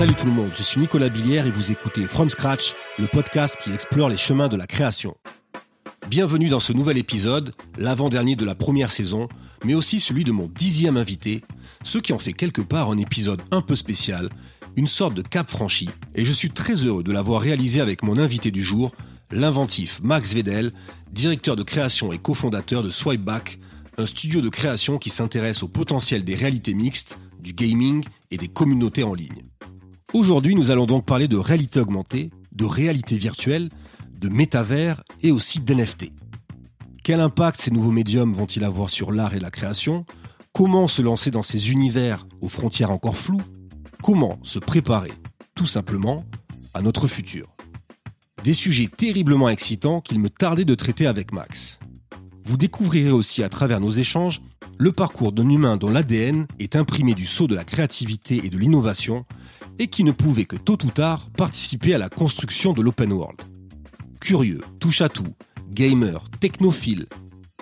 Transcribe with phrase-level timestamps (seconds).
[0.00, 3.58] Salut tout le monde, je suis Nicolas Billière et vous écoutez From Scratch, le podcast
[3.62, 5.14] qui explore les chemins de la création.
[6.08, 9.28] Bienvenue dans ce nouvel épisode, l'avant-dernier de la première saison,
[9.62, 11.42] mais aussi celui de mon dixième invité,
[11.84, 14.30] ce qui en fait quelque part un épisode un peu spécial,
[14.80, 18.16] une sorte de cap franchi, et je suis très heureux de l'avoir réalisé avec mon
[18.16, 18.92] invité du jour,
[19.30, 20.72] l'inventif Max Vedel,
[21.12, 23.58] directeur de création et cofondateur de Swipeback,
[23.98, 28.48] un studio de création qui s'intéresse au potentiel des réalités mixtes, du gaming et des
[28.48, 29.42] communautés en ligne.
[30.14, 33.68] Aujourd'hui, nous allons donc parler de réalité augmentée, de réalité virtuelle,
[34.18, 36.10] de métavers et aussi d'NFT.
[37.04, 40.06] Quel impact ces nouveaux médiums vont-ils avoir sur l'art et la création?
[40.54, 43.42] Comment se lancer dans ces univers aux frontières encore floues?
[44.02, 45.12] Comment se préparer,
[45.54, 46.24] tout simplement,
[46.72, 47.54] à notre futur?
[48.44, 51.78] Des sujets terriblement excitants qu'il me tardait de traiter avec Max.
[52.44, 54.40] Vous découvrirez aussi à travers nos échanges
[54.78, 58.56] le parcours d'un humain dont l'ADN est imprimé du sceau de la créativité et de
[58.56, 59.26] l'innovation
[59.78, 63.40] et qui ne pouvait que tôt ou tard participer à la construction de l'open world.
[64.18, 65.34] Curieux, touche à tout,
[65.70, 67.04] gamer, technophile,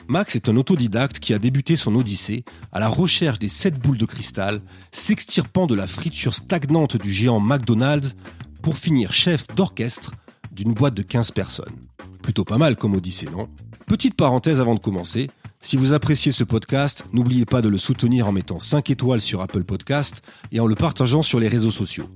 [0.08, 3.98] Max est un autodidacte qui a débuté son odyssée à la recherche des sept boules
[3.98, 8.16] de cristal, s'extirpant de la friture stagnante du géant McDonald's
[8.62, 10.12] pour finir chef d'orchestre
[10.50, 11.74] d'une boîte de 15 personnes.
[12.22, 13.48] Plutôt pas mal comme odyssée, non?
[13.86, 15.28] Petite parenthèse avant de commencer,
[15.60, 19.42] si vous appréciez ce podcast, n'oubliez pas de le soutenir en mettant 5 étoiles sur
[19.42, 20.22] Apple Podcast
[20.52, 22.08] et en le partageant sur les réseaux sociaux.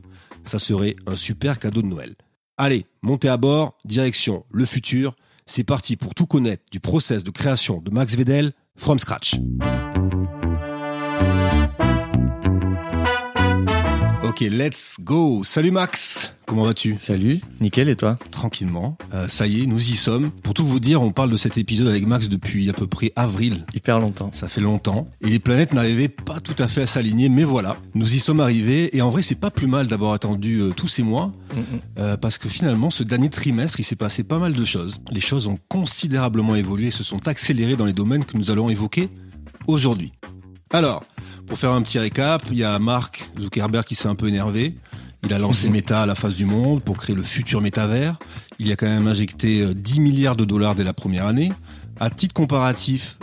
[0.44, 2.14] Ça serait un super cadeau de Noël.
[2.56, 5.14] Allez, montez à bord, direction le futur.
[5.46, 9.34] C'est parti pour tout connaître du process de création de Max Vedel from scratch.
[14.42, 15.44] Ok, let's go.
[15.44, 16.32] Salut Max.
[16.46, 16.96] Comment vas-tu?
[16.98, 18.18] Salut, nickel et toi?
[18.32, 18.98] Tranquillement.
[19.14, 20.32] Euh, ça y est, nous y sommes.
[20.42, 23.12] Pour tout vous dire, on parle de cet épisode avec Max depuis à peu près
[23.14, 23.64] avril.
[23.72, 24.30] Hyper longtemps.
[24.32, 25.04] Ça fait longtemps.
[25.20, 28.40] Et les planètes n'arrivaient pas tout à fait à s'aligner, mais voilà, nous y sommes
[28.40, 28.96] arrivés.
[28.96, 31.30] Et en vrai, c'est pas plus mal d'avoir attendu euh, tous ces mois,
[31.98, 34.98] euh, parce que finalement, ce dernier trimestre, il s'est passé pas mal de choses.
[35.12, 39.08] Les choses ont considérablement évolué, se sont accélérées dans les domaines que nous allons évoquer
[39.68, 40.12] aujourd'hui.
[40.72, 41.04] Alors,
[41.46, 44.74] pour faire un petit récap, il y a Mark Zuckerberg qui s'est un peu énervé.
[45.24, 48.18] Il a lancé Meta à la face du monde pour créer le futur métavers.
[48.58, 51.52] Il y a quand même injecté 10 milliards de dollars dès la première année.
[52.00, 53.18] À titre comparatif,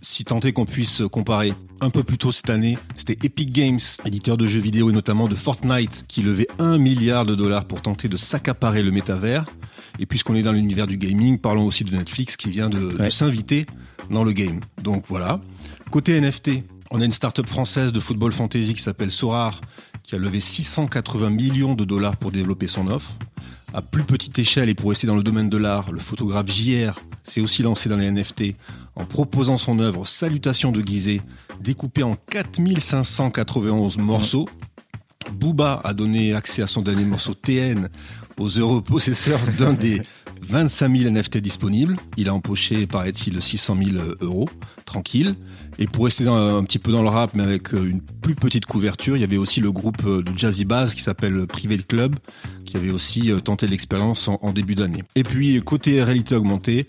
[0.00, 3.78] si tant est qu'on puisse comparer, un peu plus tôt cette année, c'était Epic Games,
[4.04, 7.82] éditeur de jeux vidéo et notamment de Fortnite, qui levait 1 milliard de dollars pour
[7.82, 9.44] tenter de s'accaparer le métavers.
[9.98, 13.10] Et puisqu'on est dans l'univers du gaming, parlons aussi de Netflix qui vient de, de
[13.10, 13.66] s'inviter
[14.10, 14.60] dans le game.
[14.82, 15.40] Donc voilà.
[15.90, 19.60] Côté NFT, on a une start-up française de football fantasy qui s'appelle Sorar,
[20.02, 23.12] qui a levé 680 millions de dollars pour développer son offre.
[23.74, 26.98] À plus petite échelle et pour rester dans le domaine de l'art, le photographe JR
[27.22, 28.54] s'est aussi lancé dans les NFT
[28.96, 31.20] en proposant son œuvre Salutations de Gizeh,
[31.60, 34.48] découpée en 4591 morceaux.
[35.32, 37.90] Booba a donné accès à son dernier morceau TN
[38.38, 40.00] aux heureux possesseurs d'un des
[40.40, 41.96] 25 000 NFT disponibles.
[42.16, 44.48] Il a empoché, paraît-il, 600 000 euros,
[44.86, 45.34] tranquille.
[45.80, 48.66] Et pour rester un petit peu dans le rap, mais avec euh, une plus petite
[48.66, 52.16] couverture, il y avait aussi le groupe euh, de Jazzy Bass qui s'appelle Private Club,
[52.64, 55.04] qui avait aussi euh, tenté l'expérience en, en, début d'année.
[55.14, 56.88] Et puis, côté réalité augmentée,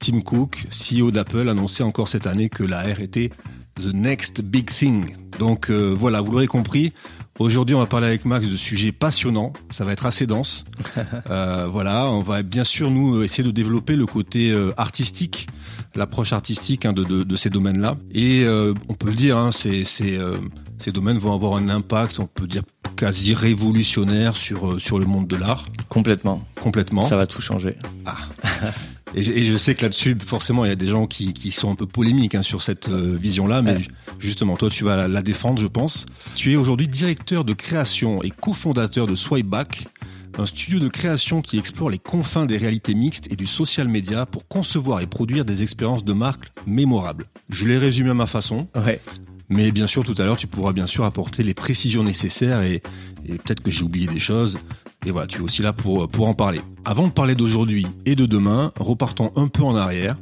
[0.00, 3.30] Tim Cook, CEO d'Apple, annonçait encore cette année que la R était
[3.76, 5.16] the next big thing.
[5.38, 6.92] Donc voilà, vous l'aurez compris,
[7.38, 9.52] Aujourd'hui, on va parler avec Max de sujets passionnants.
[9.68, 10.64] Ça va être assez dense.
[11.30, 15.46] euh, voilà, on va bien sûr nous essayer de développer le côté euh, artistique,
[15.96, 17.96] l'approche artistique hein, de, de, de, ces domaines-là.
[18.12, 20.36] Et euh, on peut le dire, hein, ces, ces, euh,
[20.78, 22.62] ces domaines vont avoir un impact, on peut dire
[22.96, 25.64] quasi révolutionnaire sur sur le monde de l'art.
[25.88, 26.42] Complètement.
[26.60, 27.02] Complètement.
[27.02, 27.76] Ça va tout changer.
[28.04, 28.16] Ah.
[29.14, 31.50] Et je, et je, sais que là-dessus, forcément, il y a des gens qui, qui
[31.50, 33.88] sont un peu polémiques hein, sur cette euh, vision-là, mais ouais.
[34.18, 36.06] justement, toi, tu vas la, la, défendre, je pense.
[36.34, 39.86] Tu es aujourd'hui directeur de création et cofondateur de Swipeback,
[40.38, 44.26] un studio de création qui explore les confins des réalités mixtes et du social media
[44.26, 47.26] pour concevoir et produire des expériences de marque mémorables.
[47.48, 48.68] Je l'ai résumé à ma façon.
[48.74, 49.00] Ouais.
[49.48, 52.82] Mais bien sûr, tout à l'heure, tu pourras bien sûr apporter les précisions nécessaires et,
[53.26, 54.58] et peut-être que j'ai oublié des choses.
[55.06, 56.60] Et voilà, tu es aussi là pour, pour en parler.
[56.84, 60.16] Avant de parler d'aujourd'hui et de demain, repartons un peu en arrière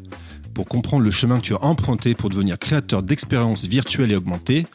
[0.52, 4.66] pour comprendre le chemin que tu as emprunté pour devenir créateur d'expériences virtuelles et augmentées.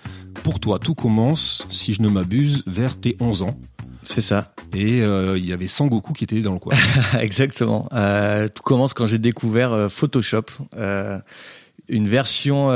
[0.43, 3.59] Pour toi, tout commence, si je ne m'abuse, vers tes 11 ans.
[4.11, 4.55] C'est ça.
[4.73, 6.73] Et il euh, y avait Sangoku qui était dans le coin.
[7.19, 7.87] Exactement.
[7.93, 10.45] Euh, tout commence quand j'ai découvert euh, Photoshop,
[11.89, 12.69] une version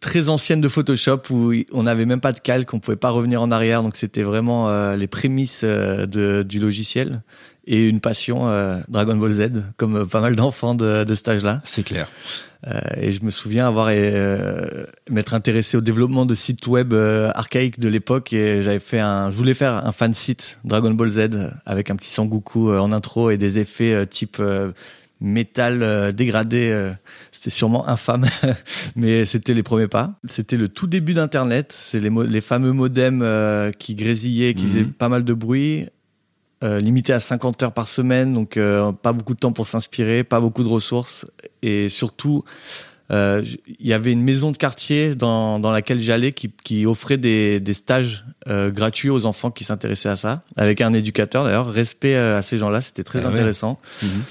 [0.00, 3.42] très ancienne de Photoshop où on n'avait même pas de calque, on pouvait pas revenir
[3.42, 7.22] en arrière, donc c'était vraiment les prémices du logiciel
[7.66, 11.60] et une passion euh, Dragon Ball Z, comme pas mal d'enfants de, de cet âge-là.
[11.64, 12.08] C'est clair.
[12.96, 13.88] et je me souviens avoir
[15.08, 19.36] m'être intéressé au développement de sites web archaïques de l'époque et j'avais fait un, je
[19.36, 21.28] voulais faire un fan site Dragon Ball Z
[21.64, 24.42] avec un petit Sangoku en intro et des effets type
[25.20, 26.70] métal euh, dégradé.
[26.70, 26.92] Euh,
[27.30, 28.26] c'était sûrement infâme,
[28.96, 30.18] mais c'était les premiers pas.
[30.26, 31.72] C'était le tout début d'Internet.
[31.72, 34.92] C'est les, les, fameux modems euh, qui grésillaient, qui faisaient mhm.
[34.92, 35.86] pas mal de bruit.
[36.62, 38.58] Limité à 50 heures par semaine, donc
[39.02, 41.26] pas beaucoup de temps pour s'inspirer, pas beaucoup de ressources,
[41.62, 42.44] et surtout,
[43.10, 47.60] il y avait une maison de quartier dans, dans laquelle j'allais qui, qui offrait des,
[47.60, 51.70] des stages gratuits aux enfants qui s'intéressaient à ça, avec un éducateur d'ailleurs.
[51.70, 53.78] Respect à ces gens-là, c'était très ah intéressant.
[54.02, 54.22] Mhm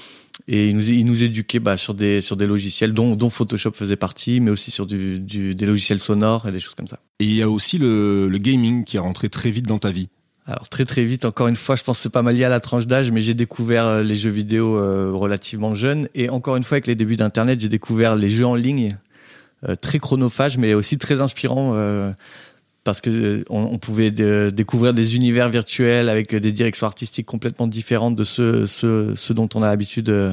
[0.48, 3.72] et il nous, il nous éduquait bah, sur des sur des logiciels dont, dont Photoshop
[3.72, 6.98] faisait partie, mais aussi sur du, du, des logiciels sonores et des choses comme ça.
[7.20, 9.90] Et il y a aussi le, le gaming qui est rentré très vite dans ta
[9.90, 10.08] vie.
[10.50, 12.48] Alors très très vite, encore une fois, je pense que c'est pas mal lié à
[12.48, 16.56] la tranche d'âge, mais j'ai découvert euh, les jeux vidéo euh, relativement jeune et encore
[16.56, 18.98] une fois avec les débuts d'Internet, j'ai découvert les jeux en ligne
[19.68, 21.72] euh, très chronophages, mais aussi très inspirants
[22.82, 28.24] parce que on, pouvait découvrir des univers virtuels avec des directions artistiques complètement différentes de
[28.24, 30.32] ceux, ceux, dont on a l'habitude de,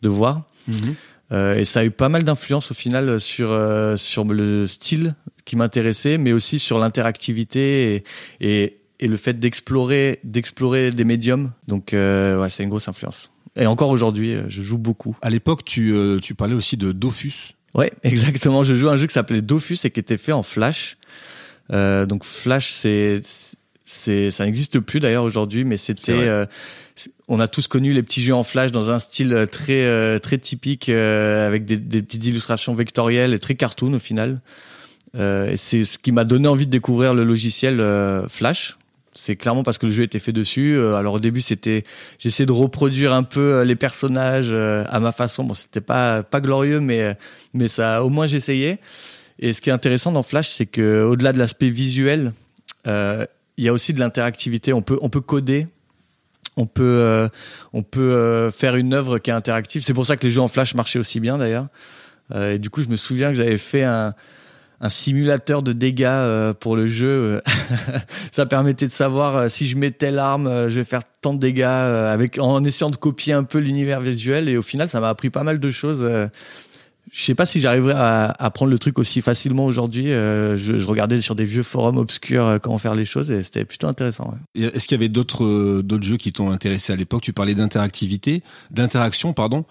[0.00, 0.44] de, voir.
[0.68, 1.56] Mhm.
[1.58, 3.48] Et ça a eu pas mal d'influence au final sur
[3.96, 5.14] sur le style
[5.44, 8.04] qui m'intéressait, mais aussi sur l'interactivité et,
[8.40, 11.52] et, et, le fait d'explorer d'explorer des médiums.
[11.66, 13.30] Donc euh, ouais, c'est une grosse influence.
[13.56, 15.16] Et encore aujourd'hui, je joue beaucoup.
[15.22, 17.54] À l'époque, tu, tu parlais aussi de Dofus.
[17.74, 18.64] Ouais, exactement.
[18.64, 20.96] Je joue à un jeu qui s'appelait Dofus et qui était fait en Flash.
[21.72, 23.22] Euh, donc Flash, c'est
[23.84, 26.46] c'est ça n'existe plus d'ailleurs aujourd'hui, mais c'était euh,
[27.26, 30.38] on a tous connu les petits jeux en Flash dans un style très euh, très
[30.38, 34.40] typique avec des, des, petites illustrations vectorielles et très cartoon au final.
[35.14, 37.82] et c'est ce qui m'a donné envie de découvrir le logiciel
[38.28, 38.78] Flash.
[39.14, 40.78] C'est clairement parce que le jeu était fait dessus.
[40.78, 41.82] Alors au début, c'était
[42.18, 45.44] j'essayais de reproduire un peu les personnages à ma façon.
[45.44, 47.16] Bon, c'était pas pas glorieux, mais
[47.52, 48.78] mais ça au moins j'essayais.
[49.38, 52.32] Et ce qui est intéressant dans Flash, c'est que au-delà de l'aspect visuel,
[52.86, 53.24] euh,
[53.56, 54.72] il y a aussi de l'interactivité.
[54.72, 55.66] On peut, on peut coder,
[56.56, 57.28] on peut, euh,
[57.72, 59.82] on peut euh, faire une œuvre qui est interactive.
[59.82, 61.66] C'est pour ça que les jeux en Flash marchaient aussi bien d'ailleurs.
[62.34, 64.14] Euh, et du coup, je me souviens que j'avais fait un,
[64.80, 67.40] un simulateur de dégâts euh, pour le jeu.
[68.32, 71.62] ça permettait de savoir si je mets telle arme, je vais faire tant de dégâts
[71.62, 74.48] avec en essayant de copier un peu l'univers visuel.
[74.48, 76.28] Et au final, ça m'a appris pas mal de choses
[77.12, 80.12] je sais pas si j'arriverai à, à, prendre le truc aussi facilement aujourd'hui.
[80.12, 83.64] Euh, je, regardais sur des vieux forums obscurs euh, comment faire les choses et c'était
[83.64, 84.34] plutôt intéressant.
[84.54, 86.92] Est-ce qu'il y avait d'autres euh, d'autres jeux qui t'ont intéressé?
[86.92, 89.64] À l'époque Tu parlais d'interactivité, d'interaction, pardon.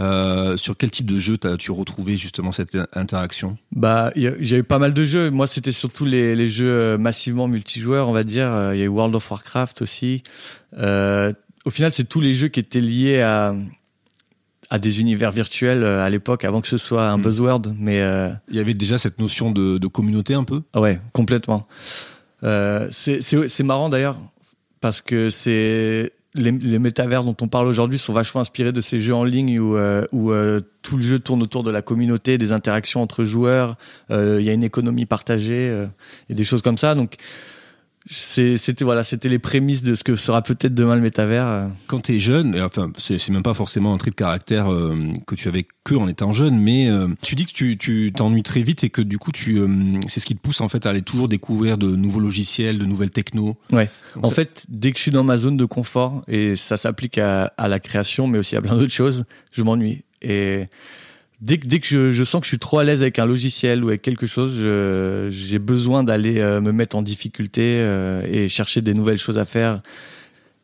[0.00, 3.58] Euh, sur quel type de jeu as-tu retrouvé justement cette interaction?
[3.72, 5.30] Bah, j'ai eu pas mal de jeux.
[5.30, 8.70] Moi, c'était surtout les, les, jeux massivement multijoueurs, on va dire.
[8.72, 10.22] Il y a eu World of Warcraft aussi.
[10.78, 11.32] Euh,
[11.64, 13.54] au final, c'est tous les jeux qui étaient liés à,
[14.70, 17.22] à des univers virtuels euh, à l'époque, avant que ce soit un hmm.
[17.22, 17.62] buzzword.
[17.78, 20.62] Mais euh, il y avait déjà cette notion de, de communauté un peu?
[20.72, 21.66] Ah ouais, complètement.
[22.42, 24.18] Euh, c'est marrant d'ailleurs
[24.80, 29.14] parce que c'est les, métavers dont on parle aujourd'hui sont vachement inspirés de ces jeux
[29.14, 30.32] en ligne où, euh, où
[30.82, 33.76] tout le jeu tourne autour de la communauté, des interactions entre joueurs.
[34.10, 35.86] Il y a une économie partagée
[36.28, 36.94] et des choses comme ça.
[36.94, 37.16] Donc
[38.06, 41.46] c'était voilà, c'était les prémices de ce que sera peut-être demain le métavers.
[41.46, 41.68] Euh.
[41.86, 44.96] Quand tu es jeune, et enfin c'est même pas forcément un trait de caractère euh,
[45.26, 48.42] que tu avais que en étant jeune, mais euh, tu dis que tu tu t'ennuies
[48.42, 49.60] très vite et que du coup tu
[50.08, 52.86] c'est ce qui te pousse en fait à aller toujours découvrir de nouveaux logiciels, de
[52.86, 53.56] nouvelles techno.
[53.70, 53.90] Ouais.
[54.22, 57.52] en fait, dès que je suis dans ma zone de confort et ça s'applique à,
[57.58, 60.66] à la création, mais aussi à plein d'autres choses, je m'ennuie et
[61.40, 63.26] dès que, dès que je, je, sens que je suis trop à l'aise avec un
[63.26, 64.56] logiciel ou avec quelque chose,
[65.30, 69.44] j'ai besoin d'aller euh, me mettre en difficulté euh, et chercher des nouvelles choses à
[69.44, 69.82] faire.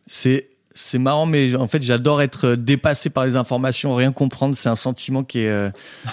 [0.06, 4.54] C'est c'est marrant, mais en fait, j'adore être dépassé par les informations, rien comprendre.
[4.54, 5.70] C'est un sentiment qui est, euh,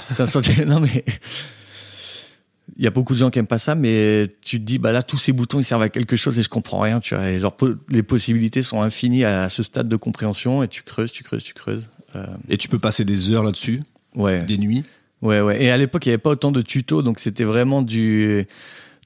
[0.07, 0.65] c'est un sentiment.
[0.67, 1.03] non mais
[2.77, 4.93] il y a beaucoup de gens qui aiment pas ça, mais tu te dis bah
[4.93, 7.29] là tous ces boutons ils servent à quelque chose et je comprends rien, tu vois.
[7.29, 7.55] Et genre
[7.89, 11.53] les possibilités sont infinies à ce stade de compréhension et tu creuses, tu creuses, tu
[11.53, 11.89] creuses.
[12.47, 13.79] Et tu peux passer des heures là-dessus?
[14.15, 14.41] Ouais.
[14.41, 14.83] des nuits.
[15.21, 15.63] Ouais, ouais.
[15.63, 18.45] Et à l'époque, il n'y avait pas autant de tutos, donc c'était vraiment du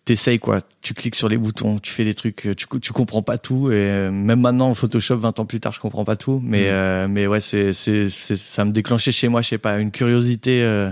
[0.08, 3.38] t'essayes quoi, tu cliques sur les boutons, tu fais des trucs, tu tu comprends pas
[3.38, 6.62] tout et euh, même maintenant Photoshop 20 ans plus tard, je comprends pas tout, mais
[6.64, 6.74] mm.
[6.74, 10.64] euh, mais ouais, c'est c'est ça me déclenchait chez moi, je sais pas, une curiosité
[10.64, 10.90] euh,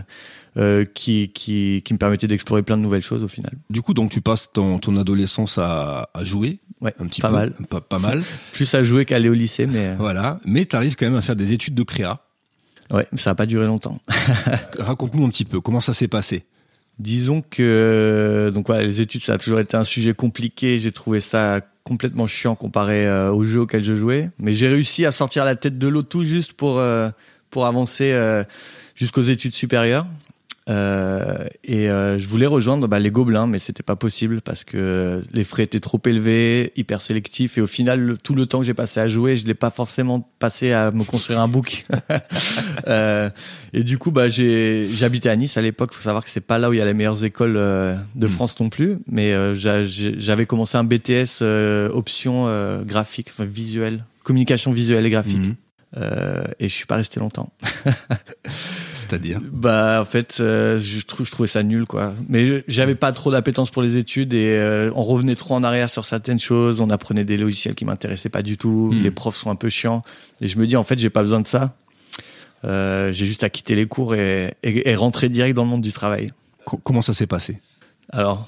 [0.57, 3.53] euh, qui qui qui me permettait d'explorer plein de nouvelles choses au final.
[3.69, 7.29] Du coup, donc tu passes ton ton adolescence à à jouer Ouais, un petit pas
[7.29, 7.53] peu, mal.
[7.69, 8.21] Pas, pas mal.
[8.51, 9.95] Plus à jouer qu'à aller au lycée, mais.
[9.95, 10.39] Voilà.
[10.45, 12.24] Mais tu arrives quand même à faire des études de créa.
[12.91, 13.99] Ouais, ça a pas duré longtemps.
[14.79, 16.45] Raconte-nous un petit peu comment ça s'est passé?
[16.99, 20.79] Disons que donc voilà, les études ça a toujours été un sujet compliqué.
[20.79, 25.05] J'ai trouvé ça complètement chiant comparé euh, aux jeux auxquels je jouais, mais j'ai réussi
[25.05, 27.09] à sortir la tête de l'eau tout juste pour euh,
[27.51, 28.43] pour avancer euh,
[28.95, 30.07] jusqu'aux études supérieures.
[30.67, 35.21] Euh, et euh, je voulais rejoindre bah, les Gobelins, mais c'était pas possible parce que
[35.31, 38.73] les frais étaient trop élevés, hyper sélectifs, et au final, tout le temps que j'ai
[38.73, 41.85] passé à jouer, je l'ai pas forcément passé à me construire un book.
[42.87, 43.29] euh,
[43.73, 45.93] et du coup, bah, j'ai j'habitais à Nice à l'époque.
[45.93, 48.25] Faut savoir que c'est pas là où il y a les meilleures écoles euh, de
[48.25, 48.29] mm.
[48.29, 51.43] France non plus, mais euh, j'avais commencé un BTS
[51.93, 52.45] option
[52.83, 55.37] graphique, enfin visuel, communication visuelle et graphique.
[55.37, 56.01] Mm.
[56.59, 57.51] et je suis pas resté longtemps.
[59.07, 62.13] C'est-à-dire Bah en fait, euh, je, je trouvais ça nul quoi.
[62.27, 65.89] Mais j'avais pas trop d'appétence pour les études et euh, on revenait trop en arrière
[65.89, 66.81] sur certaines choses.
[66.81, 68.91] On apprenait des logiciels qui m'intéressaient pas du tout.
[68.93, 69.03] Hmm.
[69.03, 70.03] Les profs sont un peu chiants.
[70.41, 71.75] Et je me dis en fait, j'ai pas besoin de ça.
[72.63, 75.81] Euh, j'ai juste à quitter les cours et, et, et, rentrer direct dans le monde
[75.81, 76.31] du travail.
[76.83, 77.61] comment ça s'est passé?
[78.11, 78.47] Alors,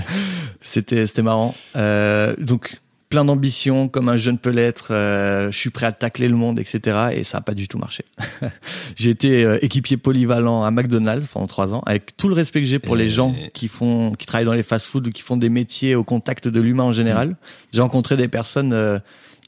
[0.60, 1.54] c'était c'était marrant.
[1.74, 2.78] Donc
[3.08, 4.88] plein d'ambition, comme un jeune peut l'être.
[4.92, 7.08] Euh, je suis prêt à tacler le monde, etc.
[7.12, 8.04] Et ça n'a pas du tout marché.
[8.96, 12.66] j'ai été euh, équipier polyvalent à McDonald's pendant trois ans, avec tout le respect que
[12.66, 15.48] j'ai pour les gens qui font, qui travaillent dans les fast-foods ou qui font des
[15.48, 17.30] métiers au contact de l'humain en général.
[17.30, 17.36] Mm.
[17.72, 18.98] J'ai rencontré des personnes euh,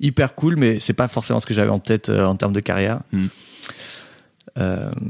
[0.01, 3.01] hyper cool, mais c'est pas forcément ce que j'avais en tête en termes de carrière.
[3.13, 3.27] Mm.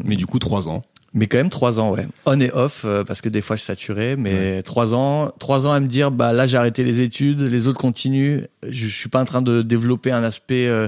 [0.04, 0.82] mais du coup, trois ans.
[1.12, 2.06] Mais quand même trois ans, ouais.
[2.24, 5.72] On et off, euh, parce que des fois je saturais, mais trois ans, trois ans
[5.72, 8.42] à me dire, bah là j'ai arrêté les études, les autres continuent.
[8.68, 10.86] Je, suis pas en train de développer un aspect euh,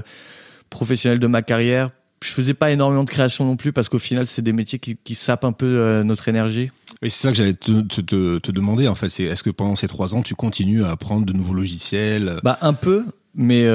[0.69, 1.89] professionnel de ma carrière.
[2.23, 4.95] Je faisais pas énormément de création non plus, parce qu'au final c'est des métiers qui,
[4.95, 6.71] qui sapent un peu euh, notre énergie.
[7.01, 9.09] Et c'est ça que j'allais te, te, te, demander en fait.
[9.09, 12.39] C'est est-ce que pendant ces trois ans tu continues à apprendre de nouveaux logiciels?
[12.43, 13.03] Bah un peu,
[13.35, 13.67] mais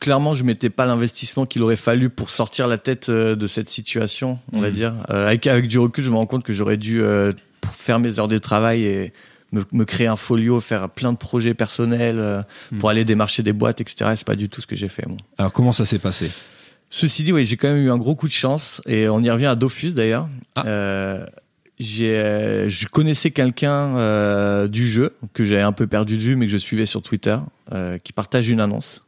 [0.00, 3.68] clairement, je mettais pas l'investissement qu'il aurait fallu pour sortir la tête euh, de cette
[3.68, 4.74] situation, on va mhm.
[4.74, 4.94] dire.
[5.10, 7.32] Euh, avec, avec du recul, je me rends compte que j'aurais dû euh,
[7.76, 9.12] faire mes heures de travail et
[9.52, 12.78] me, me, créer un folio, faire plein de projets personnels mhm.
[12.78, 14.12] pour aller démarcher des boîtes, etc.
[14.16, 15.04] C'est pas du tout ce que j'ai fait.
[15.38, 16.30] Alors, comment ça s'est passé?
[16.88, 19.30] Ceci dit, oui, j'ai quand même eu un gros coup de chance et on y
[19.30, 20.28] revient à Dofus d'ailleurs.
[20.56, 20.64] Ah.
[21.78, 26.52] j'ai, je connaissais quelqu'un du jeu que j'avais un peu perdu de vue, mais que
[26.52, 27.36] je suivais sur Twitter,
[28.02, 29.02] qui partage une annonce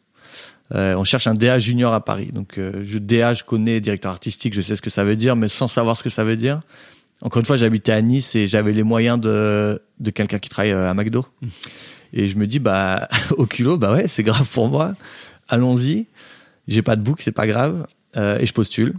[0.74, 2.30] euh, on cherche un DA junior à Paris.
[2.32, 5.36] Donc, euh, je, DA, je connais, directeur artistique, je sais ce que ça veut dire,
[5.36, 6.60] mais sans savoir ce que ça veut dire.
[7.20, 10.72] Encore une fois, j'habitais à Nice et j'avais les moyens de, de quelqu'un qui travaille
[10.72, 11.26] euh, à McDo.
[11.40, 11.46] Mmh.
[12.14, 14.94] Et je me dis, bah, au culot, bah ouais, c'est grave pour moi.
[15.48, 16.06] Allons-y.
[16.68, 17.86] J'ai pas de book, c'est pas grave.
[18.16, 18.94] Euh, et je postule.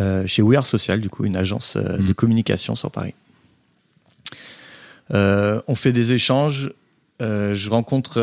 [0.00, 3.14] Euh, chez We Are Social, du coup, une agence euh, de communication sur Paris.
[5.10, 6.72] on fait des échanges.
[7.20, 8.14] je rencontre,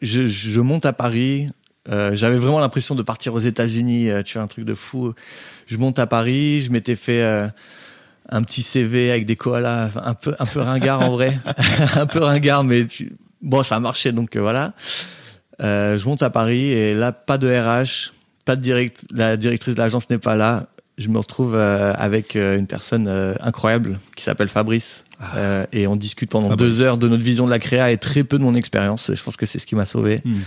[0.00, 1.48] je, je, monte à Paris.
[1.90, 5.14] Euh, j'avais vraiment l'impression de partir aux États-Unis, euh, tu vois, un truc de fou.
[5.66, 7.48] Je monte à Paris, je m'étais fait euh,
[8.28, 11.38] un petit CV avec des koalas, un peu, un peu ringard en vrai,
[11.96, 12.86] un peu ringard, mais
[13.40, 14.74] bon, ça a marché, donc voilà.
[15.58, 18.12] je monte à Paris et là, pas de RH,
[18.44, 20.66] pas de direct, la directrice de l'agence n'est pas là.
[20.98, 23.08] Je me retrouve avec une personne
[23.40, 25.64] incroyable qui s'appelle Fabrice ah.
[25.72, 28.38] et on discute pendant deux heures de notre vision de la créa et très peu
[28.38, 29.10] de mon expérience.
[29.12, 30.20] Je pense que c'est ce qui m'a sauvé.
[30.24, 30.42] Hmm.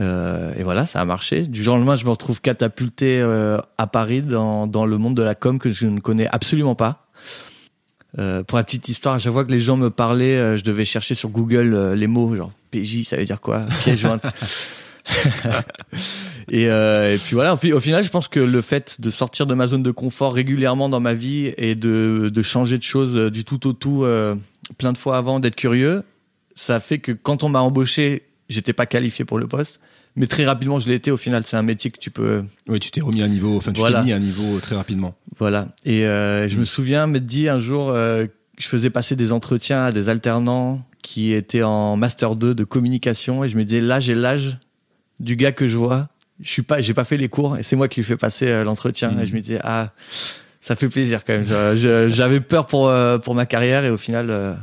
[0.00, 1.42] Euh, et voilà, ça a marché.
[1.42, 5.16] Du jour au lendemain, je me retrouve catapulté euh, à Paris dans, dans le monde
[5.16, 7.06] de la com que je ne connais absolument pas.
[8.18, 10.84] Euh, pour la petite histoire, à chaque fois que les gens me parlaient, je devais
[10.84, 13.60] chercher sur Google les mots, genre PJ, ça veut dire quoi?
[13.80, 14.24] Pièce jointe.
[16.50, 19.66] et, et, puis voilà, au final, je pense que le fait de sortir de ma
[19.66, 23.66] zone de confort régulièrement dans ma vie et de, de changer de choses du tout
[23.66, 24.06] au tout
[24.76, 26.02] plein de fois avant, d'être curieux,
[26.54, 29.80] ça fait que quand on m'a embauché j'étais pas qualifié pour le poste.
[30.14, 31.10] Mais très rapidement, je l'ai été.
[31.10, 32.44] Au final, c'est un métier que tu peux.
[32.68, 33.56] Oui, tu t'es remis à niveau.
[33.56, 35.14] Enfin, tu t'es mis à niveau très rapidement.
[35.38, 35.68] Voilà.
[35.84, 38.26] Et euh, je me souviens me dit un jour, euh,
[38.58, 43.42] je faisais passer des entretiens à des alternants qui étaient en master 2 de communication,
[43.42, 44.58] et je me disais là, j'ai l'âge
[45.18, 46.08] du gars que je vois.
[46.40, 48.48] Je suis pas, j'ai pas fait les cours, et c'est moi qui lui fais passer
[48.48, 49.18] euh, l'entretien.
[49.18, 49.92] Et je me disais ah,
[50.60, 51.76] ça fait plaisir quand même.
[52.10, 52.92] J'avais peur pour
[53.24, 54.58] pour ma carrière, et au final,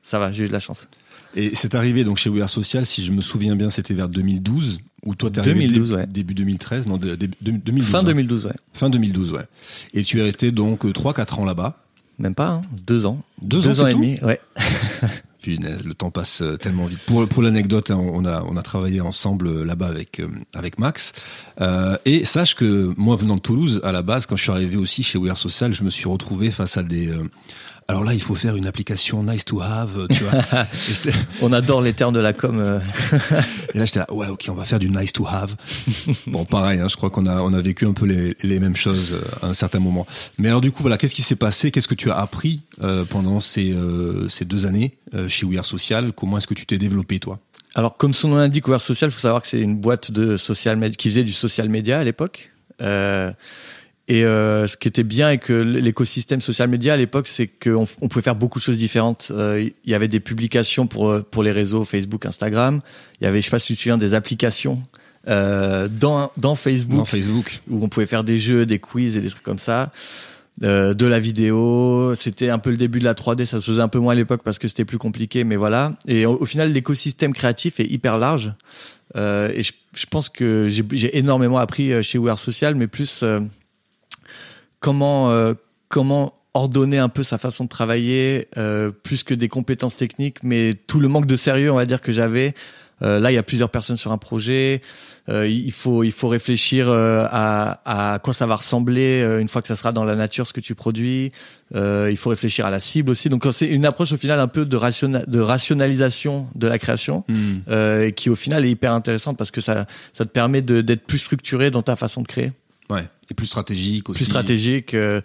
[0.00, 0.88] ça va, j'ai eu de la chance.
[1.36, 4.80] Et c'est arrivé donc chez We Social, si je me souviens bien, c'était vers 2012
[5.04, 6.06] ou toi t'es arrivé 2012, ouais.
[6.06, 7.84] début 2013, non, début 2012.
[7.84, 8.52] Fin 2012, ouais.
[8.72, 9.44] Fin 2012, ouais.
[9.92, 11.78] Et tu es resté donc 3-4 ans là-bas.
[12.18, 13.22] Même pas, hein, deux ans.
[13.42, 14.40] Deux, deux ans, et demi, ouais.
[15.42, 16.98] Punaise, le temps passe euh, tellement vite.
[17.06, 20.78] Pour pour l'anecdote, hein, on a on a travaillé ensemble euh, là-bas avec euh, avec
[20.80, 21.12] Max.
[21.60, 24.76] Euh, et sache que moi venant de Toulouse à la base, quand je suis arrivé
[24.76, 27.12] aussi chez We Social, je me suis retrouvé face à des
[27.88, 30.42] alors là, il faut faire une application nice to have, tu vois.
[31.42, 32.58] on adore les termes de la com.
[32.58, 32.80] Euh.
[33.74, 35.54] et là, j'étais là, ouais, ok, on va faire du nice to have.
[36.26, 38.74] bon, pareil, hein, je crois qu'on a on a vécu un peu les, les mêmes
[38.74, 40.04] choses euh, à un certain moment.
[40.38, 41.70] Mais alors du coup, voilà, qu'est-ce qui s'est passé?
[41.70, 45.66] Qu'est-ce que tu as appris euh, pendant ces euh, ces deux années chez We Are
[45.66, 46.12] Social?
[46.12, 47.38] Comment est-ce que tu t'es développé toi?
[47.76, 50.10] Alors, comme son nom l'indique, We Are Social, il faut savoir que c'est une boîte
[50.10, 52.50] de social qui faisait du social media à l'époque.
[52.82, 53.32] Euh,
[54.08, 58.08] et euh, ce qui était bien avec l'écosystème social media à l'époque, c'est qu'on on
[58.08, 59.32] pouvait faire beaucoup de choses différentes.
[59.34, 62.80] Euh, il y avait des publications pour euh, pour les réseaux Facebook, Instagram.
[63.20, 64.80] Il y avait, je sais pas si tu te souviens, des applications
[65.26, 69.20] euh, dans dans Facebook, dans Facebook, où on pouvait faire des jeux, des quiz et
[69.20, 69.90] des trucs comme ça.
[70.62, 73.82] Euh, de la vidéo, c'était un peu le début de la 3D, ça se faisait
[73.82, 75.96] un peu moins à l'époque parce que c'était plus compliqué, mais voilà.
[76.06, 78.54] Et au, final, l'écosystème créatif est hyper large.
[79.16, 83.22] Euh, et je, je, pense que j'ai énormément appris chez We Social, mais plus
[84.80, 85.54] comment euh,
[85.88, 90.72] comment ordonner un peu sa façon de travailler euh, plus que des compétences techniques mais
[90.86, 92.54] tout le manque de sérieux on va dire que j'avais.
[93.02, 94.80] Euh, là il y a plusieurs personnes sur un projet.
[95.28, 99.76] Il faut il faut réfléchir à, à quoi ça va ressembler une fois que ça
[99.76, 101.30] sera dans la nature ce que tu produis.
[101.74, 103.28] Il faut réfléchir à la cible aussi.
[103.28, 104.78] Donc c'est une approche au final un peu de,
[105.26, 108.12] de rationalisation de la création hmm.
[108.12, 111.70] qui au final est hyper intéressante parce que ça ça te permet d'être plus structuré
[111.70, 112.52] dans ta façon de créer
[112.90, 114.18] Ouais, et plus stratégique aussi.
[114.18, 114.94] Plus stratégique.
[114.94, 115.20] Euh,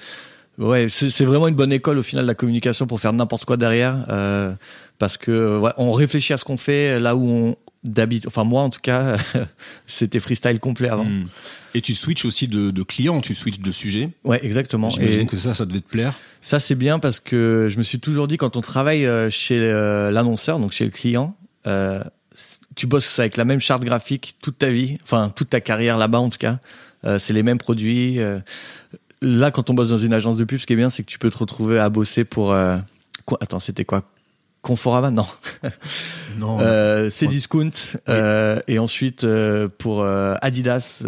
[0.58, 4.06] ouais, c'est vraiment une bonne école au final la communication pour faire n'importe quoi derrière,
[4.10, 4.54] euh,
[4.98, 8.28] parce que ouais, on réfléchit à ce qu'on fait là où on d'habitude.
[8.28, 9.18] Enfin moi en tout cas,
[9.88, 11.06] c'était freestyle complet avant.
[11.06, 11.28] Hmm.
[11.74, 14.10] Et tu switches aussi de, de client, tu switches de sujet.
[14.24, 14.90] Ouais, exactement.
[14.90, 16.14] J'imagine que ça, ça devait te plaire.
[16.42, 19.60] Ça c'est bien parce que je me suis toujours dit quand on travaille euh, chez
[19.60, 21.36] l'annonceur, donc chez le client.
[21.68, 22.04] Euh,
[22.76, 26.20] tu bosses avec la même charte graphique toute ta vie, enfin toute ta carrière là-bas
[26.20, 26.60] en tout cas.
[27.06, 28.20] Euh, c'est les mêmes produits.
[28.20, 28.40] Euh.
[29.22, 31.10] là, quand on bosse dans une agence de pub, ce qui est bien, c'est que
[31.10, 32.52] tu peux te retrouver à bosser pour.
[32.52, 32.78] Euh,
[33.26, 33.38] quoi?
[33.42, 34.04] Attends, c'était quoi?
[34.62, 35.26] Conforama Non.
[36.38, 36.60] non.
[36.62, 37.72] Euh, c'est Discount.
[38.10, 39.26] Euh, et ensuite,
[39.80, 41.04] pour Adidas,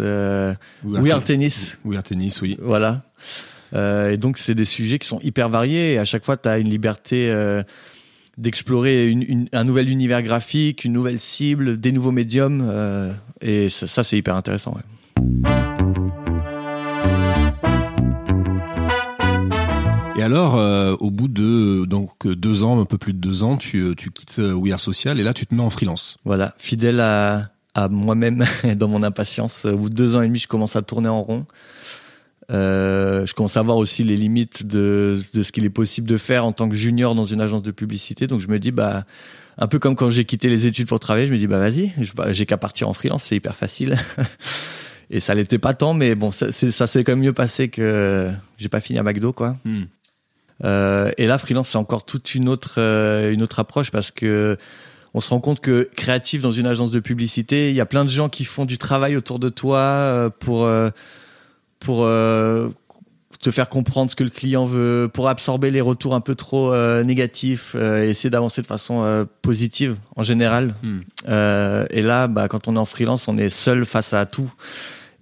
[0.84, 1.78] We, Are Tennis.
[1.84, 2.58] We Are Tennis, oui.
[2.60, 3.02] Voilà.
[3.72, 5.94] et donc, c'est des sujets qui sont hyper variés.
[5.94, 7.32] Et à chaque fois, tu as une liberté
[8.36, 13.14] d'explorer une, un nouvel univers graphique, une nouvelle cible, des nouveaux médiums.
[13.40, 14.74] et ça, ça c'est hyper intéressant.
[14.74, 15.53] Ouais.
[20.24, 23.80] Alors, euh, au bout de donc deux ans, un peu plus de deux ans, tu,
[23.80, 26.16] euh, tu quittes euh, We Are Social et là, tu te mets en freelance.
[26.24, 27.42] Voilà, fidèle à,
[27.74, 28.44] à moi-même
[28.76, 29.66] dans mon impatience.
[29.66, 31.46] Au bout de deux ans et demi, je commence à tourner en rond.
[32.50, 36.16] Euh, je commence à voir aussi les limites de, de ce qu'il est possible de
[36.16, 38.26] faire en tant que junior dans une agence de publicité.
[38.26, 39.04] Donc je me dis, bah,
[39.58, 41.92] un peu comme quand j'ai quitté les études pour travailler, je me dis, bah vas-y,
[42.14, 43.98] bah, j'ai qu'à partir en freelance, c'est hyper facile.
[45.10, 48.30] et ça l'était pas tant, mais bon, ça, ça s'est quand même mieux passé que
[48.58, 49.56] j'ai pas fini à McDo, quoi.
[49.64, 49.84] Hmm.
[50.64, 54.56] Euh, et là, freelance, c'est encore toute une autre euh, une autre approche parce que
[55.12, 58.04] on se rend compte que créatif dans une agence de publicité, il y a plein
[58.04, 60.68] de gens qui font du travail autour de toi euh, pour
[61.78, 62.08] pour
[63.40, 66.74] te faire comprendre ce que le client veut, pour absorber les retours un peu trop
[67.04, 70.74] négatifs, et essayer d'avancer de façon positive en général.
[70.82, 71.00] Hmm.
[71.90, 74.50] et là, bah, quand on est en freelance, on est seul face à tout.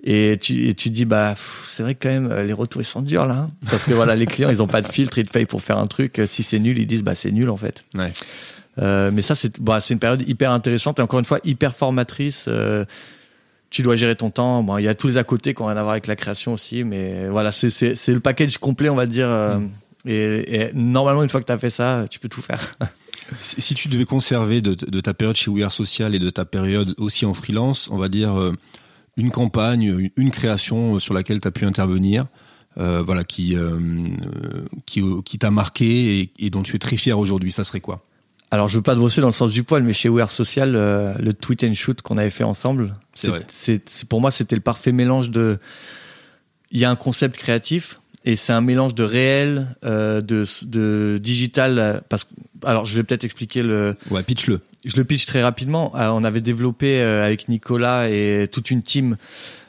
[0.05, 2.87] Et tu, et tu dis, bah, c'est vrai que quand même, euh, les retours, ils
[2.87, 3.35] sont durs, là.
[3.35, 3.51] Hein.
[3.71, 5.79] parce que voilà, les clients, ils ont pas de filtre, ils te payent pour faire
[5.79, 6.21] un truc.
[6.27, 7.85] Si c'est nul, ils disent, bah, c'est nul, en fait.
[7.95, 8.13] Ouais.
[8.79, 11.75] Euh, mais ça, c'est bah, c'est une période hyper intéressante et encore une fois, hyper
[11.75, 12.47] formatrice.
[12.49, 12.85] Euh,
[13.71, 14.63] tu dois gérer ton temps.
[14.63, 16.17] Bon, il y a tous les à côté qui ont rien à voir avec la
[16.17, 19.29] création aussi, mais voilà, c'est, c'est, c'est le package complet, on va dire.
[19.29, 19.71] Euh, mm.
[20.07, 22.77] et, et, normalement, une fois que tu as fait ça, tu peux tout faire.
[23.41, 26.45] si tu devais conserver de, de, ta période chez We Are Social et de ta
[26.45, 28.53] période aussi en freelance, on va dire
[29.17, 32.27] une campagne, une création sur laquelle tu as pu intervenir,
[32.79, 33.79] euh, voilà, qui, euh,
[34.87, 38.07] qui, qui t'a marqué et, et, dont tu es très fier aujourd'hui, ça serait quoi?
[38.51, 40.75] Alors, je veux pas te brosser dans le sens du poil, mais chez Wear Social,
[40.75, 44.93] euh, le tweet and shoot qu'on avait fait ensemble, c'est pour moi, c'était le parfait
[44.93, 45.59] mélange de.
[46.71, 52.03] Il y a un concept créatif, et c'est un mélange de réel, de, de digital.
[52.09, 52.27] Parce
[52.65, 53.97] alors, je vais peut-être expliquer le.
[54.11, 54.61] Ouais, pitch-le.
[54.85, 55.93] Je le pitch très rapidement.
[55.97, 59.17] Euh, on avait développé euh, avec Nicolas et toute une team.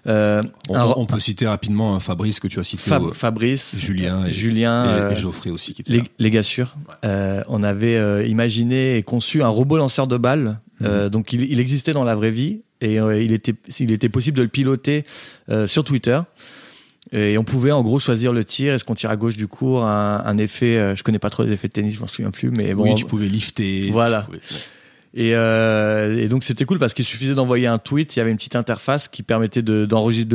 [0.07, 2.91] Euh, on, peut citer rapidement Fabrice que tu as cité.
[3.13, 5.73] Fabrice, Julien, et, Julien et, Geoffrey aussi.
[5.73, 6.75] Qui les, les gars sûrs.
[7.03, 10.59] on avait imaginé et conçu un robot lanceur de balles.
[10.81, 11.09] Mhm.
[11.09, 14.43] donc il, il, existait dans la vraie vie et il était il était possible de
[14.43, 15.05] le piloter
[15.67, 16.19] sur Twitter.
[17.13, 18.73] Et on pouvait en gros choisir le tir.
[18.73, 19.85] Est-ce qu'on tire à gauche du cours?
[19.85, 22.49] Un, un, effet Je connais pas trop les effets de tennis, je m'en souviens plus,
[22.49, 22.83] mais bon.
[22.83, 23.89] Oui, tu pouvais lifter.
[23.91, 24.27] Voilà.
[25.15, 28.31] Et, euh, et, donc c'était cool parce qu'il suffisait d'envoyer un tweet, il y avait
[28.31, 29.85] une petite interface qui permettait de,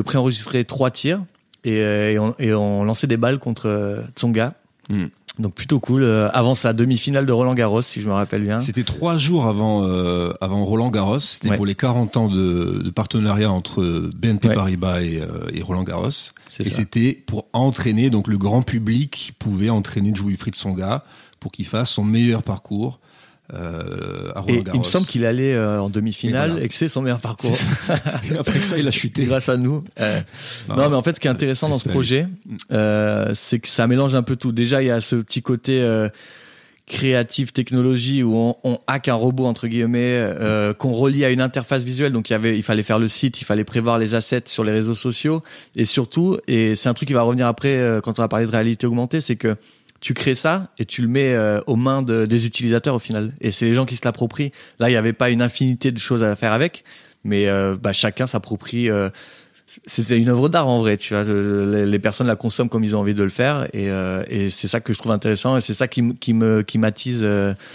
[0.03, 1.25] préenregistrer trois tirs
[1.65, 4.55] et, euh, et, on, et, on, lançait des balles contre euh, Tsonga.
[4.93, 5.07] Hmm.
[5.39, 6.05] Donc plutôt cool.
[6.33, 8.59] Avant sa demi-finale de Roland Garros, si je me rappelle bien.
[8.59, 11.21] C'était trois jours avant euh, avant Roland Garros.
[11.21, 15.85] C'était pour les 40 ans de, de partenariat entre BNP Paribas et, euh, et, Roland
[15.85, 16.09] Garros.
[16.59, 21.05] Et c'était pour entraîner donc le grand public pouvait entraîner Wilfried Songa
[21.39, 22.99] pour qu'il fasse son meilleur parcours
[23.55, 24.75] euh, à Roland Garros.
[24.75, 27.57] Et il me semble qu'il allait euh, en demi-finale et, que c'est son meilleur parcours.
[28.31, 29.25] et après ça, il a chuté.
[29.25, 29.85] Grâce à nous.
[30.01, 30.21] Euh,
[30.69, 32.29] non, mais en fait, ce qui est intéressant dans ce projet,
[33.35, 34.53] c'est que ça mélange un peu tout.
[34.53, 35.83] Déjà, il y a ce petit côté
[36.87, 41.43] créative technologie où on, on, hack un robot entre guillemets euh, qu'on relie à une
[41.43, 44.15] interface visuelle donc il y avait il fallait faire le site il fallait prévoir les
[44.15, 45.43] assets sur les réseaux sociaux
[45.77, 48.51] et surtout et c'est un truc qui va revenir après quand on va parler de
[48.51, 49.55] réalité augmentée c'est que
[50.01, 53.33] tu crées ça et tu le mets euh, aux mains de, des utilisateurs au final.
[53.41, 54.53] Et c'est les gens qui se l'approprient.
[54.79, 56.85] Là, il n'y avait pas une infinité de choses à faire avec,
[57.25, 58.91] mais euh, bah, chacun s'approprie.
[58.91, 59.11] Euh,
[59.85, 61.25] c'était une œuvre d'art en vrai, tu vois.
[61.25, 64.95] Les, personnes la consomment comme ils ont envie de le faire, et, c'est ça que
[64.95, 67.29] je trouve intéressant, et c'est ça qui, me qui m'attise,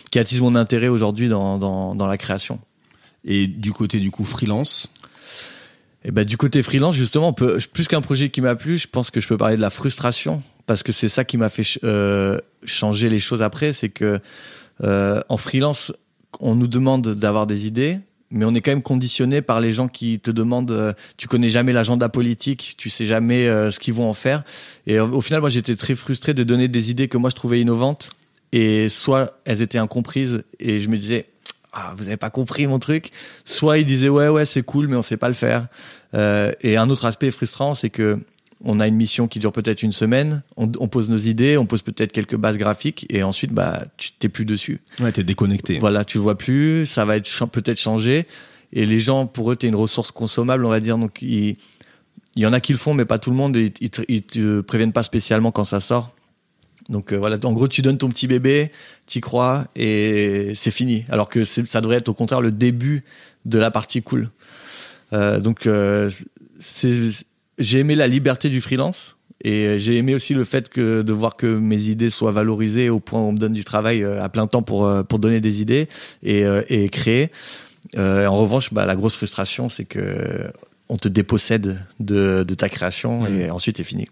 [0.10, 2.60] qui attise mon intérêt aujourd'hui dans, dans la création.
[3.26, 4.92] Et du côté du coup freelance,
[6.06, 9.10] et ben du côté freelance, justement, peut, plus qu'un projet qui m'a plu, je pense
[9.10, 12.40] que je peux parler de la frustration parce que c'est ça qui m'a fait euh,
[12.66, 14.20] changer les choses après, c'est que
[14.84, 15.94] euh, en freelance,
[16.40, 18.00] on nous demande d'avoir des idées,
[18.32, 20.72] mais on est quand même conditionné par les gens qui te demandent.
[20.72, 24.44] Euh, tu connais jamais l'agenda politique, tu sais jamais euh, ce qu'ils vont en faire.
[24.88, 27.62] Et au, final, moi, j'étais très frustré de donner des idées que moi je trouvais
[27.62, 28.12] innovantes,
[28.52, 31.28] et soit elles étaient incomprises, et je me disais.
[31.74, 33.12] Ah, vous avez pas compris mon truc.
[33.46, 35.68] Soit ils disaient ouais ouais c'est cool mais on sait pas le faire.
[36.14, 38.20] et un autre aspect frustrant c'est que
[38.64, 41.82] on a une mission qui dure peut-être une semaine, on, pose nos idées, on pose
[41.82, 44.80] peut-être quelques bases graphiques et ensuite bah tu t'es plus dessus.
[45.02, 45.80] Ouais, t'es déconnecté.
[45.80, 48.26] Voilà, tu vois plus, ça va être peut-être changé
[48.72, 51.58] et les gens pour eux t'es une ressource consommable, on va dire donc il
[52.38, 53.74] y en a qui le font mais pas tout le monde ils,
[54.08, 56.12] ils, te préviennent pas spécialement quand ça sort.
[56.90, 58.72] Donc euh, voilà, en gros tu donnes ton petit bébé,
[59.06, 61.06] t'y crois et c'est fini.
[61.10, 63.04] Alors que ça devrait être au contraire le début
[63.46, 64.30] de la partie cool.
[65.14, 66.10] Euh, donc euh,
[67.58, 71.36] j'ai aimé la liberté du freelance et j'ai aimé aussi le fait que de voir
[71.36, 74.48] que mes idées soient valorisées au point où on me donne du travail à plein
[74.48, 75.90] temps pour pour donner des idées
[76.24, 77.30] et, et créer.
[77.98, 80.50] En revanche, bah, la grosse frustration, c'est que
[80.88, 84.08] on te dépossède de, de ta création et ensuite c'est fini.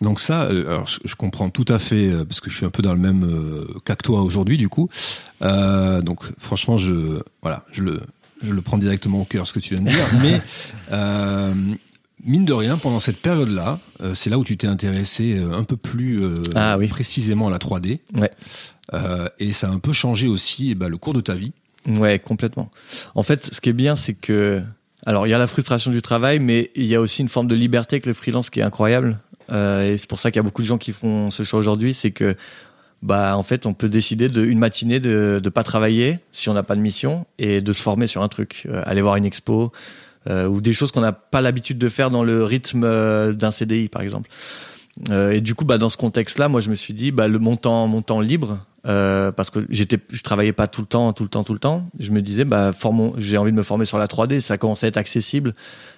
[0.00, 2.92] Donc ça, alors je, comprends tout à fait parce que je suis un peu dans
[2.92, 3.24] le même
[3.84, 4.88] cas que toi aujourd'hui du coup.
[5.42, 8.00] Euh, donc franchement, je voilà, je le
[8.42, 10.40] je le prends directement au cœur ce que tu viens de dire, mais
[10.92, 11.54] euh,
[12.24, 15.64] Mine de rien, pendant cette période-là, euh, c'est là où tu t'es intéressé euh, un
[15.64, 17.98] peu plus euh, ah précisément à la 3D.
[18.14, 18.30] Ouais.
[19.40, 21.52] et ça a un peu changé aussi eh ben, le cours de ta vie.
[21.88, 22.70] Ouais, complètement.
[23.16, 24.62] En fait, ce qui est bien, c'est que
[25.04, 27.48] alors il y a la frustration du travail, mais il y a aussi une forme
[27.48, 29.18] de liberté avec le freelance qui est incroyable.
[29.52, 31.94] Et c'est pour ça qu'il y a beaucoup de gens qui font ce choix aujourd'hui,
[31.94, 32.34] c'est que
[33.02, 36.54] bah en fait on peut décider de une matinée de de pas travailler si on
[36.54, 39.72] n'a pas de mission et de se former sur un truc, aller voir une expo,
[40.28, 43.50] euh, ou des choses qu'on n'a pas l'habitude de faire dans le rythme euh, d'un
[43.50, 44.30] CDI par exemple.
[45.10, 47.38] Euh, et du coup, bah, dans ce contexte-là, moi, je me suis dit, bah, le
[47.38, 51.44] montant, libre, euh, parce que j'étais, je travaillais pas tout le temps, tout le temps,
[51.44, 51.84] tout le temps.
[51.98, 54.40] Je me disais, bah, formons, j'ai envie de me former sur la 3D.
[54.40, 55.54] Ça commence à être accessible.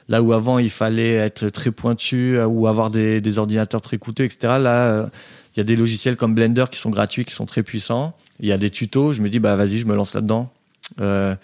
[0.09, 4.55] Là où avant il fallait être très pointu ou avoir des, ordinateurs très coûteux, etc.
[4.61, 5.09] Là,
[5.55, 8.13] il y a des logiciels comme Blender qui sont gratuits, qui sont très puissants.
[8.41, 9.13] Il y a des tutos.
[9.13, 10.53] Je me dis, bah, vas-y, je me lance là-dedans.
[11.01, 11.35] Euh,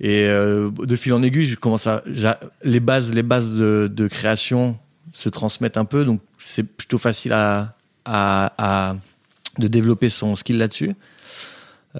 [0.00, 2.02] et euh, de fil en aiguille, je commence à
[2.62, 4.76] les bases, les bases de, création
[5.12, 8.96] se transmettent un peu, donc c'est plutôt facile à, à,
[9.58, 10.94] de développer son skill là-dessus.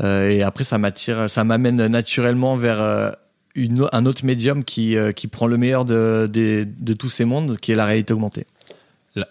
[0.02, 3.10] Euh, et après, ça m'attire, ça m'amène naturellement vers euh,
[3.54, 7.24] une, un autre médium qui, euh, qui prend le meilleur de, de, de tous ces
[7.24, 8.46] mondes, qui est la réalité augmentée.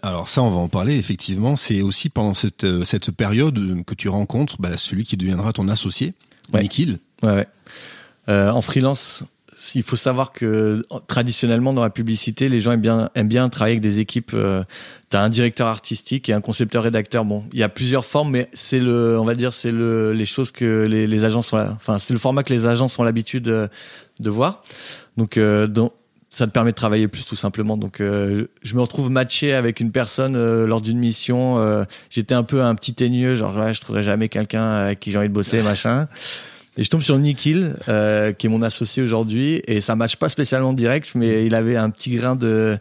[0.01, 1.55] Alors ça, on va en parler effectivement.
[1.55, 6.15] C'est aussi pendant cette, cette période que tu rencontres bah, celui qui deviendra ton associé,
[6.51, 6.61] ouais.
[6.61, 6.97] Nikhil.
[7.21, 7.45] Ouais,
[8.27, 8.49] ouais.
[8.49, 9.23] En freelance,
[9.73, 13.99] il faut savoir que traditionnellement dans la publicité, les gens aiment bien travailler avec des
[13.99, 14.31] équipes.
[14.33, 14.63] Euh,
[15.09, 17.25] tu as un directeur artistique et un concepteur rédacteur.
[17.25, 20.25] Bon, il y a plusieurs formes, mais c'est le, on va dire, c'est le les
[20.25, 23.43] choses que les, les agents sont, enfin c'est le format que les agents ont l'habitude
[23.43, 23.69] de,
[24.19, 24.63] de, voir.
[25.17, 25.93] Donc, euh, donc
[26.35, 27.77] ça te permet de travailler plus tout simplement.
[27.77, 31.59] Donc euh, je me retrouve matché avec une personne euh, lors d'une mission.
[31.59, 35.11] Euh, j'étais un peu un petit teigneux, genre ouais, je trouverais jamais quelqu'un avec qui
[35.11, 36.07] j'ai envie de bosser, machin.
[36.77, 40.29] Et je tombe sur Nikhil, euh, qui est mon associé aujourd'hui, et ça matche pas
[40.29, 42.77] spécialement direct, mais il avait un petit grain de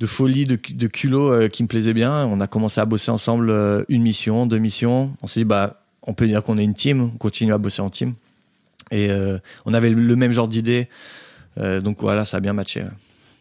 [0.00, 2.24] de folie, de, de culot euh, qui me plaisait bien.
[2.26, 5.12] On a commencé à bosser ensemble euh, une mission, deux missions.
[5.22, 7.82] On s'est dit bah on peut dire qu'on est une team, on continue à bosser
[7.82, 8.14] en team.
[8.90, 10.88] Et euh, on avait le même genre d'idée,
[11.56, 12.84] donc voilà, ça a bien matché.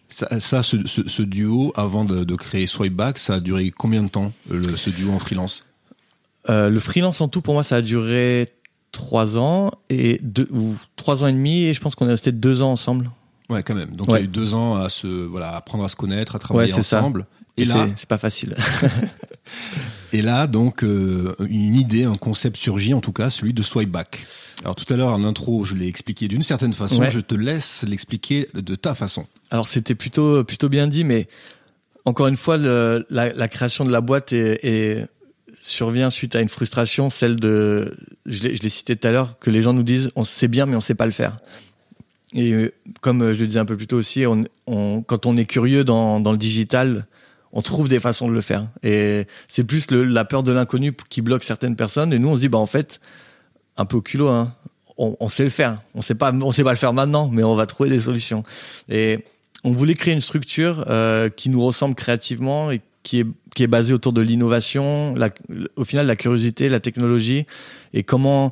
[0.10, 4.04] Ça, ça ce, ce, ce, duo, avant de, de créer Swipeback, ça a duré combien
[4.04, 5.66] de temps, le, ce duo en freelance?
[6.50, 8.48] Le freelance en tout, pour moi, ça a duré
[8.92, 12.32] trois ans et deux, ou trois ans et demi, et je pense qu'on est resté
[12.32, 13.12] deux ans ensemble.
[13.50, 13.96] Ouais, quand même.
[13.96, 16.40] Donc il y a eu deux ans à se, voilà, apprendre à se connaître, à
[16.40, 17.26] travailler ensemble.
[17.60, 18.56] Et, là, c'est pas facile.
[20.14, 24.28] et là, donc, euh, une idée, un concept surgit, en tout cas, celui de Swipeback.
[24.62, 27.10] Alors tout à l'heure en intro, je l'ai expliqué d'une certaine façon.
[27.10, 29.26] Je te laisse l'expliquer de ta façon.
[29.50, 31.28] Alors c'était plutôt plutôt bien dit, mais
[32.06, 35.08] encore une fois, le, la, la, création de la boîte est, est,
[35.60, 39.62] survient suite à une frustration, celle de, je l'ai cité tout à l'heure, que les
[39.62, 41.40] gens nous disent, on sait bien, mais on sait pas le faire.
[42.34, 45.46] Et euh, comme je le disais un peu plus tôt aussi, on, quand on est
[45.46, 47.08] curieux dans, dans le digital,
[47.54, 48.68] on trouve des façons de le faire.
[48.84, 52.14] Et c'est plus le, la peur de l'inconnu qui bloque certaines personnes.
[52.14, 53.00] Et nous, on se dit, bah en fait,
[53.78, 54.54] un peu au culot, hein,
[54.98, 55.82] on, on, sait le faire.
[55.96, 58.44] On sait pas, on sait pas le faire maintenant, mais on va trouver des solutions.
[58.90, 59.26] Et
[59.64, 63.68] on voulait créer une structure euh, qui nous ressemble créativement et qui est qui est
[63.68, 65.16] basée autour de l'innovation,
[65.78, 67.48] au final la curiosité, la technologie
[67.92, 68.52] et comment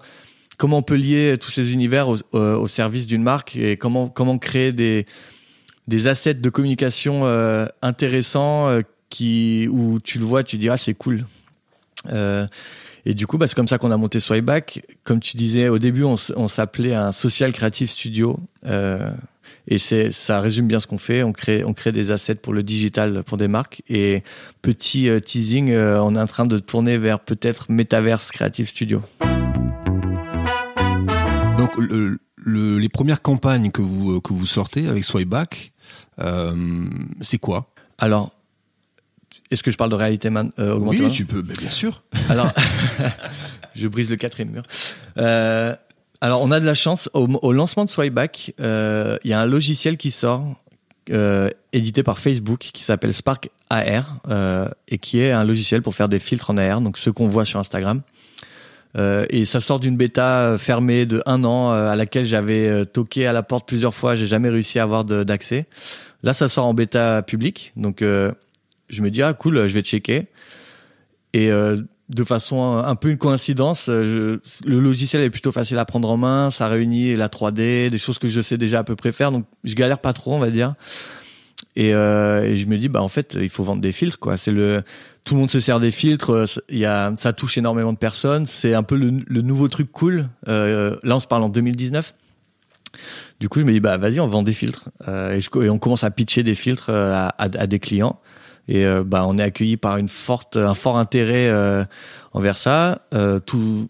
[0.58, 4.39] comment on peut lier tous ces univers au, euh, service d'une marque et comment comment
[4.39, 5.06] créer des
[5.88, 10.78] des assets de communication euh, intéressants euh, qui où tu le vois, tu dis ah
[10.78, 11.24] c'est cool.
[13.08, 14.82] Et du coup, bah, c'est comme ça qu'on a monté Swipeback.
[15.04, 18.39] Comme tu disais au début, on s'appelait un social creative studio.
[19.69, 21.23] Euh, et c'est ça résume bien ce qu'on fait.
[21.23, 23.82] On crée on crée des assets pour le digital pour des marques.
[23.89, 24.23] Et
[24.62, 29.01] petit teasing, on est en train de tourner vers peut-être Metaverse Creative Studio.
[31.58, 35.73] Donc le, le, les premières campagnes que vous que vous sortez avec Swipeback,
[36.19, 36.86] euh,
[37.21, 37.71] c'est quoi?
[37.97, 38.32] Alors,
[39.51, 42.04] est-ce que je parle de réalité euh, augmentée Oui, tu peux, bien sûr.
[42.30, 42.51] Alors,
[43.75, 44.63] je brise le quatrième mur.
[45.17, 45.75] Euh,
[46.21, 47.10] alors, on a de la chance.
[47.13, 50.56] Au, lancement de Swipeback, il y a un logiciel qui sort,
[51.73, 54.17] édité par Facebook, qui s'appelle Spark AR,
[54.88, 57.45] et qui est un logiciel pour faire des filtres en AR, donc ce qu'on voit
[57.45, 58.01] sur Instagram.
[58.97, 62.86] Euh, et ça sort d'une bêta fermée de un an euh, à laquelle j'avais euh,
[62.86, 65.65] toqué à la porte plusieurs fois, j'ai jamais réussi à avoir d'accès.
[66.23, 70.28] Là, ça sort en bêta publique, donc je me dis ah cool, je vais checker.
[71.34, 71.51] Et
[72.10, 76.50] de façon un peu une coïncidence, le logiciel est plutôt facile à prendre en main,
[76.52, 79.46] ça réunit la 3D, des choses que je sais déjà à peu près faire, donc
[79.63, 80.76] je galère pas trop, on va dire.
[81.76, 84.38] Et, et je me dis bah en fait il faut vendre des filtres quoi.
[84.38, 84.84] C'est le
[85.26, 86.30] tout le monde se sert des filtres.
[86.30, 88.46] Euh, y a, ça touche énormément de personnes.
[88.46, 90.30] C'est un peu le, nouveau truc cool.
[90.48, 92.13] Euh, là, on se parle en 2019.
[93.41, 96.06] Du coup, je me dis bah vas-y, on vend des filtres euh, et, on commence
[96.06, 98.22] à pitcher des filtres à, des clients.
[98.67, 101.51] Et bah on est accueilli par une forte, un fort intérêt
[102.34, 103.01] envers ça.
[103.45, 103.89] tout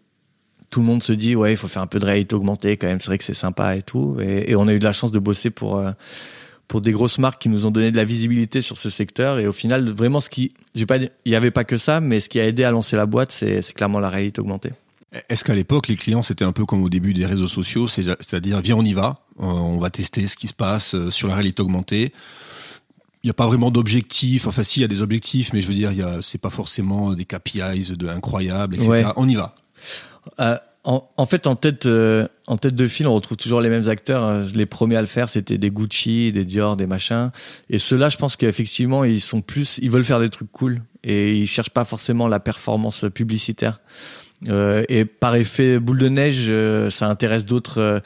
[0.69, 2.87] tout le monde se dit ouais, il faut faire un peu de réalité augmentée quand
[2.87, 2.99] même.
[2.99, 4.17] C'est vrai que c'est sympa et tout.
[4.19, 5.81] Et, on a eu de la chance de bosser pour
[6.67, 9.39] pour des grosses marques qui nous ont donné de la visibilité sur ce secteur.
[9.39, 12.01] Et au final, vraiment, ce qui, je vais pas il y avait pas que ça,
[12.01, 14.71] mais ce qui a aidé à lancer la boîte, c'est clairement la réalité augmentée.
[15.29, 18.59] Est-ce qu'à l'époque, les clients, c'était un peu comme au début des réseaux sociaux, c'est-à-dire,
[18.59, 21.35] viens, on y va, euh, on va tester ce qui se passe euh, sur la
[21.35, 22.11] réalité augmentée.
[23.25, 24.45] Il n'y a pas vraiment d'objectifs.
[24.45, 26.37] Enfin, si, il y a des objectifs, mais je veux dire, il y a, c'est
[26.37, 29.07] pas forcément des KPIs de incroyables, etc.
[29.15, 29.55] On y va.
[30.39, 33.89] Euh, en, fait, en tête, euh, en tête de file, on retrouve toujours les mêmes
[33.89, 34.23] acteurs.
[34.23, 34.45] Hein.
[34.53, 37.31] Les premiers à le faire, c'était des Gucci, des Dior, des machins.
[37.71, 41.35] Et ceux-là, je pense qu'effectivement, ils sont plus, ils veulent faire des trucs cool et
[41.35, 43.79] ils cherchent pas forcément la performance publicitaire.
[44.49, 48.03] Euh, et par effet boule de neige, euh, ça intéresse d'autres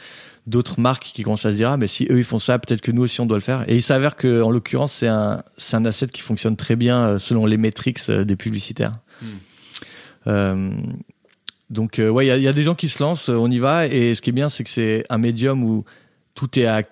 [0.47, 2.81] d'autres marques qui commencent à se dire ah mais si eux ils font ça, peut-être
[2.81, 3.69] que nous aussi on doit le faire.
[3.69, 7.19] Et il s'avère que en l'occurrence, c'est un c'est un asset qui fonctionne très bien
[7.19, 8.99] selon les métriques des publicitaires.
[10.25, 10.71] Hmm.
[11.69, 13.87] Donc euh, ouais, il y a, des gens qui se lancent, euh, on y va.
[13.87, 15.85] Et ce qui est bien, c'est que c'est un médium où
[16.35, 16.83] tout est à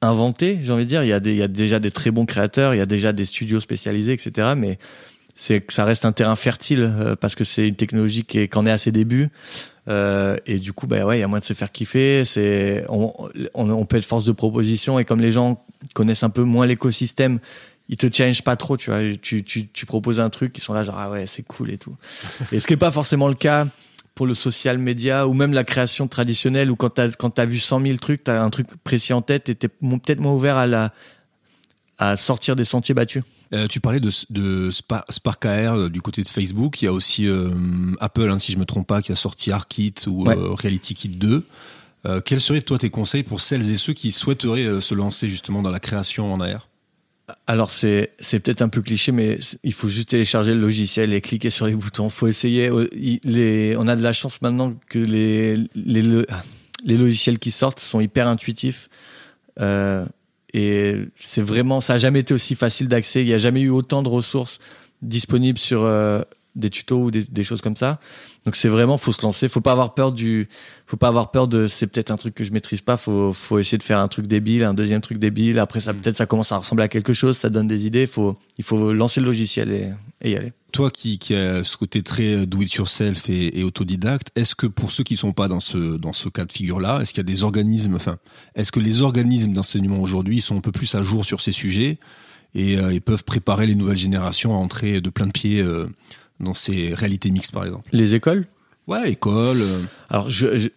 [0.00, 1.04] inventer, j'ai envie de dire.
[1.04, 3.12] Il y, a des, y a déjà des très bons créateurs, il y a déjà
[3.12, 4.54] des studios spécialisés, etc.
[4.56, 4.78] Mais
[5.34, 8.56] c'est que ça reste un terrain fertile euh, parce que c'est une technologie qui est,
[8.56, 9.28] en est à ses débuts.
[9.88, 12.24] Euh, et du coup, bah ouais, il y a moyen de se faire kiffer.
[12.24, 13.12] C'est, on,
[13.54, 15.64] on, on, peut être force de proposition et comme les gens
[15.94, 17.40] connaissent un peu moins l'écosystème,
[17.88, 19.00] ils te challenge pas trop, tu vois.
[19.20, 21.78] Tu, tu, tu proposes un truc, ils sont là genre ah ouais, c'est cool et
[21.78, 21.96] tout.
[22.52, 23.66] et ce qui est pas forcément le cas
[24.14, 27.58] pour le social media ou même la création traditionnelle ou quand t'as quand t'as vu
[27.58, 30.66] 100 000 trucs, t'as un truc précis en tête et t'es peut-être moins ouvert à
[30.66, 30.92] la
[31.98, 33.22] à sortir des sentiers battus.
[33.52, 36.80] Euh, tu parlais de, de Spark AR euh, du côté de Facebook.
[36.80, 37.50] Il y a aussi euh,
[38.00, 41.44] Apple, hein, si je me trompe pas, qui a sorti ARKit ou Reality Kit 2.
[42.24, 45.70] quels seraient toi tes conseils pour celles et ceux qui souhaiteraient se lancer justement dans
[45.70, 46.68] la création en AR
[47.46, 51.20] alors c'est c'est peut-être un peu cliché, mais il faut juste télécharger le logiciel et
[51.20, 52.10] cliquer sur les boutons.
[52.10, 52.68] Faut essayer.
[53.24, 56.24] Les, on a de la chance maintenant que les les,
[56.84, 58.90] les logiciels qui sortent sont hyper intuitifs.
[59.60, 60.04] Euh,
[60.54, 63.22] et c'est vraiment, ça a jamais été aussi facile d'accès.
[63.22, 64.58] Il n'y a jamais eu autant de ressources
[65.00, 66.20] disponibles sur euh,
[66.54, 67.98] des tutos ou des, choses comme ça.
[68.44, 70.48] Donc c'est vraiment faut se lancer, faut pas avoir peur du,
[70.86, 73.58] faut pas avoir peur de c'est peut-être un truc que je maîtrise pas, faut faut
[73.58, 75.58] essayer de faire un truc débile, un deuxième truc débile.
[75.58, 75.96] Après ça mm.
[75.96, 78.06] peut-être ça commence à ressembler à quelque chose, ça donne des idées.
[78.06, 79.90] Faut il faut lancer le logiciel et,
[80.22, 80.52] et y aller.
[80.72, 84.66] Toi qui qui a ce côté très do it yourself et, et autodidacte, est-ce que
[84.66, 87.18] pour ceux qui sont pas dans ce dans ce cas de figure là, est-ce qu'il
[87.18, 88.16] y a des organismes, enfin,
[88.54, 91.98] est-ce que les organismes d'enseignement aujourd'hui sont un peu plus à jour sur ces sujets
[92.54, 95.88] et, euh, peuvent préparer les nouvelles générations à entrer de plein de pieds euh,
[96.40, 97.88] dans ces réalités mixtes, par exemple?
[97.92, 98.46] Les écoles?
[98.86, 99.60] Ouais, écoles.
[99.60, 99.80] Euh.
[100.10, 100.68] Alors, je,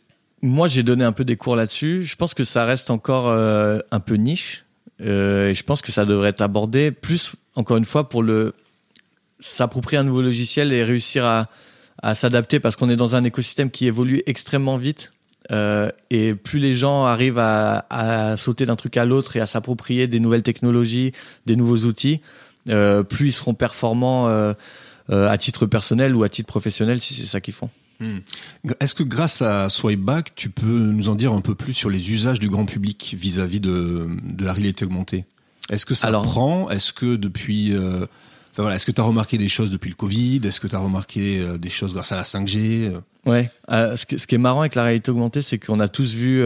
[0.41, 2.03] moi, j'ai donné un peu des cours là-dessus.
[2.03, 4.65] Je pense que ça reste encore euh, un peu niche.
[5.01, 8.53] Euh, et je pense que ça devrait être abordé plus, encore une fois, pour le
[9.45, 11.47] s'approprier un nouveau logiciel et réussir à,
[12.01, 15.11] à s'adapter parce qu'on est dans un écosystème qui évolue extrêmement vite.
[15.51, 19.45] Euh, et plus les gens arrivent à, à sauter d'un truc à l'autre et à
[19.45, 21.11] s'approprier des nouvelles technologies,
[21.45, 22.19] des nouveaux outils,
[22.69, 24.55] euh, plus ils seront performants euh,
[25.09, 27.69] à titre personnel ou à titre professionnel si c'est ça qu'ils font.
[27.99, 28.17] Hmm.
[28.79, 32.11] Est-ce que grâce à Swipeback, tu peux nous en dire un peu plus sur les
[32.11, 35.25] usages du grand public vis-à-vis de, de la réalité augmentée?
[35.69, 36.71] Est-ce que ça prend?
[36.71, 37.75] Est-ce que depuis...
[38.59, 40.41] Euh, est-ce que tu as remarqué des choses depuis le Covid?
[40.43, 42.93] Est-ce que tu as remarqué euh, des choses grâce à la 5G
[43.25, 46.45] Ouais, ce, qui est marrant avec la réalité augmentée, c'est qu'on a tous vu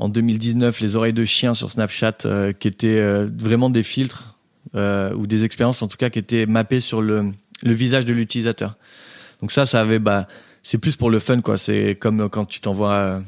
[0.00, 2.26] en 2019 les oreilles de chien sur Snapchat
[2.58, 4.36] qui étaient vraiment des filtres
[4.74, 7.30] ou des expériences en tout cas qui étaient mappées sur le
[7.62, 8.76] le visage de l'utilisateur.
[9.40, 10.26] Donc ça, ça avait, bah,
[10.62, 11.58] c'est plus pour le fun, quoi.
[11.58, 13.20] C'est comme quand tu t'envoies euh,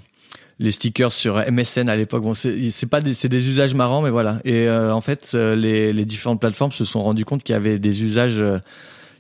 [0.58, 2.24] les stickers sur MSN à l'époque.
[2.34, 4.40] C'est pas des, des usages marrants, mais voilà.
[4.44, 7.78] Et euh, en fait, euh, les, différentes plateformes se sont rendues compte qu'il y avait
[7.78, 8.42] des usages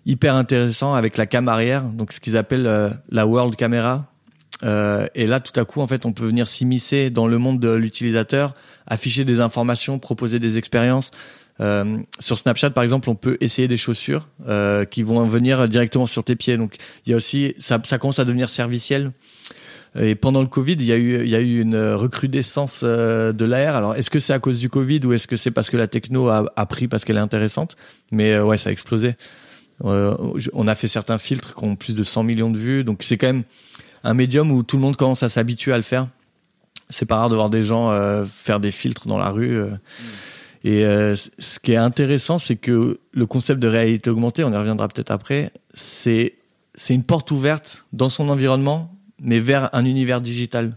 [0.06, 4.06] hyper intéressants avec la cam arrière, donc ce qu'ils appellent la World Camera.
[4.62, 7.70] et là, tout à coup, en fait, on peut venir s'immiscer dans le monde de
[7.70, 8.54] l'utilisateur,
[8.86, 11.10] afficher des informations, proposer des expériences.
[11.60, 16.06] Euh, sur Snapchat, par exemple, on peut essayer des chaussures euh, qui vont venir directement
[16.06, 16.56] sur tes pieds.
[16.56, 19.12] Donc, il y a aussi ça, ça commence à devenir serviciel.
[19.98, 23.32] Et pendant le Covid, il y a eu, il y a eu une recrudescence euh,
[23.32, 23.76] de l'AR.
[23.76, 25.86] Alors, est-ce que c'est à cause du Covid ou est-ce que c'est parce que la
[25.86, 27.76] techno a, a pris parce qu'elle est intéressante?
[28.10, 29.14] Mais euh, ouais, ça a explosé.
[29.84, 30.16] Euh,
[30.52, 32.82] on a fait certains filtres qui ont plus de 100 millions de vues.
[32.82, 33.44] Donc, c'est quand même
[34.02, 36.08] un médium où tout le monde commence à s'habituer à le faire.
[36.90, 37.90] C'est pas rare de voir des gens
[38.26, 39.58] faire des filtres dans la rue.
[39.58, 39.78] Mm.
[40.64, 44.56] Et euh, ce qui est intéressant, c'est que le concept de réalité augmentée, on y
[44.56, 46.34] reviendra peut-être après, c'est
[46.74, 48.93] c'est une porte ouverte dans son environnement,
[49.24, 50.76] mais vers un univers digital.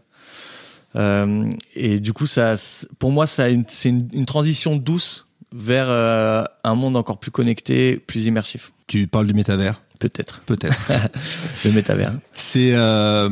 [0.96, 2.56] Euh, et du coup, ça,
[2.98, 7.98] pour moi, ça, c'est une, une, transition douce vers euh, un monde encore plus connecté,
[7.98, 8.72] plus immersif.
[8.88, 9.82] Tu parles du métavers?
[10.00, 10.42] Peut-être.
[10.46, 10.92] Peut-être.
[11.66, 12.14] le métavers.
[12.36, 13.30] C'est euh,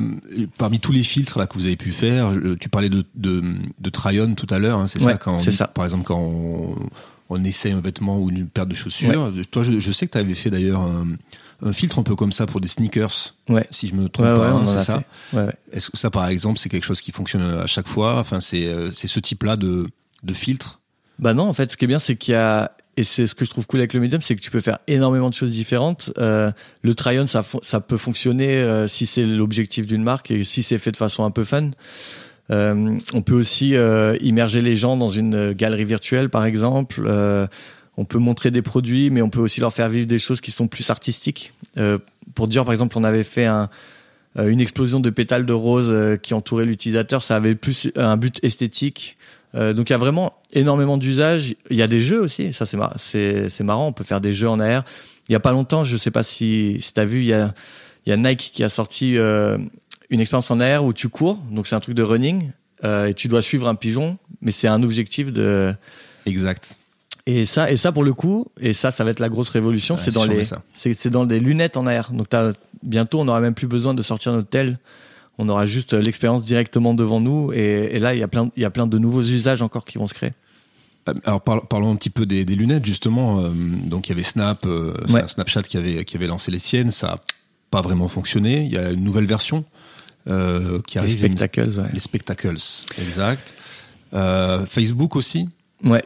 [0.58, 2.32] parmi tous les filtres là que vous avez pu faire.
[2.60, 3.44] Tu parlais de de,
[3.80, 4.80] de try-on tout à l'heure.
[4.80, 5.68] Hein, c'est ça quand c'est ça.
[5.68, 6.76] Par exemple quand on,
[7.30, 9.32] on essaie un vêtement ou une paire de chaussures.
[9.52, 11.06] Toi, je, je, sais que tu avais fait d'ailleurs un,
[11.66, 13.36] un, filtre un peu comme ça pour des sneakers.
[13.50, 13.68] Ouais.
[13.72, 15.04] Si je me trompe pas, hein, c'est ça.
[15.72, 18.20] Est-ce que ça, par exemple, c'est quelque chose qui fonctionne à chaque fois?
[18.20, 19.88] Enfin, c'est euh, c'est ce type-là de
[20.24, 20.82] de filtre?
[21.20, 23.36] Bah non, en fait, ce qui est bien, c'est qu'il y a et c'est ce
[23.36, 25.52] que je trouve cool avec le Medium, c'est que tu peux faire énormément de choses
[25.52, 26.14] différentes.
[26.18, 26.52] Euh,
[26.82, 30.78] le try-on, ça, ça peut fonctionner euh, si c'est l'objectif d'une marque et si c'est
[30.78, 31.72] fait de façon un peu fun.
[32.52, 33.76] Euh, on peut aussi
[34.22, 37.02] immerger les gens dans une galerie virtuelle, par exemple.
[37.98, 40.42] Euh, on peut montrer des produits, mais on peut aussi leur faire vivre des choses
[40.42, 41.54] qui sont plus artistiques.
[42.34, 43.70] pour dire, par exemple, on avait fait un,
[44.38, 47.24] une explosion de pétales de rose qui entourait l'utilisateur.
[47.24, 49.18] Ça avait plus un but esthétique.
[49.56, 51.56] Euh, donc il y a vraiment énormément d'usages.
[51.70, 53.88] Il y a des jeux aussi, ça c'est mar c'est marrant.
[53.88, 54.84] On peut faire des jeux en AR.
[55.30, 57.54] Il y a pas longtemps, je sais pas si si t'as vu, il y a
[58.06, 59.58] y a Nike qui a sorti euh,
[60.10, 61.38] une expérience en AR où tu cours.
[61.52, 62.52] Donc c'est un truc de running
[62.84, 65.74] euh, et tu dois suivre un pigeon, mais c'est un objectif de
[66.26, 66.80] exact.
[67.28, 69.98] Et ça, et ça pour le coup, et ça, ça va être la grosse révolution.
[69.98, 72.12] c'est dans les, c'est dans des lunettes en AR.
[72.12, 72.28] Donc
[72.84, 74.78] bientôt, on n'aura même plus besoin de sortir notre tel
[75.38, 78.66] on aura juste l'expérience directement devant nous et, là il y a plein il y
[78.66, 80.34] a plein de nouveaux usages encore qui vont se créer.
[81.10, 83.42] Euh, alors parlons un petit peu des, lunettes justement.
[83.42, 83.50] Euh,
[83.84, 84.94] donc il y avait Snap, euh,
[85.28, 87.18] Snapchat qui avait qui avait lancé les siennes, ça a
[87.70, 88.64] pas vraiment fonctionné.
[88.64, 89.64] Il y a une nouvelle version
[90.26, 91.22] qui arrive.
[91.22, 92.58] Les spectacles, Les spectacles,
[92.98, 93.54] exact.
[94.68, 95.50] Facebook aussi.
[95.84, 96.04] Ouais.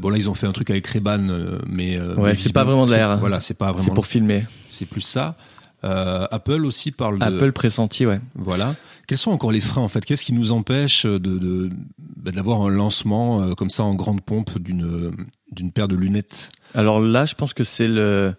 [0.00, 1.26] bon là ils ont fait un truc avec Reban,
[1.66, 3.18] mais ouais, c'est pas vraiment de l'air.
[3.18, 3.84] Voilà, c'est pas vraiment.
[3.84, 4.44] C'est pour filmer.
[4.70, 5.36] C'est plus ça.
[5.84, 7.24] Euh, Apple aussi parle de...
[7.24, 8.20] Apple pressenti, ouais.
[8.34, 8.74] Voilà.
[9.06, 10.04] Quels sont encore les freins en fait?
[10.04, 11.70] Qu'est-ce qui nous empêche de,
[12.16, 15.12] bah, d'avoir un lancement euh, comme ça en grande pompe d'une
[15.52, 16.48] d'une paire de lunettes?
[16.74, 18.34] Alors là, je pense que c'est le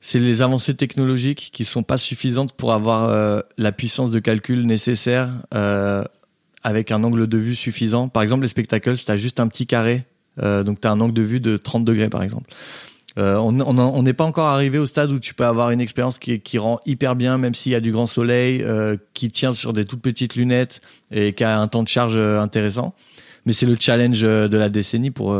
[0.00, 4.64] c'est les avancées technologiques qui sont pas suffisantes pour avoir euh, la puissance de calcul
[4.64, 6.02] nécessaire euh,
[6.66, 8.08] avec un angle de vue suffisant.
[8.08, 10.04] Par exemple, les spectacles, tu as juste un petit carré,
[10.42, 12.50] donc tu as un angle de vue de 30 degrés par exemple.
[13.18, 16.58] Euh, on n'est pas encore arrivé au stade où tu peux avoir une expérience qui,
[16.58, 19.86] rend hyper bien, même s'il y a du grand soleil, euh, qui tient sur des
[19.86, 22.94] toutes petites lunettes et qui a un temps de charge euh, intéressant.
[23.46, 25.38] Mais c'est le challenge euh, de la décennie pour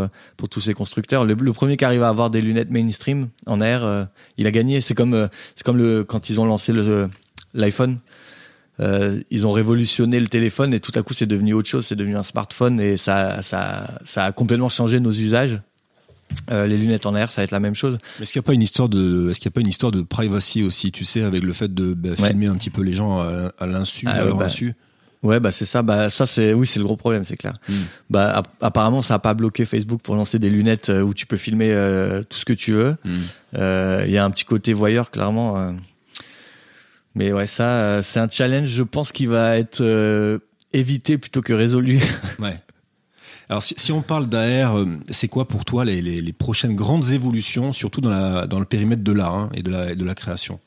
[0.50, 1.24] tous ces constructeurs.
[1.24, 4.08] Le, premier qui arrive à avoir des lunettes mainstream en air,
[4.38, 4.80] il a gagné.
[4.80, 5.28] C'est comme
[5.64, 6.72] quand ils ont lancé
[7.52, 7.98] l'iPhone.
[8.80, 11.96] Euh, ils ont révolutionné le téléphone et tout à coup c'est devenu autre chose, c'est
[11.96, 15.60] devenu un smartphone et ça, ça, ça a complètement changé nos usages.
[16.50, 17.98] Euh, les lunettes en air, ça va être la même chose.
[18.20, 19.92] Est-ce qu'il n'y a pas une histoire de, est-ce qu'il y a pas une histoire
[19.92, 22.94] de privacy aussi, tu sais, avec le fait de bah, filmer un petit peu les
[22.94, 24.74] gens à, l'insu, ah à leur bah, insu?
[25.22, 25.82] Ouais, bah c'est ça.
[25.82, 27.54] Bah ça c'est, oui, c'est le gros problème, c'est clair.
[27.68, 27.74] Hmm.
[28.10, 31.36] Bah apparemment ça a pas bloqué Facebook pour lancer des lunettes euh, où tu peux
[31.36, 31.70] filmer
[32.28, 32.96] tout ce que tu veux.
[33.04, 34.02] Hmm.
[34.04, 35.74] Il y a un petit côté voyeur clairement.
[37.16, 40.38] Mais ouais, ça, euh, c'est un challenge, je pense, qui va être euh,
[40.74, 41.98] évité plutôt que résolu.
[42.38, 42.60] ouais.
[43.48, 46.74] Alors, si, si on parle d'AR, euh, c'est quoi pour toi les, les, les, prochaines
[46.74, 50.04] grandes évolutions, surtout dans, la, dans le périmètre de l'art hein, et de la, de
[50.04, 50.60] la création?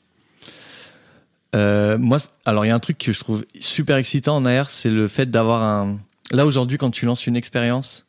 [1.54, 4.70] Euh, Moi, alors il y a un truc que je trouve super excitant en AR,
[4.70, 5.98] c'est le fait d'avoir un.
[6.32, 8.06] Là aujourd'hui, quand tu lances une expérience,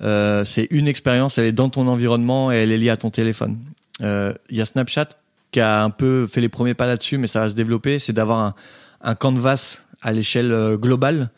[0.00, 3.10] euh, c'est une expérience, elle est dans ton environnement et elle est liée à ton
[3.10, 3.58] téléphone.
[4.00, 5.08] Il y a Snapchat
[5.50, 8.12] qui a un peu fait les premiers pas là-dessus, mais ça va se développer, c'est
[8.12, 8.54] d'avoir un,
[9.02, 11.30] un canvas à l'échelle euh, globale.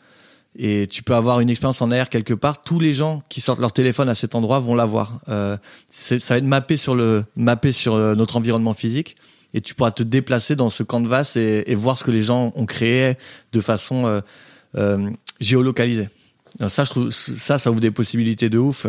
[0.55, 2.61] Et tu peux avoir une expérience en air quelque part.
[2.61, 5.19] Tous les gens qui sortent leur téléphone à cet endroit vont l'avoir.
[5.27, 5.57] Euh,
[5.87, 9.15] ça va être mappé sur le mappé sur euh, notre environnement physique.
[9.55, 12.51] Et tu pourras te déplacer dans ce canvas et, et voir ce que les gens
[12.55, 13.15] ont créé
[13.51, 14.21] de façon euh,
[14.75, 15.09] euh
[15.39, 16.07] géolocalisée.
[16.67, 18.85] ça, je trouve ça, ça ouvre des possibilités de ouf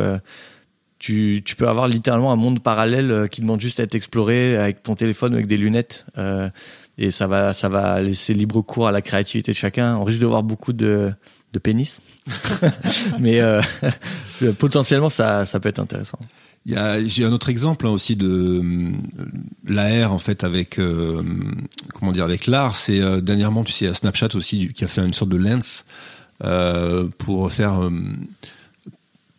[1.05, 4.83] tu, peux avoir littéralement un monde parallèle euh, qui demande juste à être exploré avec
[4.83, 6.07] ton téléphone ou avec des lunettes.
[6.17, 6.49] Euh,
[6.97, 9.97] et ça va, ça va laisser libre cours à la créativité de chacun.
[9.97, 11.13] On risque de voir beaucoup de,
[11.63, 12.01] pénis.
[13.21, 13.61] Mais euh,
[14.59, 16.19] potentiellement, ça, ça peut être intéressant.
[16.67, 18.63] J'ai un autre exemple hein, aussi de
[19.67, 20.81] l'AR en fait avec
[21.93, 22.75] comment dire avec l'art.
[22.75, 25.85] C'est dernièrement, tu sais, à Snapchat aussi qui a fait une sorte de lens
[27.19, 27.91] pour faire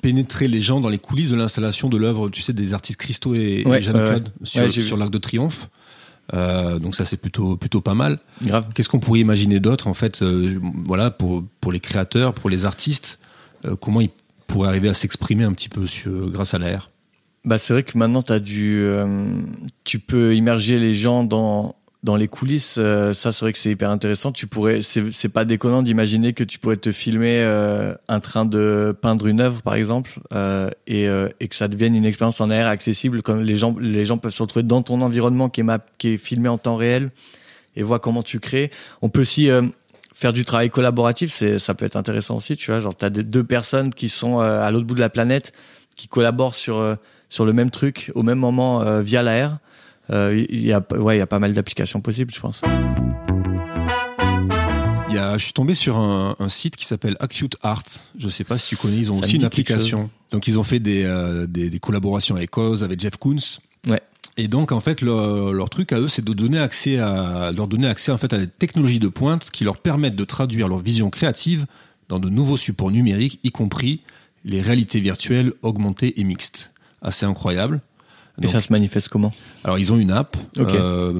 [0.05, 3.33] pénétrer les gens dans les coulisses de l'installation de l'œuvre, tu sais, des artistes Christo
[3.33, 5.67] et, Jeanne-Claude sur, l'Arc de Triomphe.
[6.33, 8.19] Euh, donc ça c'est plutôt plutôt pas mal.
[8.43, 8.67] Grave.
[8.73, 12.65] Qu'est-ce qu'on pourrait imaginer d'autre en fait, euh, voilà pour pour les créateurs, pour les
[12.65, 13.19] artistes,
[13.65, 14.09] euh, comment ils
[14.47, 16.89] pourraient arriver à s'exprimer un petit peu sur, grâce à l'air.
[17.43, 18.87] Bah c'est vrai que maintenant as du,
[19.83, 21.75] tu peux immerger les gens dans
[22.05, 24.31] dans les coulisses, euh, ça c'est vrai que c'est hyper intéressant.
[24.31, 28.95] Tu pourrais, c'est pas déconnant d'imaginer que tu pourrais te filmer euh, un train de
[29.01, 31.07] peindre une œuvre par exemple, euh, et,
[31.39, 34.31] et, que ça devienne une expérience en air accessible, comme les gens, les gens peuvent
[34.31, 37.09] se retrouver dans ton environnement qui est map, qui est filmé en temps réel
[37.75, 38.69] et voir comment tu crées.
[39.01, 39.49] On peut aussi
[40.13, 42.55] faire du travail collaboratif, c'est ça peut être intéressant aussi.
[42.55, 45.53] Tu vois, genre t'as deux personnes qui sont à l'autre bout de la planète
[45.95, 46.97] qui collaborent sur
[47.29, 49.57] sur le même truc au même moment via l'air euh,
[50.09, 52.61] il y a, ouais, il y a pas mal d'applications possibles, je pense.
[55.09, 57.83] Il y a, je suis tombé sur un, un site qui s'appelle Acute Art.
[58.17, 58.97] Je sais pas si tu connais.
[58.97, 60.09] Ils ont aussi une application.
[60.31, 63.59] Donc ils ont fait des, euh, des, des, collaborations avec Oz, avec Jeff Koons.
[63.87, 64.01] Ouais.
[64.37, 67.67] Et donc en fait leur, leur truc à eux, c'est de donner accès à leur
[67.67, 70.79] donner accès en fait à des technologies de pointe qui leur permettent de traduire leur
[70.79, 71.65] vision créative
[72.09, 74.01] dans de nouveaux supports numériques, y compris
[74.43, 76.71] les réalités virtuelles augmentées et mixtes.
[77.01, 77.81] Assez incroyable
[78.41, 79.33] et ça se manifeste comment
[79.63, 81.13] Alors ils ont une app euh,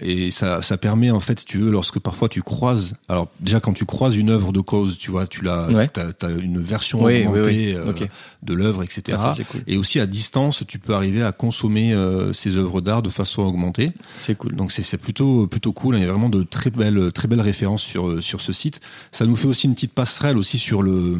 [0.00, 2.94] et ça, ça permet en fait, si tu veux, lorsque parfois tu croises.
[3.08, 5.88] Alors déjà quand tu croises une œuvre de cause, tu vois, tu l'as, ouais.
[5.88, 7.92] t'as, as une version augmentée euh,
[8.42, 9.18] de l'œuvre, etc.
[9.18, 9.62] Ah, cool.
[9.66, 13.42] Et aussi à distance, tu peux arriver à consommer euh, ces œuvres d'art de façon
[13.42, 13.88] augmentée.
[14.18, 14.54] C'est cool.
[14.54, 15.96] Donc c'est, c'est plutôt plutôt cool.
[15.96, 18.80] Il y a vraiment de très belles très belles références sur sur ce site.
[19.10, 21.18] Ça nous fait aussi une petite passerelle aussi sur le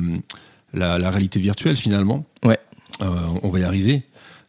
[0.75, 2.27] la, la réalité virtuelle finalement.
[2.45, 2.59] Ouais.
[3.01, 4.03] On va y arriver.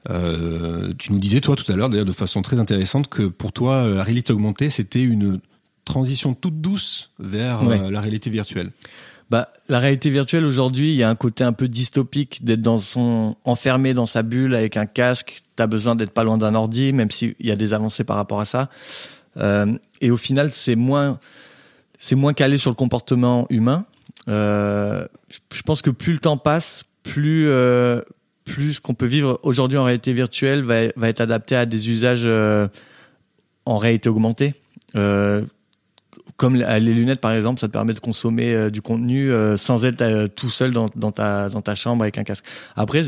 [0.10, 3.52] Euh, tu nous disais, toi, tout à l'heure, d'ailleurs, de façon très intéressante, que pour
[3.52, 5.39] toi, euh, la réalité augmentée, c'était une
[5.86, 8.72] transition toute douce vers euh, la réalité virtuelle.
[9.30, 12.80] Bah, la réalité virtuelle aujourd'hui, il y a un côté un peu dystopique d'être dans
[12.80, 15.41] son enfermé dans sa bulle avec un casque.
[15.56, 18.39] T'as besoin d'être pas loin d'un ordi, même s'il y a des avancées par rapport
[18.39, 18.70] à ça.
[19.38, 21.20] Euh, et au final, c'est moins,
[22.00, 23.86] c'est moins calé sur le comportement humain.
[24.28, 25.06] Euh,
[25.54, 28.02] je pense que plus le temps passe, plus euh,
[28.50, 32.24] plus qu'on peut vivre aujourd'hui en réalité virtuelle va, va, être adapté à des usages
[32.26, 32.68] euh,
[33.66, 34.56] en réalité augmentée.
[34.95, 35.43] Euh,
[36.36, 40.28] comme les lunettes par exemple, ça te permet de consommer euh, du contenu sans être
[40.28, 42.45] tout seul dans, ta, dans ta chambre avec un casque.
[42.76, 43.04] Après,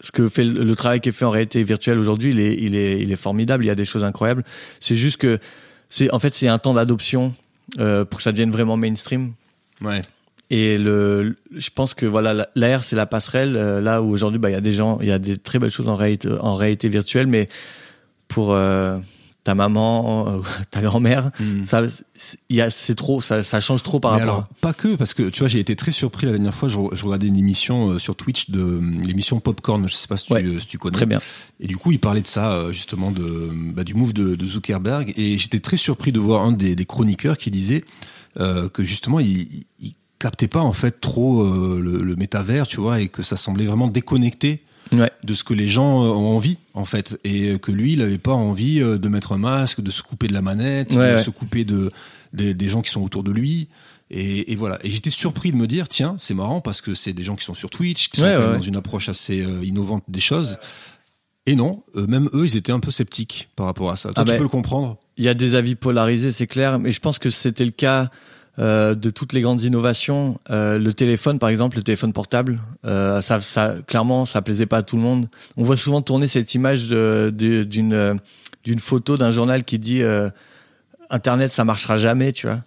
[0.00, 2.74] ce que fait le, travail qui est fait en réalité virtuelle aujourd'hui, il est, il,
[2.74, 4.44] est, il est formidable, il y a des choses incroyables.
[4.80, 5.38] C'est juste que,
[5.88, 7.34] c'est en fait, c'est un temps d'adoption
[7.76, 9.34] pour que ça devienne vraiment mainstream.
[9.82, 10.02] Ouais.
[10.50, 14.50] Et le, je pense que voilà, l'AR c'est la passerelle euh, là où aujourd'hui bah
[14.50, 16.56] il y a des gens, il y a des très belles choses en réalité, en
[16.56, 17.48] réalité virtuelle, mais
[18.26, 18.98] pour euh,
[19.44, 20.40] ta maman, euh,
[20.72, 21.62] ta grand-mère, hmm.
[21.62, 21.82] ça,
[22.48, 24.24] il c'est trop, ça, ça change trop par rapport.
[24.24, 26.68] Alors, pas que, parce que tu vois, j'ai été très surpris la dernière fois.
[26.68, 29.88] Je, je regardais une émission sur Twitch de l'émission Popcorn.
[29.88, 30.96] Je sais pas si tu, si tu connais.
[30.96, 31.20] Très bien.
[31.60, 35.12] Et du coup, il parlait de ça justement de bah, du move de, de, Zuckerberg.
[35.16, 37.84] Et j'étais très surpris de voir un des, des chroniqueurs qui disait
[38.36, 43.00] que justement, il, il captait pas en fait trop euh, le, le, métavers, tu vois,
[43.00, 44.62] et que ça semblait vraiment déconnecté
[44.92, 48.18] de ce que les gens euh, ont envie en fait, et que lui, il avait
[48.18, 51.30] pas envie euh, de mettre un masque, de se couper de la manette, de se
[51.30, 51.90] couper de,
[52.32, 53.68] des gens qui sont autour de lui.
[54.12, 54.78] Et, et voilà.
[54.82, 57.44] Et j'étais surpris de me dire, tiens, c'est marrant parce que c'est des gens qui
[57.44, 60.58] sont sur Twitch, qui sont dans une approche assez innovante des choses.
[61.46, 64.12] Et non, même eux, ils étaient un peu sceptiques par rapport à ça.
[64.12, 66.78] Toi, ah tu ben, peux le comprendre Il y a des avis polarisés, c'est clair,
[66.78, 68.10] mais je pense que c'était le cas
[68.60, 73.22] euh, de toutes les grandes innovations, euh, le téléphone par exemple, le téléphone portable, euh,
[73.22, 75.28] ça, ça clairement ça plaisait pas à tout le monde.
[75.56, 78.20] On voit souvent tourner cette image d'une
[78.64, 80.02] d'une photo d'un journal qui dit
[81.08, 82.60] Internet ça marchera jamais, tu vois.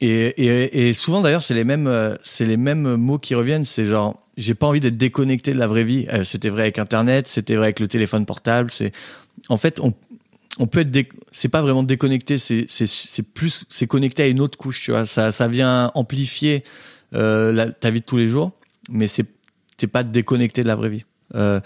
[0.00, 3.64] Et, et, et souvent d'ailleurs c'est les mêmes c'est les mêmes mots qui reviennent.
[3.64, 6.06] C'est genre j'ai pas envie d'être déconnecté de la vraie vie.
[6.22, 8.70] c'était vrai avec Internet, c'était vrai avec le téléphone portable.
[8.70, 8.92] C'est
[9.48, 9.94] en fait on,
[10.58, 14.40] on peut être c'est pas vraiment déconnecté c'est c'est c'est plus c'est connecté à une
[14.40, 15.04] autre couche tu vois.
[15.06, 16.64] Ça ça vient amplifier
[17.14, 18.52] euh, la, ta vie de tous les jours
[18.90, 19.26] mais c'est
[19.76, 21.04] t'es pas déconnecté de la vraie vie.
[21.34, 21.60] Euh,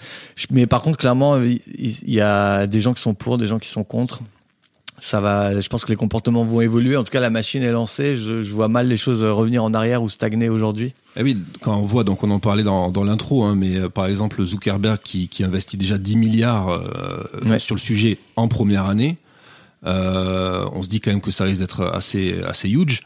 [0.49, 3.69] mais par contre clairement il, y a des gens qui sont pour des gens qui
[3.69, 4.21] sont contre
[4.99, 6.97] ça va je pense que les comportements vont évoluer.
[6.97, 8.17] En tout cas la machine est lancée.
[8.17, 10.93] Je, je vois mal les choses revenir en arrière ou stagner aujourd'hui.
[11.15, 13.89] Eh oui, quand on voit, donc on en parlait dans, dans l'intro, hein, mais euh,
[13.89, 18.85] par exemple Zuckerberg qui, qui investit déjà 10 milliards euh, sur le sujet en première
[18.85, 19.17] année,
[19.85, 23.03] euh, on se dit quand même que ça risque d'être assez assez huge.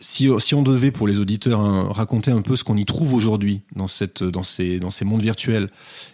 [0.00, 3.14] Euh, si, on devait pour les auditeurs hein, raconter un peu ce qu'on y trouve
[3.14, 5.68] aujourd'hui dans ces mondes virtuels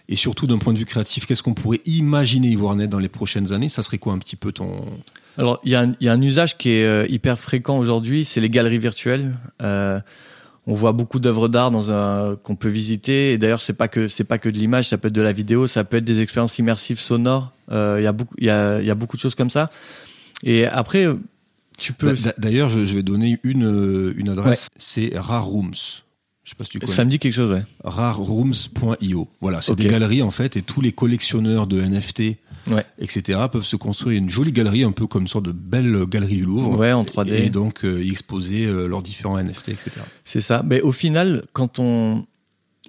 [0.09, 2.99] et surtout d'un point de vue créatif, qu'est-ce qu'on pourrait imaginer y voir naître dans
[2.99, 4.83] les prochaines années Ça serait quoi un petit peu ton
[5.37, 9.35] alors, il y, a un, usage qui est hyper fréquent aujourd'hui, c'est les galeries virtuelles.
[9.61, 9.99] Euh,
[10.67, 11.71] on voit beaucoup d'œuvres d'art
[12.43, 15.21] qu'on peut visiter et d'ailleurs c'est pas pas que de l'image ça peut être de
[15.21, 17.97] la vidéo ça peut être des expériences immersives sonores euh,
[18.39, 19.69] il y a beaucoup de choses comme ça
[20.43, 21.07] et après
[21.77, 26.03] tu peux d'ailleurs je, vais donner une une adresse c'est Rare Rooms
[26.45, 26.91] je sais pas si tu connais.
[26.91, 27.63] Ça me dit quelque chose, ouais.
[27.83, 29.27] Rarerooms.io.
[29.41, 32.37] Voilà, c'est des galeries en fait, et tous les collectionneurs de NFT
[32.71, 32.85] ouais.
[32.99, 36.35] etc., peuvent se construire une jolie galerie, un peu comme une sorte de belle galerie
[36.35, 36.77] du Louvre.
[36.77, 37.33] Ouais, en 3D.
[37.33, 39.91] Et, donc euh, y exposer euh, leurs différents NFT, etc.
[40.23, 40.63] C'est ça.
[40.63, 42.25] Mais au final, quand on,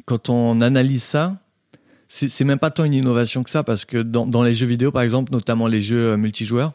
[0.05, 1.39] quand on analyse ça,
[2.09, 4.93] c'est même pas tant une innovation que ça, parce que dans, dans les jeux vidéo,
[4.93, 6.72] par exemple, notamment les jeux euh, multijoueurs,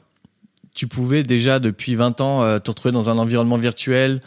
[0.76, 4.22] tu pouvais déjà depuis 20 ans te retrouver dans un environnement virtuel,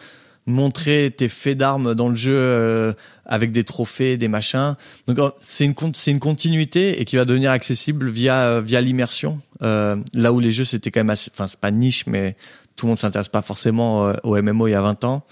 [0.46, 2.92] montrer tes faits d'armes dans le jeu euh,
[3.24, 4.76] avec des trophées, des machins.
[5.06, 9.40] Donc c'est une c'est une continuité et qui va devenir accessible via euh, via l'immersion.
[9.62, 12.36] Euh, là où les jeux c'était quand même assez, enfin c'est pas niche mais
[12.76, 15.24] tout le monde s'intéresse pas forcément au MMO il y a 20 ans.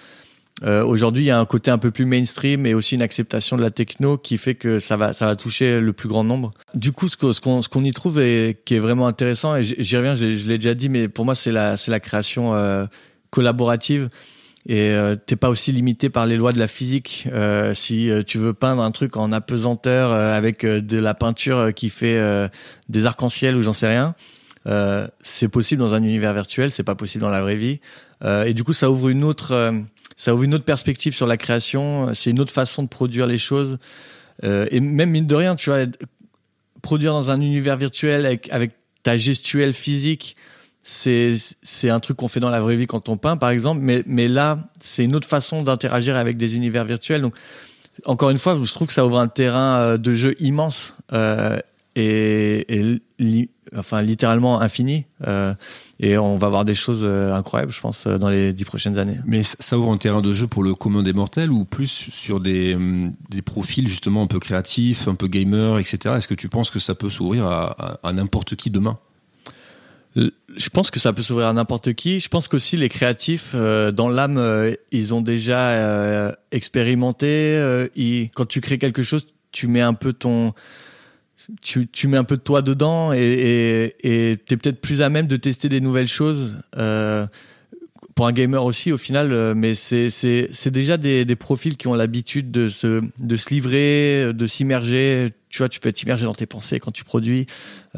[0.65, 3.63] Aujourd'hui, il y a un côté un peu plus mainstream et aussi une acceptation de
[3.63, 6.53] la techno qui fait que ça va, ça va toucher le plus grand nombre.
[6.75, 9.97] Du coup, ce qu'on, ce qu'on, y trouve et qui est vraiment intéressant, et j'y
[9.97, 12.53] reviens, je, l'ai déjà dit, mais pour moi, c'est la, c'est la création
[13.31, 14.09] collaborative
[14.67, 17.29] et euh, t'es pas aussi limité par les lois de la physique.
[17.33, 21.73] Euh, si euh, tu veux peindre un truc en apesanteur euh, avec de la peinture
[21.75, 22.21] qui fait
[22.89, 24.15] des arcs-en-ciel ou j'en sais rien,
[25.23, 27.81] c'est possible dans un univers virtuel, c'est pas possible dans la vraie vie.
[28.25, 29.73] et du coup, ça ouvre une autre,
[30.25, 32.15] ça ouvre une autre perspective sur la création.
[32.15, 33.79] C'est une autre façon de produire les choses.
[34.43, 35.87] et même mine de rien, tu vois,
[36.83, 40.37] produire dans un univers virtuel avec, avec ta gestuelle physique
[40.83, 43.81] c'est c'est un truc qu'on fait dans la vraie vie quand on peint par exemple
[43.81, 47.37] mais mais là c'est une autre façon d'interagir avec des univers virtuels donc
[48.05, 51.59] encore une fois je trouve que ça ouvre un terrain euh, de jeu immense euh,
[51.95, 52.67] et,
[53.19, 55.55] et enfin littéralement infini euh,
[56.01, 59.19] et on va voir des choses euh, incroyables je pense dans les dix prochaines années
[59.27, 62.41] mais ça ouvre un terrain de jeu pour le commun des mortels ou plus sur
[62.41, 62.77] des
[63.31, 66.79] des profils justement un peu créatifs un peu gamer etc est-ce que tu penses que
[66.79, 68.99] ça peut s'ouvrir à, à n'importe qui demain?
[70.15, 72.21] Je pense que ça peut s'ouvrir à n'importe qui.
[72.21, 77.89] Je pense qu'aussi les créatifs, euh, dans l'âme, euh, ils ont déjà euh, expérimenté.
[78.35, 80.53] quand tu crées quelque chose, tu mets un peu ton,
[81.61, 85.27] tu, tu mets un peu de toi dedans et et t'es peut-être plus à même
[85.27, 86.57] de tester des nouvelles choses.
[88.15, 92.69] pour un gamer aussi, au final, mais c'est déjà des profils qui ont l'habitude de
[92.69, 96.81] se de se livrer, de s'immerger tu vois, tu peux être immergé dans tes pensées
[96.81, 97.47] quand tu produis.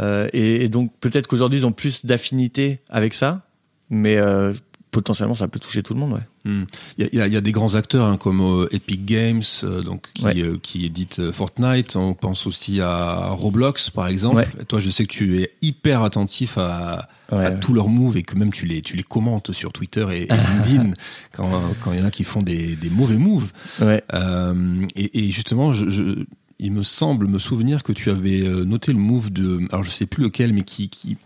[0.00, 3.46] Euh, et, donc peut-être qu'aujourd'hui ils ont plus d'affinité avec ça,
[3.88, 4.52] mais euh,
[4.90, 6.12] potentiellement ça peut toucher tout le monde.
[6.12, 6.28] Ouais.
[6.46, 6.64] Hmm.
[6.98, 10.10] Il y, a, y, a, des grands acteurs hein, comme euh, Epic Games, euh, donc
[10.14, 11.96] qui, euh, qui édite Fortnite.
[11.96, 14.46] On pense aussi à Roblox par exemple.
[14.68, 18.36] toi, je sais que tu es hyper attentif à, à tous leurs moves et que
[18.36, 20.90] même tu les tu les commentes sur Twitter et, LinkedIn
[21.32, 23.50] quand quand il y en a qui font des, des mauvais moves.
[23.82, 26.24] Et, et, justement, je, je
[26.58, 30.06] il me semble me souvenir que tu avais noté le move de, alors je sais
[30.06, 31.16] plus lequel, mais qui qui,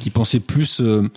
[0.00, 1.08] qui pensait plus euh,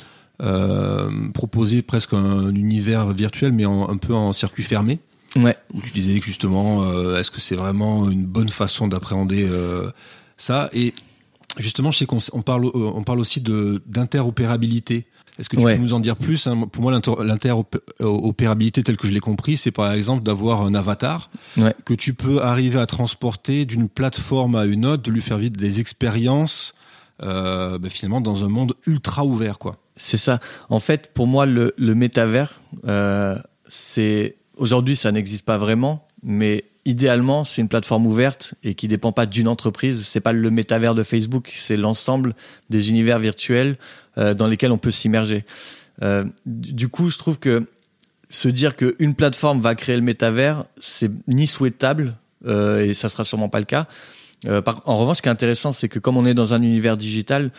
[1.34, 5.00] proposer presque un, univers virtuel, mais un peu en circuit fermé.
[5.36, 5.56] Ouais.
[5.74, 9.90] Où tu disais que justement, euh, est-ce que c'est vraiment une bonne façon d'appréhender euh,
[10.38, 10.70] ça?
[10.74, 10.94] Et
[11.58, 15.06] justement, je sais qu'on on parle, on parle aussi de d'interopérabilité.
[15.38, 16.68] Est-ce que tu peux nous en dire plus hein?
[16.72, 21.76] Pour moi, l'interopérabilité telle que je l'ai compris, c'est par exemple d'avoir un avatar ouais.
[21.86, 25.56] que tu peux arriver à transporter d'une plateforme à une autre, de lui faire vivre
[25.56, 26.74] des expériences,
[27.22, 29.78] euh, ben finalement dans un monde ultra ouvert, quoi.
[29.98, 30.40] C'est ça.
[30.70, 33.38] En fait, pour moi, le, le métavers, euh,
[33.68, 39.12] c'est aujourd'hui, ça n'existe pas vraiment, mais idéalement, c'est une plateforme ouverte et qui dépend
[39.12, 40.06] pas d'une entreprise.
[40.06, 42.34] C'est pas le métavers de Facebook, c'est l'ensemble
[42.70, 43.78] des univers virtuels
[44.18, 45.46] euh, dans lesquels on peut s'immerger.
[46.02, 47.66] Euh, du coup, je trouve que
[48.30, 53.24] se dire qu'une plateforme va créer le métavers, c'est ni souhaitable euh, et ça sera
[53.24, 53.88] sûrement pas le cas.
[54.46, 56.62] Euh, par, en revanche, ce qui est intéressant, c'est que comme on est dans un
[56.62, 57.52] univers digital,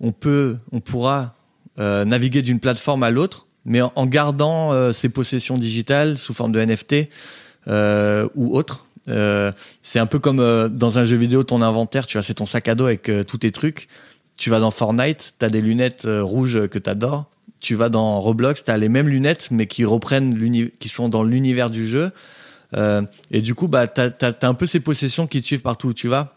[0.00, 1.35] on peut, on pourra
[1.78, 6.64] naviguer d'une plateforme à l'autre, mais en, gardant euh, ses possessions digitales sous forme de
[6.64, 7.08] NFT
[7.68, 8.86] euh, ou autre.
[9.82, 12.68] c'est un peu comme dans un jeu vidéo, ton inventaire, tu vois, c'est ton sac
[12.68, 13.88] à dos avec tous tes trucs.
[14.36, 17.26] Tu vas dans Fortnite, t'as des lunettes rouges que t'adores.
[17.60, 21.70] Tu vas dans Roblox, t'as les mêmes lunettes, mais qui reprennent qui sont dans l'univers
[21.70, 22.10] du jeu.
[22.76, 25.94] et du coup, bah, t'as as, un peu ces possessions qui te suivent partout où
[25.94, 26.35] tu vas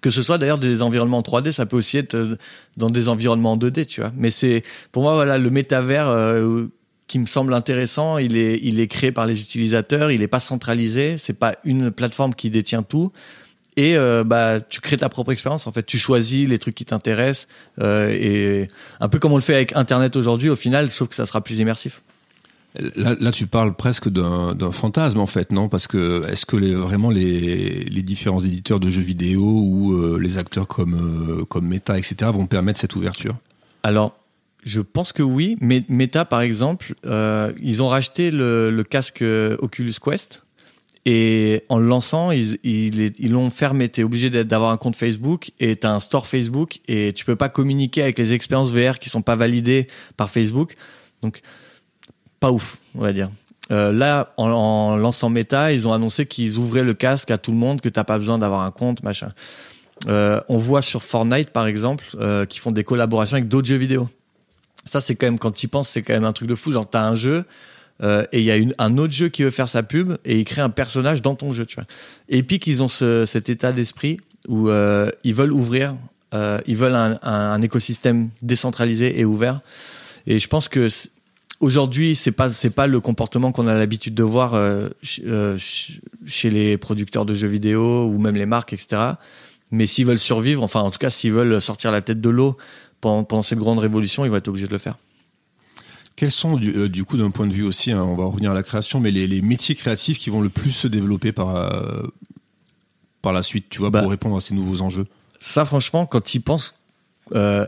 [0.00, 2.36] que ce soit d'ailleurs des environnements en 3D, ça peut aussi être euh,
[2.76, 4.12] dans des environnements en 2D, tu vois.
[4.16, 6.66] Mais c'est pour moi voilà le métavers euh,
[7.06, 8.18] qui me semble intéressant.
[8.18, 11.90] Il est il est créé par les utilisateurs, il est pas centralisé, c'est pas une
[11.90, 13.12] plateforme qui détient tout.
[13.76, 15.66] Et euh, bah tu crées ta propre expérience.
[15.66, 17.46] En fait, tu choisis les trucs qui t'intéressent
[17.80, 18.66] et
[19.00, 20.50] un peu comme on le fait avec Internet aujourd'hui.
[20.50, 22.00] Au final, sauf que ça sera plus immersif.
[22.74, 25.68] Là, tu parles presque d'un fantasme en fait, non?
[25.68, 30.68] Parce que est-ce que vraiment les, différents éditeurs de jeux vidéo ou euh, les acteurs
[30.68, 33.36] comme euh, Meta, etc., vont permettre cette ouverture?
[33.82, 34.16] Alors,
[34.64, 35.56] je pense que oui.
[35.60, 39.24] Mais Meta, par exemple, euh, ils ont racheté le, casque
[39.58, 40.44] Oculus Quest
[41.06, 43.88] et en le lançant, ils ils l'ont fermé.
[43.88, 47.48] T'es obligé d'avoir un compte Facebook et t'as un store Facebook et tu peux pas
[47.48, 49.86] communiquer avec les expériences VR qui sont pas validées
[50.18, 50.74] par Facebook.
[51.22, 51.40] Donc
[52.40, 53.30] pas ouf, on va dire.
[53.70, 57.58] Euh, là, en, lançant Meta, ils ont annoncé qu'ils ouvraient le casque à tout le
[57.58, 59.32] monde, que t'as pas besoin d'avoir un compte, machin.
[60.06, 63.76] Euh, on voit sur Fortnite, par exemple, euh, qui font des collaborations avec d'autres jeux
[63.76, 64.08] vidéo.
[64.84, 66.72] Ça, c'est quand même, quand tu penses, c'est quand même un truc de fou.
[66.72, 67.44] Genre, t'as un jeu,
[68.02, 70.44] euh, et il y a un autre jeu qui veut faire sa pub, et il
[70.44, 71.84] crée un personnage dans ton jeu, tu vois.
[72.28, 74.18] Et puis qu'ils ont ce, cet état d'esprit
[74.48, 74.70] où
[75.24, 75.96] ils veulent ouvrir,
[76.32, 79.60] ils veulent un écosystème décentralisé et ouvert.
[80.26, 80.88] Et je pense que
[81.60, 84.88] Aujourd'hui, c'est pas c'est pas le comportement qu'on a l'habitude de voir euh,
[85.26, 89.14] euh chez les producteurs de jeux vidéo ou même les marques, etc.
[89.72, 92.56] Mais s'ils veulent survivre, enfin en tout cas s'ils veulent sortir la tête de l'eau
[93.00, 94.96] pendant, pendant, cette grande révolution, ils vont être obligés de le faire.
[96.14, 98.52] Quels sont du, euh, du coup d'un point de vue aussi, hein, on va revenir
[98.52, 101.56] à la création, mais les, les, métiers créatifs qui vont le plus se développer par
[101.56, 102.02] euh,
[103.22, 105.06] par la suite, tu vois, bah, pour répondre à ces nouveaux enjeux?
[105.40, 106.74] Ça, franchement, quand penses,
[107.34, 107.66] euh,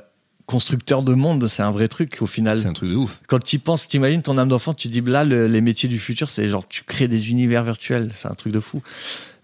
[0.50, 2.56] constructeur de monde, c'est un vrai truc au final.
[2.56, 3.20] C'est un truc de ouf.
[3.28, 6.48] Quand tu penses, t'imagines ton âme d'enfant, tu dis là les métiers du futur, c'est
[6.48, 8.82] genre tu crées des univers virtuels, c'est un truc de fou.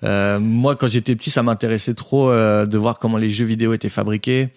[0.02, 3.72] Euh, moi, quand j'étais petit, ça m'intéressait trop euh, de voir comment les jeux vidéo
[3.72, 4.48] étaient fabriqués.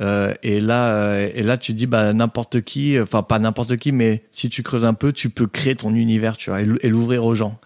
[0.00, 4.22] Euh, et là, et là, tu dis bah n'importe qui, enfin pas n'importe qui, mais
[4.30, 7.34] si tu creuses un peu, tu peux créer ton univers, tu vois, et l'ouvrir aux
[7.34, 7.58] gens.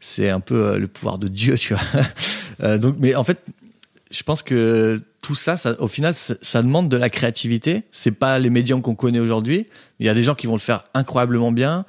[0.00, 2.78] C'est un peu le pouvoir de Dieu, tu vois.
[2.78, 3.38] donc, mais en fait,
[4.16, 7.82] je pense que tout ça, au final, ça, demande de la créativité.
[7.92, 9.66] C'est pas les médiums qu'on connaît aujourd'hui.
[10.00, 11.84] Il y a des gens qui vont le faire incroyablement bien.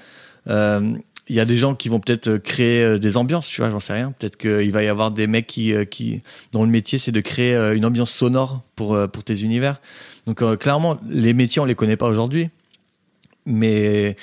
[0.49, 0.93] Euh,
[1.30, 3.80] il y a des gens qui vont peut-être créer euh, des ambiances, tu vois, j'en
[3.80, 4.13] sais rien.
[4.17, 5.86] Peut-être qu'il va y avoir des mecs qui, euh,
[6.51, 9.82] dont le métier c'est de créer une ambiance sonore pour pour tes univers.
[10.25, 12.49] Donc clairement, les métiers on les connaît pas aujourd'hui,
[13.45, 14.15] mais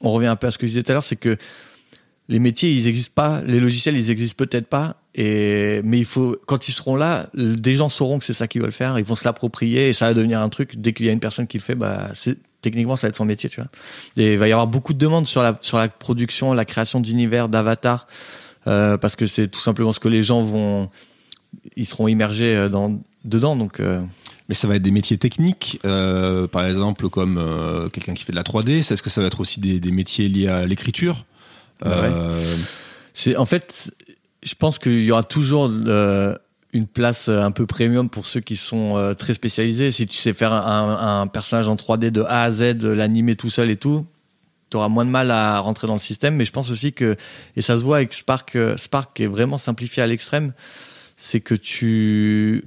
[0.00, 1.36] on revient un peu à ce que je disais tout à l'heure, c'est que
[2.28, 6.36] les métiers ils existent pas, les logiciels ils existent peut-être pas, et mais il faut
[6.46, 9.16] quand ils seront là, des gens sauront que c'est ça qu'ils veulent faire, ils vont
[9.16, 10.76] se l'approprier et ça va devenir un truc.
[10.76, 13.16] Dès qu'il y a une personne qui le fait, bah c'est techniquement ça va être
[13.16, 13.70] son métier, tu vois.
[14.18, 17.00] Et il va y avoir beaucoup de demandes sur la sur la production, la création
[17.00, 18.06] d'univers, d'avatars,
[18.66, 20.90] euh, parce que c'est tout simplement ce que les gens vont,
[21.76, 23.80] ils seront immergés euh, dans dedans, donc.
[23.80, 24.02] Euh...
[24.48, 28.32] Mais ça va être des métiers techniques, euh, par exemple comme euh, quelqu'un qui fait
[28.32, 28.78] de la 3D.
[28.78, 31.24] Est-ce que ça va être aussi des, des métiers liés à l'écriture?
[31.84, 32.32] Euh,
[33.12, 33.92] C'est en fait,
[34.46, 36.34] je pense qu'il y aura toujours euh,
[36.72, 39.90] une place un peu premium pour ceux qui sont euh, très spécialisés.
[39.90, 43.50] Si tu sais faire un, un, personnage en 3D de A à Z, l'animer tout
[43.50, 44.06] seul et tout,
[44.70, 46.36] tu auras moins de mal à rentrer dans le système.
[46.36, 47.16] Mais je pense aussi que,
[47.56, 50.52] et ça se voit avec Spark, Spark est vraiment simplifié à l'extrême,
[51.16, 52.64] c'est que tu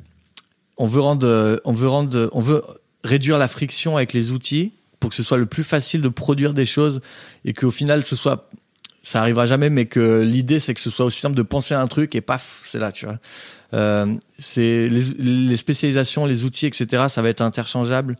[0.77, 2.61] on veut rendre, on veut rendre, on veut
[3.05, 6.53] réduire la friction avec les outils pour que ce soit le plus facile de produire
[6.53, 6.99] des choses
[7.45, 8.49] et qu'au final ce soit
[9.09, 11.81] ça arrivera jamais mais que l'idée c'est que ce soit aussi simple de penser à
[11.81, 13.17] un truc et paf c'est là tu vois.
[13.73, 18.17] Euh, c'est les, spécialisations les outils etc ça va être interchangeable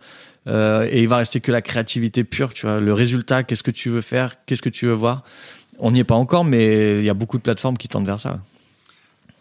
[0.48, 2.80] euh, et il va rester que la créativité pure tu vois.
[2.80, 5.24] Le résultat qu'est-ce que tu veux faire qu'est-ce que tu veux voir.
[5.78, 8.20] On n'y est pas encore mais il y a beaucoup de plateformes qui tendent vers
[8.20, 8.40] ça.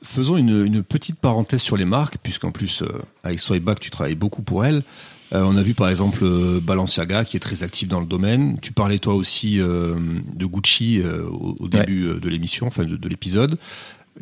[0.03, 4.43] Faisons une, petite parenthèse sur les marques, puisqu'en plus, euh, avec Swipeback, tu travailles beaucoup
[4.43, 4.85] pour elles.
[5.33, 8.59] Euh, on a vu par exemple euh, Balenciaga qui est très actif dans le domaine.
[8.61, 9.95] Tu parlais toi aussi euh,
[10.35, 12.21] de Gucci au, au, début ouais.
[12.21, 13.59] de l'émission, enfin de, de l'épisode.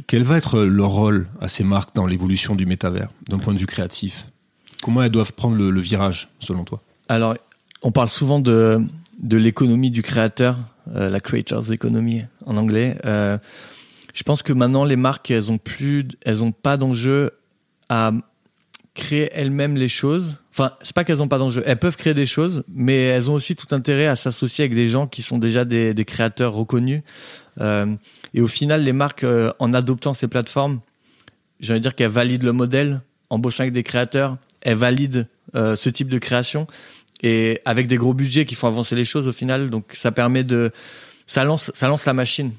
[0.07, 3.59] Quel va être leur rôle à ces marques dans l'évolution du métavers, d'un point de
[3.59, 4.27] vue créatif?
[4.83, 6.83] Comment elles doivent prendre le, le, virage, selon toi?
[7.09, 7.35] Alors,
[7.83, 8.85] on parle souvent de,
[9.19, 10.59] de l'économie du créateur,
[10.95, 12.99] la creator's economy en anglais
[14.17, 17.33] je pense que maintenant les marques elles ont plus elles ont pas d'enjeu
[17.91, 18.13] à
[18.97, 20.41] créer elles-mêmes les choses.
[20.51, 21.63] Enfin c'est pas qu'elles ont pas d'enjeu.
[21.67, 24.89] Elles peuvent créer des choses mais elles ont aussi tout intérêt à s'associer avec des
[24.89, 27.03] gens qui sont déjà des, des créateurs reconnus.
[27.61, 27.95] Euh,
[28.35, 30.81] et au final les marques euh, en adoptant ces plateformes
[31.61, 34.37] j'ai envie de dire qu'elles valident le modèle embauchant avec des créateurs.
[34.63, 36.67] Elles valident euh, ce type de création
[37.23, 39.71] et avec des gros budgets qui font avancer les choses au final.
[39.71, 40.73] Donc ça permet de
[41.27, 42.53] ça lance ça lance la machine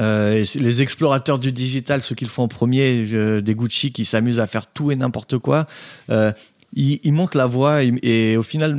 [0.00, 3.04] euh, les explorateurs du digital, ceux qui le font en premier,
[3.40, 5.66] des Gucci qui s'amusent à faire tout et n'importe quoi,
[6.10, 6.32] euh,
[6.72, 8.76] ils, montent la voie et, au final,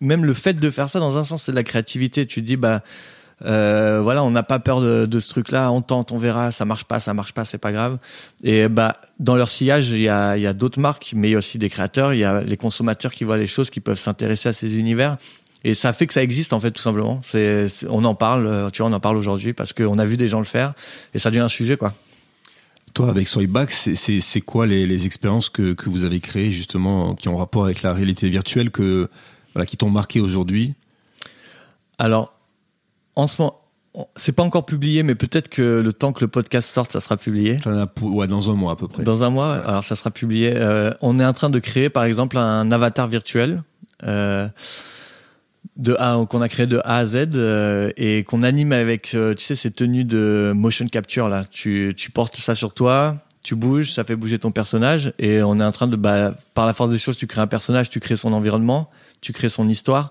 [0.00, 2.26] même, le fait de faire ça, dans un sens, c'est de la créativité.
[2.26, 2.82] Tu dis, bah,
[3.44, 6.84] euh, voilà, on n'a pas peur de, ce truc-là, on tente, on verra, ça marche
[6.84, 7.98] pas, ça marche pas, c'est pas grave.
[8.42, 11.34] Et bah, dans leur sillage, il y a, y a d'autres marques, mais il y
[11.36, 13.98] a aussi des créateurs, il y a les consommateurs qui voient les choses, qui peuvent
[13.98, 15.16] s'intéresser à ces univers
[15.64, 17.20] et ça fait que ça existe en fait tout simplement.
[17.22, 20.28] C'est, on en parle, tu vois, on en parle aujourd'hui parce qu'on a vu des
[20.28, 20.74] gens le faire
[21.14, 21.94] et ça devient un sujet quoi.
[22.94, 27.28] Toi, avec Soyback, c'est quoi les, les expériences que, que vous avez créées justement qui
[27.28, 29.08] ont rapport avec la réalité virtuelle que
[29.54, 30.74] voilà, qui t'ont marqué aujourd'hui?
[31.98, 32.32] Alors,
[33.14, 33.60] en ce moment,
[34.16, 37.16] c'est pas encore publié, mais peut-être que le temps que le podcast sorte, ça sera
[37.16, 37.58] publié.
[38.02, 39.02] ouais, dans un mois à peu près.
[39.02, 39.64] Dans un mois, ouais.
[39.66, 40.52] alors ça sera publié.
[40.54, 43.62] Euh, on est en train de créer, par exemple, un avatar virtuel.
[44.04, 44.48] Euh,
[45.76, 49.34] de A qu'on a créé de A à Z euh, et qu'on anime avec euh,
[49.34, 51.44] tu sais ces tenues de motion capture là.
[51.50, 55.60] Tu tu portes ça sur toi tu bouges ça fait bouger ton personnage et on
[55.60, 58.00] est en train de bah, par la force des choses tu crées un personnage tu
[58.00, 58.90] crées son environnement
[59.20, 60.10] tu crées son histoire.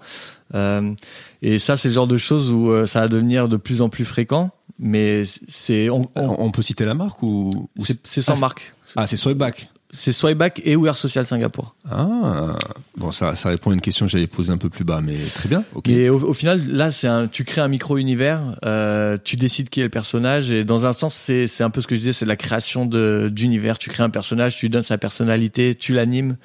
[0.55, 0.93] Euh,
[1.41, 4.05] et ça c'est le genre de choses où ça va devenir de plus en plus
[4.05, 8.39] fréquent mais c'est on, on, on, peut citer la marque ou, ou c'est sans ah,
[8.39, 8.73] marque.
[8.95, 11.73] Ah c'est Swipeback c'est Swipeback et We Are Social Singapour.
[11.89, 12.55] Ah,
[12.97, 15.17] bon, ça, ça répond à une question que j'allais poser un peu plus bas, mais
[15.33, 15.63] très bien.
[15.85, 19.79] Et au, au, final, là, c'est un, tu crées un micro-univers, euh, tu décides qui
[19.79, 22.13] est le personnage, et dans un sens, c'est, c'est un peu ce que je disais,
[22.13, 23.77] c'est la création de, d'univers.
[23.77, 26.35] Tu crées un personnage, tu lui donnes sa personnalité, tu l'animes.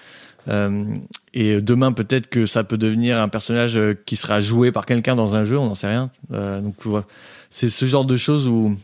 [0.48, 0.96] Euh,
[1.34, 5.34] et demain, peut-être que ça peut devenir un personnage qui sera joué par quelqu'un dans
[5.34, 6.10] un jeu, on n'en sait rien.
[6.32, 7.06] Euh, donc, voilà.
[7.50, 8.76] c'est ce genre de choses où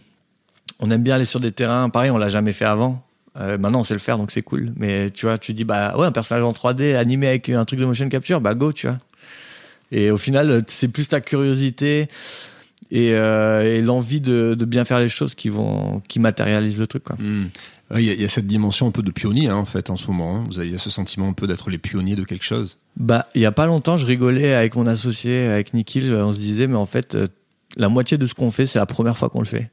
[0.81, 1.91] on aime bien aller sur des terrains.
[1.91, 3.05] Pareil, on l'a jamais fait avant.
[3.39, 4.73] Euh, maintenant, on sait le faire, donc c'est cool.
[4.77, 7.79] Mais tu vois, tu dis, bah ouais, un personnage en 3D animé avec un truc
[7.79, 8.99] de motion capture, bah go, tu vois.
[9.93, 12.09] Et au final, c'est plus ta curiosité
[12.91, 16.87] et, euh, et l'envie de, de, bien faire les choses qui vont, qui matérialisent le
[16.87, 17.17] truc, quoi.
[17.19, 17.47] Mmh.
[17.97, 19.89] Il y, a, il y, a, cette dimension un peu de pionnier hein, en fait
[19.89, 20.37] en ce moment.
[20.37, 20.45] Hein.
[20.47, 22.77] Vous avez ce sentiment un peu d'être les pionniers de quelque chose?
[22.99, 26.13] Bah, il y a pas longtemps, je rigolais avec mon associé, avec Nikhil.
[26.13, 27.29] On se disait, mais en fait, euh,
[27.79, 29.71] la moitié de ce qu'on fait, c'est la première fois qu'on le fait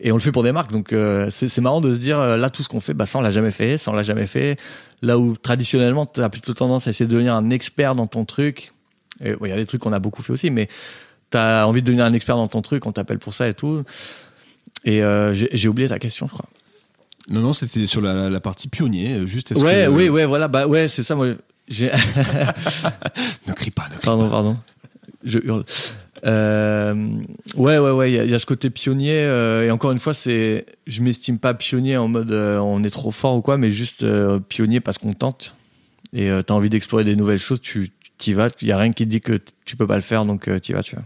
[0.00, 2.36] et on le fait pour des marques donc euh, c'est marrant de se dire euh,
[2.36, 4.26] là tout ce qu'on fait bah ça on l'a jamais fait ça on l'a jamais
[4.26, 4.56] fait.
[5.02, 8.24] Là où traditionnellement tu as plutôt tendance à essayer de devenir un expert dans ton
[8.24, 8.72] truc
[9.20, 10.68] et il ouais, y a des trucs qu'on a beaucoup fait aussi mais
[11.30, 13.54] tu as envie de devenir un expert dans ton truc on t'appelle pour ça et
[13.54, 13.82] tout.
[14.84, 16.48] Et euh, j'ai oublié ta question je crois.
[17.28, 20.66] Non non c'était sur la, la, partie pionnier juste ouais que, oui ouais voilà bah
[20.66, 21.26] ouais c'est ça moi
[21.68, 24.30] ne crie pas ne crie pardon pas.
[24.30, 24.56] pardon.
[25.24, 25.64] Je hurle
[26.24, 26.94] euh,
[27.56, 28.12] ouais, ouais, ouais.
[28.12, 29.22] Il y, y, a ce côté pionnier.
[29.22, 32.90] Euh, et encore une fois, c'est, je m'estime pas pionnier en mode euh, on est
[32.90, 35.54] trop fort ou quoi, mais juste euh, pionnier parce qu'on tente.
[36.14, 38.48] Et t'as envie d'explorer des nouvelles choses, tu t'y vas.
[38.62, 40.72] Il y a rien qui te dit que tu peux pas le faire, donc t'y
[40.72, 41.04] vas, tu vois.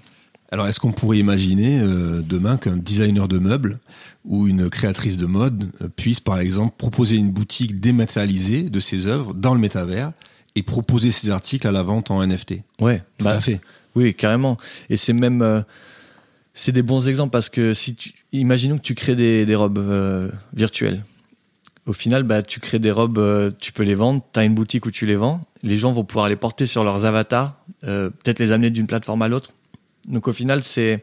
[0.52, 3.80] Alors, est-ce qu'on pourrait imaginer demain qu'un designer de meubles
[4.24, 9.34] ou une créatrice de mode puisse, par exemple, proposer une boutique dématérialisée de ses œuvres
[9.34, 10.12] dans le métavers
[10.54, 13.60] et proposer ses articles à la vente en NFT Ouais, Tout bah, à fait.
[13.94, 14.56] Oui, carrément.
[14.90, 15.60] Et c'est même, euh,
[16.54, 19.78] c'est des bons exemples parce que si tu, imaginons que tu crées des, des robes
[19.78, 21.04] euh, virtuelles.
[21.84, 24.22] Au final, bah, tu crées des robes, euh, tu peux les vendre.
[24.32, 25.40] Tu as une boutique où tu les vends.
[25.64, 29.28] Les gens vont pouvoir les porter sur leurs avatars, peut-être les amener d'une plateforme à
[29.28, 29.50] l'autre.
[30.08, 31.02] Donc au final, c'est,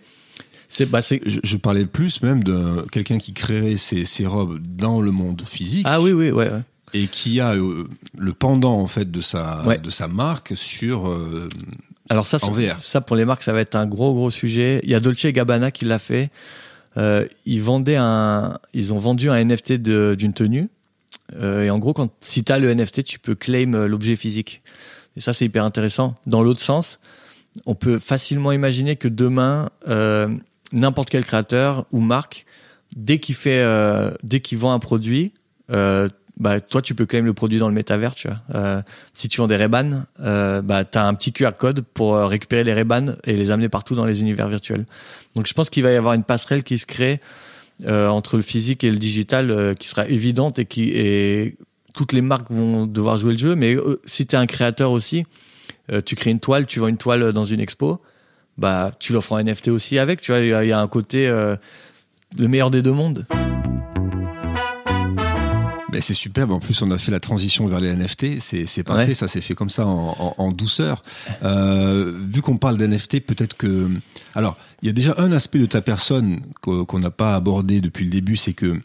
[0.70, 1.22] c'est, bah, c'est.
[1.26, 5.42] Je, je parlais plus même de quelqu'un qui créerait ses, ses robes dans le monde
[5.46, 6.50] physique Ah oui, oui, ouais.
[6.50, 6.62] ouais.
[6.94, 7.86] et qui a euh,
[8.18, 9.78] le pendant en fait de sa Ouais.
[9.80, 11.48] de sa marque sur euh,
[12.10, 12.82] Alors ça, En ça, VR.
[12.82, 14.80] ça pour les marques, ça va être un gros gros sujet.
[14.84, 16.30] Il y a Dolce et Gabbana qui l'a fait.
[16.98, 20.70] Euh, ils vendaient un, ils ont vendu un NFT d'une tenue.
[21.36, 24.64] Euh, et en gros, quand si t'as le NFT, tu peux claim euh, l'objet physique.
[25.16, 26.16] Et ça, c'est hyper intéressant.
[26.26, 27.00] Dans l'autre sens,
[27.66, 30.28] on peut facilement imaginer que demain, euh,
[30.72, 32.46] n'importe quel créateur ou marque,
[32.96, 35.34] dès qu'il fait, euh, dès qu'il vend un produit,
[35.72, 38.38] euh, bah toi tu peux claim le produit dans le métavers, tu vois.
[38.56, 38.82] Euh,
[39.14, 42.64] si tu vends des Ray-Ban, euh, bah t'as un petit QR code pour euh, récupérer
[42.64, 44.86] les Ray-Ban et les amener partout dans les univers virtuels.
[45.36, 47.20] Donc je pense qu'il va y avoir une passerelle qui se crée
[47.86, 51.58] euh, entre le physique et le digital euh, qui sera évidente et qui et
[51.94, 53.56] toutes les marques vont devoir jouer le jeu.
[53.56, 55.26] Mais euh, si t'es un créateur aussi,
[56.06, 58.00] tu crées une toile, tu vends une toile dans une expo,
[58.60, 60.22] bah tu l'offres en NFT aussi avec.
[60.22, 63.26] Tu vois, il y a- un côté le meilleur des deux mondes.
[65.92, 66.52] Mais c'est superbe.
[66.52, 68.40] En plus, on a fait la transition vers les NFT.
[68.40, 69.08] C'est parfait.
[69.08, 69.14] Ouais.
[69.14, 71.04] Ça s'est fait comme ça en, en, en douceur.
[71.44, 73.90] Euh, vu qu'on parle d'NFT, peut-être que.
[74.36, 77.82] Alors, il y a déjà un aspect de ta personne qu'o- qu'on n'a pas abordé
[77.82, 78.80] depuis le début, c'est que.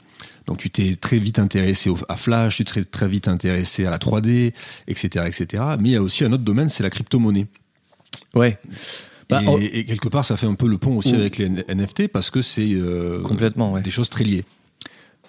[0.47, 3.91] Donc tu t'es très vite intéressé au, à Flash, tu t'es très, vite intéressé à
[3.91, 4.53] la 3D,
[4.89, 5.63] etc., etc.
[5.81, 7.47] Mais il y a aussi un autre domaine, c'est la crypto-monnaie.
[8.35, 8.59] Ouais.
[9.31, 12.29] Bah, et, quelque part, ça fait un peu le pont aussi avec les NFT parce
[12.29, 13.81] que c'est euh, Complètement, ouais.
[13.83, 14.45] des choses très liées.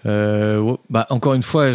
[0.06, 1.72] Euh, bah encore une fois,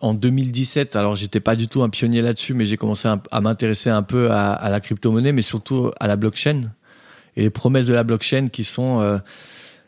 [0.00, 3.90] en 2017, alors j'étais pas du tout un pionnier là-dessus, mais j'ai commencé à, m'intéresser
[3.90, 6.70] un peu à, la crypto-monnaie, mais surtout à la blockchain
[7.36, 9.18] et les promesses de la blockchain qui sont euh,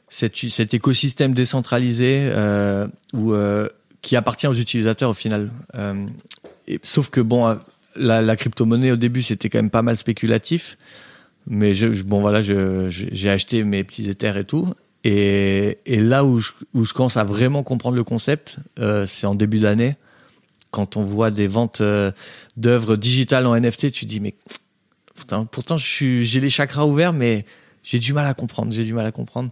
[0.09, 3.35] cet, écosystème décentralisé euh, où,
[4.03, 5.51] qui appartient aux utilisateurs au final.
[6.83, 7.59] Sauf que bon,
[7.97, 10.77] la, crypto-monnaie au début c'était quand même pas mal spéculatif,
[11.47, 11.73] mais
[12.05, 14.68] bon voilà, j'ai acheté mes petits éthers et tout.
[15.05, 19.26] Et, et là où je, où je commence à vraiment comprendre le concept, euh, c'est
[19.26, 19.96] en début d'année,
[20.70, 22.12] quand on voit des ventes euh,
[22.57, 24.34] d'œuvres digitales en NFT, tu dis mais
[25.14, 27.44] putain, pourtant j'ai les chakras ouverts, mais
[27.82, 29.50] j'ai du mal à comprendre, j'ai du mal à comprendre.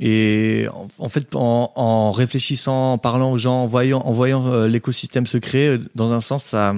[0.00, 0.66] Et
[0.98, 5.26] en, fait, en, en réfléchissant, en parlant aux gens, en voyant, en voyant euh, l'écosystème
[5.26, 6.74] se créer, euh, dans un sens, ça,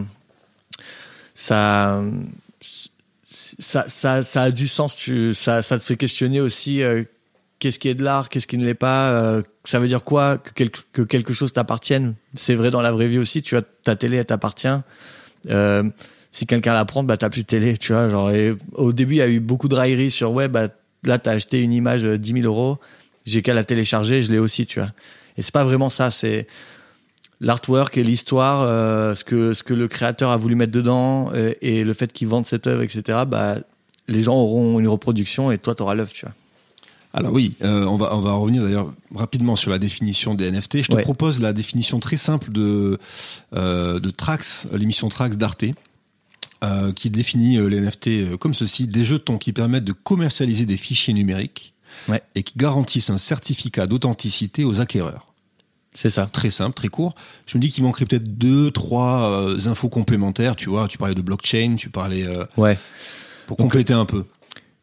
[1.35, 2.03] ça,
[3.31, 4.97] ça, ça, ça a du sens.
[4.97, 6.83] Tu, ça, ça te fait questionner aussi
[7.65, 9.09] qu'est-ce qui est de l'art, qu'est-ce qui ne l'est pas.
[9.13, 12.15] euh, ça veut dire quoi que quelque, que quelque chose t'appartienne.
[12.35, 13.41] C'est vrai dans la vraie vie aussi.
[13.41, 14.69] Tu as ta télé, elle t'appartient.
[15.49, 15.83] Euh,
[16.31, 18.11] si quelqu'un la prend, bah t'as plus de télé, tu vois.
[18.11, 20.69] Genre, et au début, il y a eu beaucoup de railleries sur ouais, bah
[21.05, 22.77] là t'as acheté une image euh, 10 000 euros,
[23.25, 24.91] j'ai qu'à la télécharger, je l'ai aussi, tu vois.
[25.39, 26.11] Et c'est pas vraiment ça.
[26.11, 26.47] C'est
[27.41, 31.55] l'artwork et l'histoire, euh, ce que ce que le créateur a voulu mettre dedans euh,
[31.63, 33.21] et le fait qu'il vende cette œuvre, etc.
[33.27, 33.57] Bah
[34.07, 36.35] les gens auront une reproduction et toi t'auras l'œuvre, tu vois.
[37.17, 40.83] Alors oui, euh, on va on va revenir d'ailleurs rapidement sur la définition des NFT.
[40.83, 41.03] Je te Ouais.
[41.03, 42.99] propose la définition très simple de
[43.55, 45.65] euh, de Trax, l'émission Trax d'Arte,
[46.65, 50.67] euh, qui définit euh, les NFT euh, comme ceci des jetons qui permettent de commercialiser
[50.67, 51.73] des fichiers numériques
[52.09, 52.21] Ouais.
[52.35, 55.33] et qui garantissent un certificat d'authenticité aux acquéreurs.
[55.95, 56.27] C'est ça.
[56.27, 57.15] Très simple, très court.
[57.47, 60.57] Je me dis qu'il manquerait peut-être deux, trois euh, infos complémentaires.
[60.57, 62.77] Tu vois, tu parlais de blockchain, tu parlais euh, Ouais.
[63.47, 64.25] pour compléter un peu.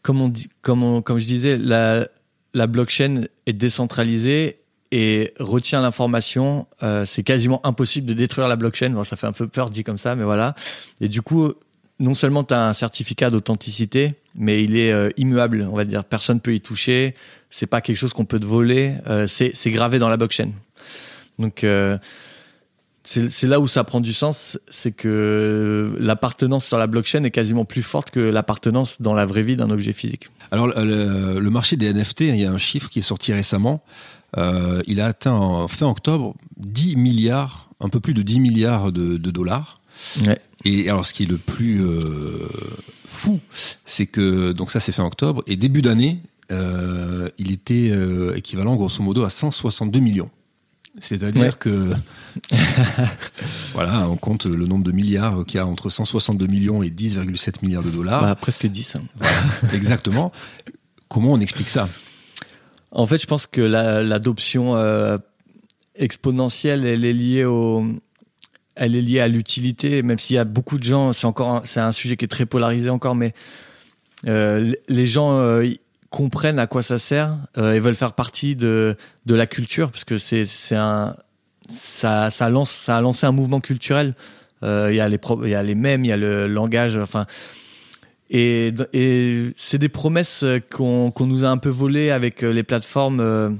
[0.03, 2.07] comme on dit, comme on- comme je disais, la
[2.53, 4.59] la blockchain est décentralisée
[4.91, 6.67] et retient l'information.
[6.83, 8.89] Euh, c'est quasiment impossible de détruire la blockchain.
[8.89, 10.55] Bon, ça fait un peu peur dit comme ça, mais voilà.
[10.99, 11.53] Et du coup,
[12.01, 15.67] non seulement tu as un certificat d'authenticité, mais il est euh, immuable.
[15.71, 17.15] On va dire, personne peut y toucher.
[17.49, 18.95] C'est pas quelque chose qu'on peut te voler.
[19.07, 20.49] Euh, c'est gravé dans la blockchain.
[21.39, 21.97] Donc euh,
[23.03, 27.65] c'est là où ça prend du sens, c'est que l'appartenance sur la blockchain est quasiment
[27.65, 30.29] plus forte que l'appartenance dans la vraie vie d'un objet physique.
[30.51, 33.83] Alors le, marché des NFT, il y a un chiffre qui est sorti récemment.
[34.37, 38.91] Euh, il a atteint en fin octobre 10 milliards, un peu plus de 10 milliards
[38.91, 39.81] de, de dollars.
[40.25, 40.39] Ouais.
[40.63, 42.47] Et alors ce qui est le plus euh,
[43.07, 43.39] fou,
[43.85, 46.19] c'est que donc ça c'est fin octobre et début d'année,
[46.51, 47.91] euh, il était
[48.35, 50.29] équivalent grosso modo à 162 millions.
[50.99, 51.93] C'est-à-dire que
[53.73, 57.63] voilà, on compte le nombre de milliards qu'il y a entre 162 millions et 10,7
[57.63, 58.21] milliards de dollars.
[58.21, 58.95] Bah, presque 10.
[58.95, 59.03] Hein.
[59.73, 60.31] exactement.
[61.07, 61.89] Comment on explique ça?
[62.91, 65.17] En fait, je pense que l'adoption euh,
[65.95, 67.85] exponentielle, elle est liée au,
[68.75, 71.79] elle est liée à l'utilité, même s'il y a beaucoup de gens, c'est encore, c'est
[71.79, 73.33] un sujet qui est très polarisé encore, mais
[74.27, 75.67] euh, les gens euh,
[76.09, 80.03] comprennent à quoi ça sert euh, et veulent faire partie de de la culture parce
[80.03, 81.15] que c'est c'est un
[81.71, 82.49] ça a
[83.01, 84.15] lancé un mouvement culturel.
[84.63, 85.01] Euh, il y
[85.55, 87.25] a les mêmes, il y a le langage, enfin.
[88.29, 88.73] Et,
[89.57, 93.59] c'est des promesses qu'on nous a un peu volées avec les plateformes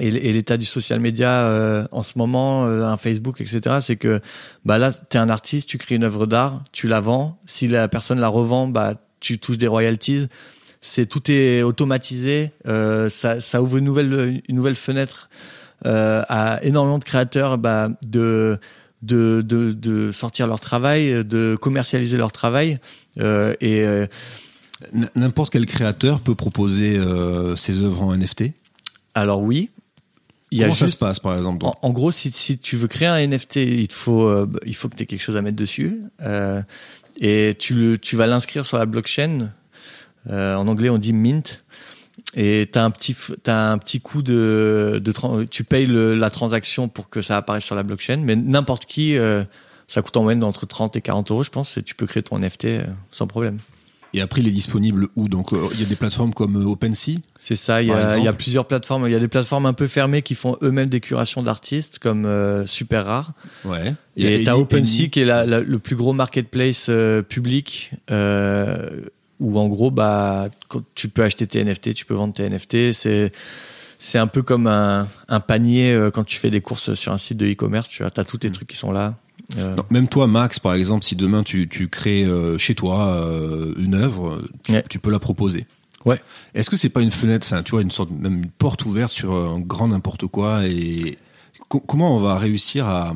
[0.00, 3.78] et, l'état du social media euh, en ce moment, euh, un Facebook, etc.
[3.80, 4.20] C'est que
[4.64, 7.38] bah là, t'es un artiste, tu crées une œuvre d'art, tu la vends.
[7.46, 10.26] Si la personne la revend, bah tu touches des royalties.
[10.80, 12.52] C'est tout est automatisé.
[12.66, 18.58] Euh, ça, ouvre une nouvelle fenêtre euh, à énormément de créateurs bah, de
[19.02, 22.78] de, de, de sortir leur travail, de commercialiser leur travail
[23.20, 24.06] et
[25.14, 27.00] N'importe quel créateur peut proposer
[27.56, 28.52] ses œuvres en NFT
[29.14, 29.70] Alors oui,
[30.52, 33.26] il Comment ça se passe par exemple en, gros, si, si, tu veux créer un
[33.26, 36.02] NFT, il te faut euh, il faut que tu aies quelque chose à mettre dessus
[36.22, 36.62] euh,
[37.20, 39.52] et tu le tu vas l'inscrire sur la blockchain.
[40.28, 41.64] Euh, en anglais, on dit mint.
[42.34, 46.88] Et t'as un petit t'as un petit coût de de tu payes le, la transaction
[46.88, 49.44] pour que ça apparaisse sur la blockchain, mais n'importe qui euh,
[49.88, 52.22] ça coûte en moyenne entre 30 et 40 euros, je pense, et tu peux créer
[52.22, 53.58] ton NFT euh, sans problème.
[54.14, 55.28] Et après, il est disponible où?
[55.28, 57.18] Donc, euh, il y a des plateformes comme OpenSea?
[57.38, 59.06] C'est ça, il y, a, plusieurs plateformes.
[59.06, 62.24] Il y a des plateformes un peu fermées qui font eux-mêmes des curations d'artistes, comme
[62.24, 63.32] euh, Super Rare.
[63.64, 63.94] Ouais.
[64.16, 66.90] Et t'as OpenSea qui est la, le plus gros marketplace
[67.28, 67.90] public,
[69.40, 70.48] où en gros, bah,
[70.94, 72.92] tu peux acheter tes NFT, tu peux vendre tes NFT.
[72.92, 73.32] C'est
[73.98, 77.38] c'est un peu comme un, un panier quand tu fais des courses sur un site
[77.38, 77.88] de e-commerce.
[77.88, 78.52] Tu as tous tes mm.
[78.52, 79.14] trucs qui sont là.
[79.58, 79.76] Euh.
[79.90, 83.94] même toi, Max, par exemple, si demain tu, tu crées euh, chez toi euh, une
[83.94, 84.42] œuvre,
[84.88, 85.66] tu, peux la proposer.
[86.04, 86.20] Ouais.
[86.54, 89.12] Est-ce que c'est pas une fenêtre, enfin, tu vois, une sorte même une porte ouverte
[89.12, 91.18] sur un grand n'importe quoi et
[91.68, 93.14] comment on va réussir à,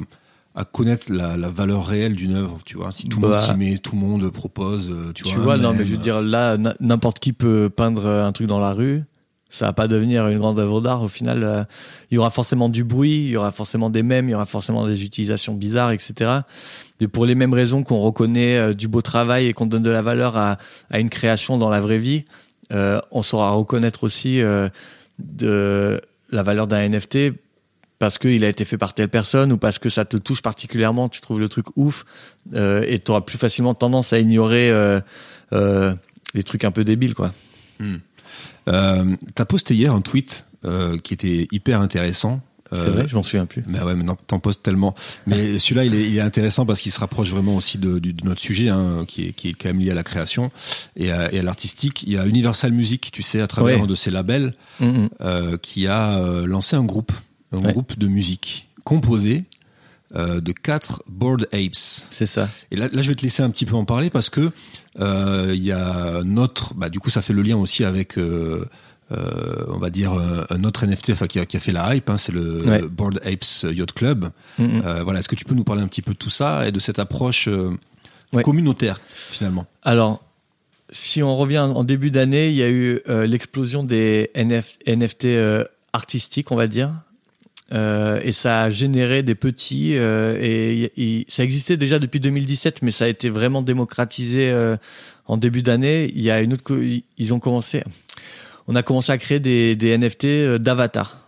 [0.54, 3.40] à connaître la, la valeur réelle d'une œuvre, tu vois Si tout le monde bah.
[3.42, 5.56] s'y met, tout le monde propose, tu, tu vois.
[5.56, 9.04] non, mais je veux dire, là, n'importe qui peut peindre un truc dans la rue
[9.50, 11.02] ça va pas devenir une grande œuvre d'art.
[11.02, 11.64] Au final, euh,
[12.10, 14.46] il y aura forcément du bruit, il y aura forcément des mèmes, il y aura
[14.46, 16.30] forcément des utilisations bizarres, etc.
[17.00, 19.90] Mais pour les mêmes raisons qu'on reconnaît euh, du beau travail et qu'on donne de
[19.90, 20.56] la valeur à,
[20.88, 22.24] à, une création dans la vraie vie,
[22.72, 24.40] euh, on saura reconnaître aussi
[25.18, 27.32] de la valeur d'un NFT
[28.00, 31.08] parce qu'il a été fait par telle personne ou parce que ça te touche particulièrement,
[31.08, 32.04] tu trouves le truc ouf
[32.52, 34.72] et tu auras plus facilement tendance à ignorer
[36.34, 37.32] les trucs un peu débiles, quoi.
[37.78, 37.96] Hmm.
[38.68, 42.40] Euh, T'as posté hier un tweet euh, qui était hyper intéressant.
[42.72, 43.64] C'est vrai, je m'en souviens plus.
[43.68, 44.94] Mais ouais, maintenant t'en postes tellement.
[45.26, 48.14] Mais celui-là, il est, il est, intéressant parce qu'il se rapproche vraiment aussi de, de,
[48.22, 50.52] notre sujet, hein, qui, est, qui est quand même lié à la création
[50.94, 52.04] et à, à l'artistique.
[52.04, 55.08] Il y a Universal Music, tu sais, à travers un de ses labels, mm-hmm.
[55.20, 57.10] euh, qui a euh, lancé un groupe,
[57.52, 59.44] un groupe de musique composé
[60.16, 61.76] euh, de quatre Bored Apes.
[62.10, 62.48] C'est ça.
[62.72, 64.50] Et là, là, je vais te laisser un petit peu en parler parce que
[64.98, 68.66] euh, il y a notre, bah, du coup, ça fait le lien aussi avec, euh,
[69.68, 70.12] on va dire,
[70.50, 73.20] un autre NFT, enfin, qui a, qui a fait la hype, hein, c'est le, Bored
[73.24, 74.30] Apes Yacht Club.
[74.58, 75.02] Mm-hmm.
[75.02, 76.80] voilà, est-ce que tu peux nous parler un petit peu de tout ça et de
[76.80, 77.48] cette approche
[78.42, 79.66] communautaire finalement?
[79.82, 80.24] Alors.
[80.92, 85.28] Si on revient en début d'année, il y a eu l'explosion des NFT
[85.92, 86.90] artistiques, on va dire,
[87.72, 92.90] euh, et ça a généré des petits euh, et, ça existait déjà depuis 2017 mais
[92.90, 94.76] ça a été vraiment démocratisé euh,
[95.26, 96.10] en début d'année.
[96.14, 96.64] Il y a une autre
[97.18, 97.82] ils ont commencé
[98.66, 101.26] on a commencé à créer des, des NFT euh, d'avatar.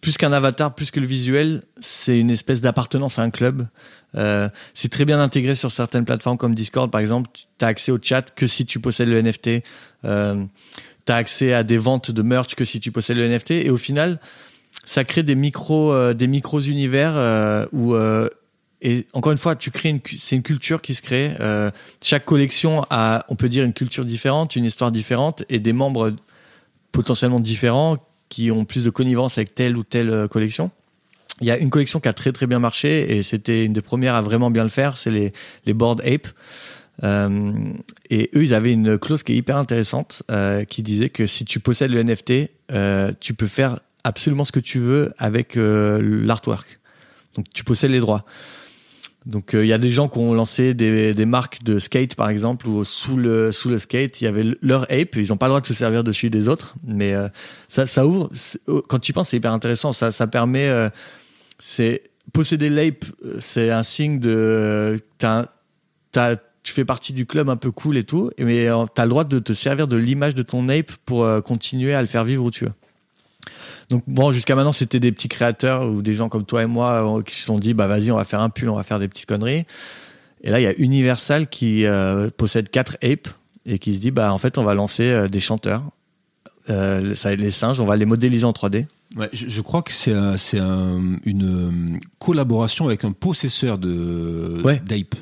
[0.00, 3.66] Plus qu'un avatar plus que le visuel c'est une espèce d'appartenance à un club.
[4.74, 7.30] C'est très bien intégré sur certaines plateformes comme Discord par exemple.
[7.32, 9.62] Tu as accès au chat que si tu possèdes le NFT
[10.04, 10.44] euh,
[11.06, 13.70] tu as accès à des ventes de merch que si tu possèdes le NFT et
[13.70, 14.20] au final
[14.88, 18.26] ça crée des micros, euh, univers euh, où euh,
[18.80, 21.34] et encore une fois, tu crées une, c'est une culture qui se crée.
[22.00, 26.12] chaque collection a, on peut dire, une culture différente, une histoire différente, et des membres
[26.92, 30.70] potentiellement différents qui ont plus de connivence avec telle ou telle collection.
[31.40, 33.82] Il y a une collection qui a très très bien marché et c'était une des
[33.82, 35.32] premières à vraiment bien le faire, c'est les
[35.66, 36.28] les Board Ape.
[38.10, 40.22] Et eux, ils avaient une clause qui est hyper intéressante,
[40.68, 42.48] qui disait que si tu possèdes le NFT,
[43.18, 46.78] tu peux faire absolument ce que tu veux avec euh, l'artwork.
[47.36, 48.24] Donc tu possèdes les droits.
[49.26, 52.30] Donc il y a des gens qui ont lancé des, des marques de skate par
[52.30, 55.46] exemple où sous le sous le skate il y avait leur ape, ils n'ont pas
[55.46, 57.14] le droit de se servir de celui des autres, mais
[57.66, 58.30] ça ça ouvre
[58.88, 60.72] quand tu y penses c'est hyper intéressant, ça ça permet
[61.58, 63.04] c'est posséder l'ape
[63.38, 65.46] c'est un signe de t'as
[66.10, 69.10] t'as tu fais partie du club un peu cool et tout, mais tu as le
[69.10, 72.44] droit de te servir de l'image de ton ape pour continuer à le faire vivre
[72.44, 72.72] où tu veux.
[73.90, 77.18] Donc bon, jusqu'à maintenant, c'était des petits créateurs ou des gens comme toi et moi
[77.18, 78.98] euh, qui se sont dit, bah vas-y, on va faire un pull, on va faire
[78.98, 79.64] des petites conneries.
[80.42, 83.28] Et là, il y a Universal qui euh, possède quatre apes
[83.64, 85.82] et qui se dit, bah en fait, on va lancer euh, des chanteurs.
[86.66, 88.86] ça, les singes, on va les modéliser en 3D.
[89.16, 90.12] Ouais, je, crois que c'est
[90.52, 94.82] une collaboration avec un possesseur de ouais.
[94.84, 95.14] d'ape.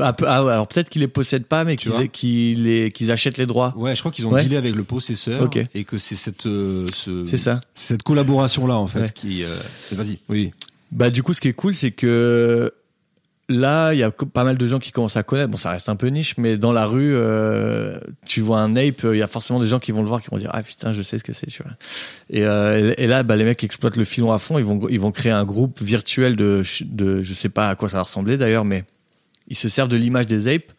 [0.00, 3.74] Ah, ah alors peut-être qu'ils les possèdent pas, mais qu'ils achètent les droits.
[3.76, 6.84] Ouais, je crois qu'ils ont dealé avec le possesseur et que c'est cette euh,
[7.26, 9.44] c'est ça cette collaboration là en fait qui.
[9.44, 9.56] Euh,
[9.92, 10.52] vas-y, oui.
[10.90, 12.72] Bah du coup, ce qui est cool, c'est que
[13.48, 15.50] là, il y a pas mal de gens qui commencent à connaître.
[15.50, 19.02] Bon, ça reste un peu niche, mais dans la rue, euh, tu vois un ape,
[19.04, 20.92] il y a forcément des gens qui vont le voir, qui vont dire ah putain,
[20.92, 21.72] je sais ce que c'est, tu vois.
[22.30, 24.58] Et, et là, bah les mecs exploitent le filon à fond.
[24.58, 27.88] Ils vont ils vont créer un groupe virtuel de de je sais pas à quoi
[27.88, 28.84] ça va ressembler d'ailleurs, mais
[29.48, 30.72] ils se servent de l'image des apes.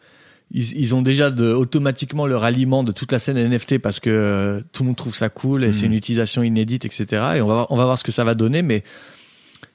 [0.52, 4.60] Ils, ont déjà de, automatiquement le ralliement de toute la scène NFT parce que euh,
[4.72, 5.90] tout le monde trouve ça cool et c'est hmm.
[5.90, 7.06] une utilisation inédite, etc.
[7.34, 8.84] Et on va, on va voir ce que ça va donner, mais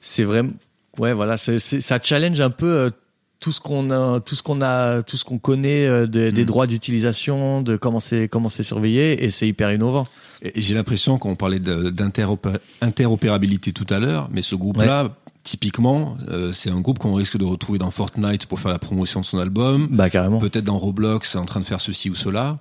[0.00, 0.52] c'est vraiment,
[0.98, 2.90] ouais, voilà, c'est, ça challenge un peu euh,
[3.38, 6.44] tout ce qu'on a, tout ce qu'on a, tout ce qu'on connaît euh, des hmm.
[6.46, 10.06] droits d'utilisation, de comment c'est, comment c'est surveillé, et c'est hyper innovant.
[10.40, 15.14] Et j'ai l'impression qu'on parlait d'interopérabilité tout à l'heure, mais ce groupe-là
[15.44, 19.20] typiquement, euh, c'est un groupe qu'on risque de retrouver dans Fortnite pour faire la promotion
[19.20, 19.88] de son album.
[19.90, 20.38] Bah carrément.
[20.38, 22.58] Peut-être dans Roblox en train de faire ceci ou cela.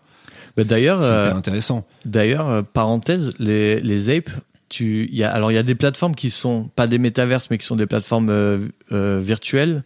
[0.58, 1.86] Bah, d'ailleurs, c'est euh, intéressant.
[2.06, 4.32] D'ailleurs, euh, parenthèse, les les apes,
[4.70, 7.58] tu, y a, alors il y a des plateformes qui sont pas des métaverses, mais
[7.58, 9.84] qui sont des plateformes virtuelles.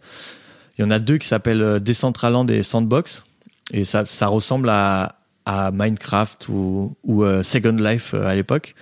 [0.78, 3.24] Il y en a deux qui s'appellent Decentraland et Sandbox,
[3.72, 8.74] et ça ça ressemble à à Minecraft ou ou Second Life à l'époque.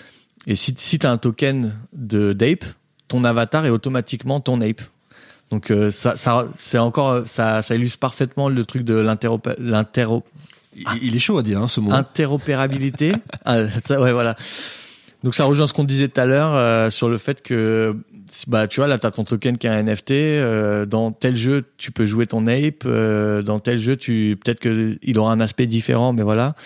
[0.46, 2.64] Et si si t'as un token de d'ape,
[3.08, 4.82] ton avatar est automatiquement ton ape.
[5.50, 10.02] Donc euh, ça, ça c'est encore ça, ça illustre parfaitement le truc de l'interopérabilité.
[11.02, 11.92] Il est chaud à dire hein, ce mot.
[11.92, 13.12] Interopérabilité.
[13.44, 14.34] ah, ça, ouais voilà.
[15.22, 17.96] Donc ça rejoint ce qu'on disait tout à l'heure euh, sur le fait que
[18.48, 21.64] bah tu vois là t'as ton token qui est un NFT euh, dans tel jeu
[21.76, 22.84] tu peux jouer ton ape
[23.44, 26.56] dans tel jeu tu peut-être que il aura un aspect différent mais voilà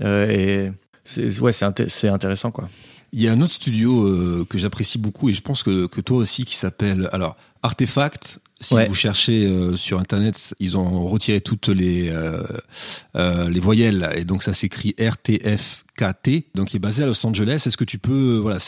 [0.00, 0.70] et
[1.04, 2.68] c'est ouais c'est intéressant quoi.
[3.12, 6.00] Il y a un autre studio euh, que j'apprécie beaucoup et je pense que, que
[6.00, 8.40] toi aussi qui s'appelle alors Artefact.
[8.60, 14.24] Si vous cherchez euh, sur internet, ils ont retiré toutes les euh, les voyelles et
[14.24, 16.54] donc ça s'écrit RTFKT.
[16.54, 17.62] Donc il est basé à Los Angeles.
[17.66, 18.58] Est-ce que tu peux voilà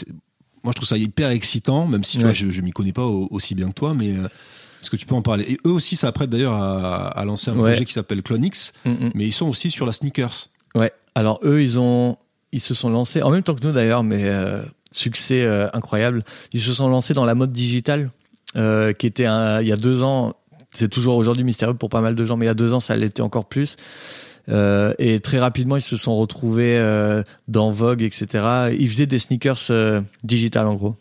[0.62, 3.06] moi je trouve ça hyper excitant même si tu vois je je m'y connais pas
[3.06, 4.14] aussi bien que toi mais
[4.80, 5.44] est-ce que tu peux en parler?
[5.46, 8.90] Et eux aussi, ça apprête d'ailleurs à, à, lancer un projet qui s'appelle Clonix, mm,
[8.90, 9.10] mm.
[9.14, 10.48] mais ils sont aussi sur la sneakers.
[10.74, 10.92] Ouais.
[11.14, 12.16] Alors eux, ils ont
[12.52, 16.24] ils se sont lancés en même temps que nous d'ailleurs, mais euh, succès euh, incroyable.
[16.52, 18.10] Ils se sont lancés dans la mode digitale,
[18.56, 20.34] euh, qui était il y a deux ans.
[20.72, 22.80] C'est toujours aujourd'hui mystérieux pour pas mal de gens, mais il y a deux ans,
[22.80, 23.76] ça l'était encore plus.
[24.48, 26.80] Et très rapidement, ils se sont retrouvés
[27.46, 28.72] dans Vogue, etc.
[28.76, 29.70] Ils faisaient des sneakers
[30.24, 30.96] digitales en gros.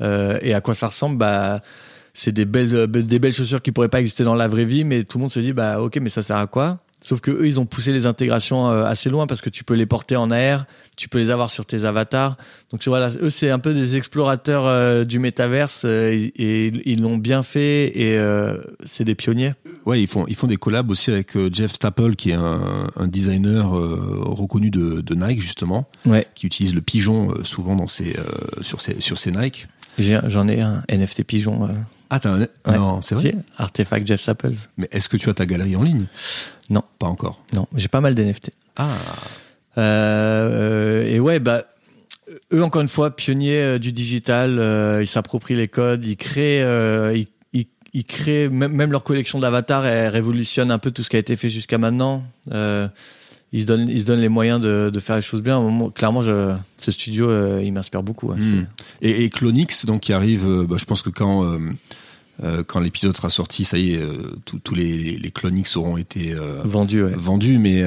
[0.00, 1.18] et à quoi ça ressemble?
[1.18, 1.60] Bah,
[2.14, 5.04] c'est des belles, des belles chaussures qui pourraient pas exister dans la vraie vie, mais
[5.04, 6.78] tout le monde se dit bah ok, mais ça sert à quoi?
[7.00, 9.74] Sauf que eux, ils ont poussé les intégrations euh, assez loin parce que tu peux
[9.74, 12.36] les porter en air, tu peux les avoir sur tes avatars.
[12.72, 17.16] Donc voilà, eux, c'est un peu des explorateurs euh, du métaverse euh, et, ils l'ont
[17.16, 18.18] bien fait et
[18.84, 19.52] c'est des pionniers.
[19.86, 22.60] Ouais, ils font ils font des collabs aussi avec Jeff Staple qui est un,
[22.96, 26.26] un designer reconnu de, de, Nike justement, ouais.
[26.34, 28.16] qui utilise le pigeon souvent dans ses
[28.60, 29.68] sur ses sur ses Nike.
[29.98, 31.68] J'en ai, un NFT pigeon.
[32.10, 32.46] Ah, t'as un...
[32.72, 33.34] Non, c'est vrai?
[33.56, 34.54] Artefact Jeff Staples.
[34.76, 36.06] Mais est-ce que tu as ta galerie en ligne?
[36.70, 36.82] Non.
[36.98, 37.42] Pas encore.
[37.54, 38.50] Non, j'ai pas mal d'NFT.
[38.76, 38.88] Ah.
[39.78, 41.64] Euh, et ouais, bah,
[42.52, 46.62] eux, encore une fois, pionniers euh, du digital, euh, ils s'approprient les codes, ils créent,
[46.62, 51.10] euh, ils, ils, ils, créent, même, leur collection d'avatars, elle révolutionne un peu tout ce
[51.10, 52.24] qui a été fait jusqu'à maintenant.
[52.52, 52.88] Euh,
[53.52, 55.90] ils se donnent, ils se donnent les moyens de, de faire les choses bien.
[55.94, 58.30] Clairement, je, ce studio, euh, il m'inspire beaucoup.
[58.32, 58.66] Hmm.
[59.00, 61.58] Et, et, Clonix, donc qui arrive, euh, bah, je pense que quand
[62.42, 64.02] euh, quand l'épisode sera sorti, ça y est,
[64.44, 66.34] tous les, les Clonix auront été
[66.64, 67.04] vendus.
[67.04, 67.12] Ouais.
[67.16, 67.82] Vendus, mais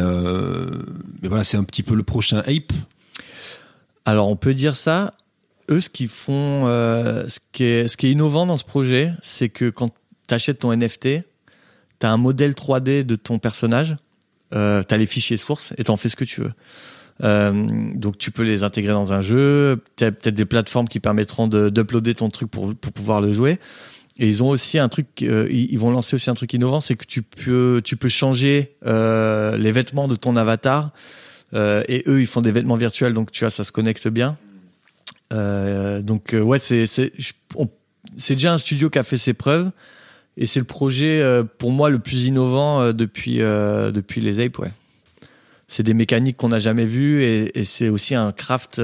[1.21, 2.73] mais voilà, c'est un petit peu le prochain Ape.
[4.05, 5.13] Alors, on peut dire ça.
[5.69, 9.49] Eux, ce qu'ils font, ce qui est ce qui est innovant dans ce projet, c'est
[9.49, 9.89] que quand
[10.27, 11.23] tu achètes ton NFT,
[11.99, 13.95] tu as un modèle 3D de ton personnage
[14.53, 16.53] euh, tu as les fichiers sources et tu en fais ce que tu veux.
[17.23, 22.15] Euh, donc tu peux les intégrer dans un jeu, peut-être des plateformes qui permettront d'uploader
[22.15, 23.59] ton truc pour, pour pouvoir le jouer.
[24.21, 27.05] Et ils ont aussi un truc, ils vont lancer aussi un truc innovant, c'est que
[27.05, 30.91] tu peux, tu peux changer les vêtements de ton avatar.
[31.53, 34.37] et eux, ils font des vêtements virtuels, donc tu vois, ça se connecte bien.
[35.31, 36.85] donc ouais, c'est
[38.29, 39.71] déjà un studio qui a fait ses preuves.
[40.37, 44.39] Et c'est le projet, euh, pour moi, le plus innovant euh, depuis, euh, depuis les
[44.39, 44.71] Apes, ouais.
[45.67, 48.81] C'est des mécaniques qu'on n'a jamais vues et c'est aussi un craft.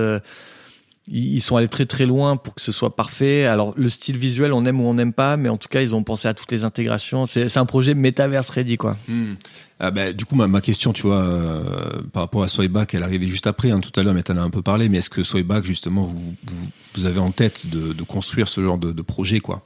[1.08, 3.46] Ils sont allés très très loin pour que ce soit parfait.
[3.46, 5.96] Alors le style visuel, on aime ou on n'aime pas, mais en tout cas, ils
[5.96, 7.26] ont pensé à toutes les intégrations.
[7.26, 8.98] C'est un projet metaverse ready, quoi.
[9.08, 9.36] Hmm.
[9.80, 11.24] Ah bah, du coup, ma, ma question, tu vois,
[12.12, 14.38] par rapport à Swayback, elle arrivait juste après, hein, tout à l'heure, mais tu en
[14.38, 17.70] as un peu parlé, mais est-ce que Swayback, justement, vous, vous, vous, avez en tête
[17.70, 19.64] de, de construire ce genre de, de projet, quoi?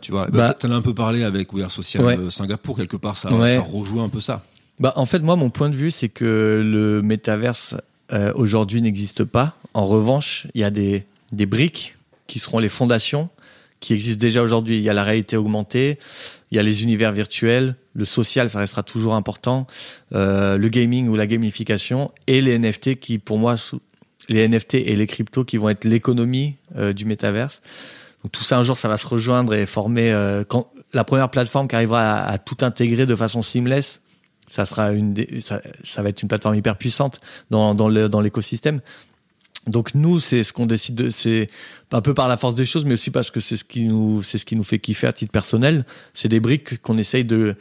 [0.00, 2.96] Tu vois, bah, bah, t'en as un peu parlé avec We Social euh, Singapour, quelque
[2.96, 4.44] part, ça, ça rejoue un peu ça.
[4.78, 7.76] Bah, en fait, moi, mon point de vue, c'est que le métaverse
[8.12, 9.56] euh, aujourd'hui n'existe pas.
[9.74, 13.28] En revanche, il y a des, briques qui seront les fondations
[13.80, 14.76] qui existent déjà aujourd'hui.
[14.76, 15.98] Il y a la réalité augmentée,
[16.50, 19.66] il y a les univers virtuels, le social, ça restera toujours important,
[20.14, 23.56] euh, le gaming ou la gamification et les NFT qui, pour moi,
[24.28, 27.62] les NFT et les cryptos qui vont être l'économie euh, du métaverse.
[28.22, 30.12] Donc tout ça un jour ça va se rejoindre et former
[30.92, 34.00] la première plateforme qui arrivera à, tout intégrer de façon seamless,
[34.48, 37.20] ça sera une ça, ça, va être une plateforme hyper puissante
[37.50, 38.80] dans dans le dans l'écosystème.
[39.66, 41.48] Donc nous c'est ce qu'on décide de c'est
[41.92, 44.22] un peu par la force des choses mais aussi parce que c'est ce qui nous
[44.22, 47.54] c'est ce qui nous fait kiffer à titre personnel, c'est des briques qu'on essaye de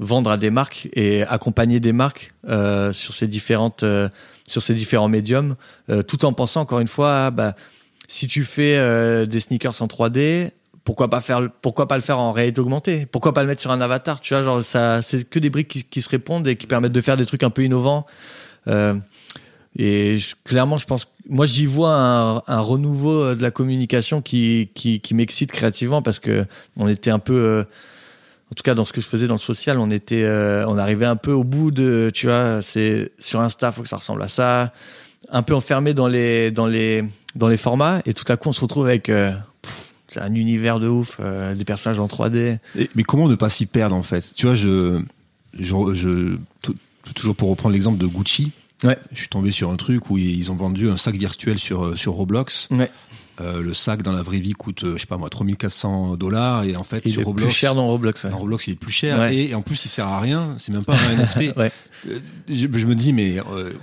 [0.00, 4.08] vendre à des marques et accompagner des marques euh, sur ces différentes euh,
[4.48, 5.54] sur ces différents médiums
[5.88, 7.54] euh, tout en pensant encore une fois bah
[8.08, 10.50] si tu fais euh, des sneakers en 3D,
[10.84, 13.06] pourquoi pas faire pourquoi pas le faire en réalité augmentée?
[13.06, 14.20] Pourquoi pas le mettre sur un avatar?
[14.20, 17.00] Tu vois, genre ça, c'est que des briques qui, se répondent et qui permettent de
[17.00, 18.06] faire des trucs un peu innovants.
[18.68, 18.94] Euh,
[19.76, 25.14] et clairement, je pense, moi, j'y vois un, renouveau de la communication qui qui, qui
[25.14, 26.44] m'excite créativement parce que
[26.76, 27.64] on était un peu euh,
[28.50, 30.78] en tout cas dans ce que je faisais dans le social, on était, euh, on
[30.78, 34.22] arrivait un peu au bout de, tu vois, c'est sur Insta, faut que ça ressemble
[34.22, 34.72] à ça,
[35.30, 37.04] un peu enfermé dans les dans les
[37.34, 39.32] dans les formats et tout à coup on se retrouve avec euh,
[40.14, 42.58] c'est un univers de ouf, euh, des personnages en 3D.
[42.94, 44.32] mais comment ne pas s'y perdre en fait?
[44.36, 45.00] Tu vois, je,
[45.58, 46.36] je, je
[47.14, 48.52] toujours pour reprendre l'exemple de Gucci.
[48.82, 48.98] Ouais.
[49.12, 51.96] Je suis tombé sur un truc où ils ont vendu un sac virtuel sur euh,
[51.96, 52.68] sur Roblox.
[52.70, 52.90] Ouais.
[53.40, 56.76] Euh, le sac dans la vraie vie coûte, je sais pas moi, 3400 dollars et
[56.76, 58.26] en fait il sur est Roblox, plus cher dans Roblox.
[58.26, 60.54] Dans Roblox, il est plus cher et, en plus il sert à rien.
[60.58, 61.56] C'est même pas un NFT.
[61.56, 61.72] ouais.
[62.48, 63.38] je, je, me dis mais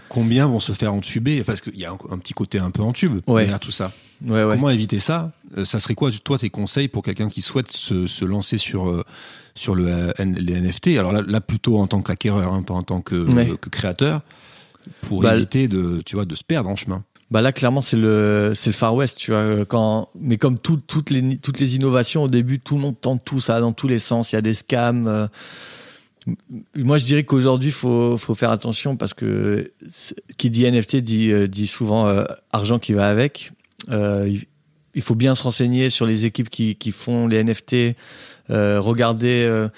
[0.08, 1.44] combien vont se faire entuber?
[1.44, 3.92] Parce qu'il y a un, un, petit côté un peu en tube derrière tout ça.
[4.26, 5.32] Ouais, Comment éviter ça?
[5.58, 8.90] Euh, Ça serait quoi, toi, tes conseils pour quelqu'un qui souhaite se, se lancer sur
[8.90, 9.04] euh,
[9.56, 12.84] sur le euh, les NFT Alors là, là, plutôt en tant qu'acquéreur, hein, pas en
[12.84, 14.22] tant que, que créateur,
[15.02, 17.04] pour bah, éviter de, tu vois, de se perdre en chemin.
[17.32, 19.66] Bah là, clairement, c'est le c'est le Far West, tu vois.
[19.66, 23.24] Quand mais comme tout, toutes les toutes les innovations au début, tout le monde tente
[23.24, 24.32] tout ça dans tous les sens.
[24.32, 25.30] Il y a des scams.
[26.76, 29.72] moi, je dirais qu'aujourd'hui, faut faut faire attention parce que
[30.38, 32.14] qui dit NFT dit dit souvent
[32.52, 33.54] argent qui va avec.
[33.90, 34.38] Euh,
[34.94, 37.96] il faut bien se renseigner sur les équipes qui, qui font les NFT,
[38.50, 39.70] euh, regarder euh,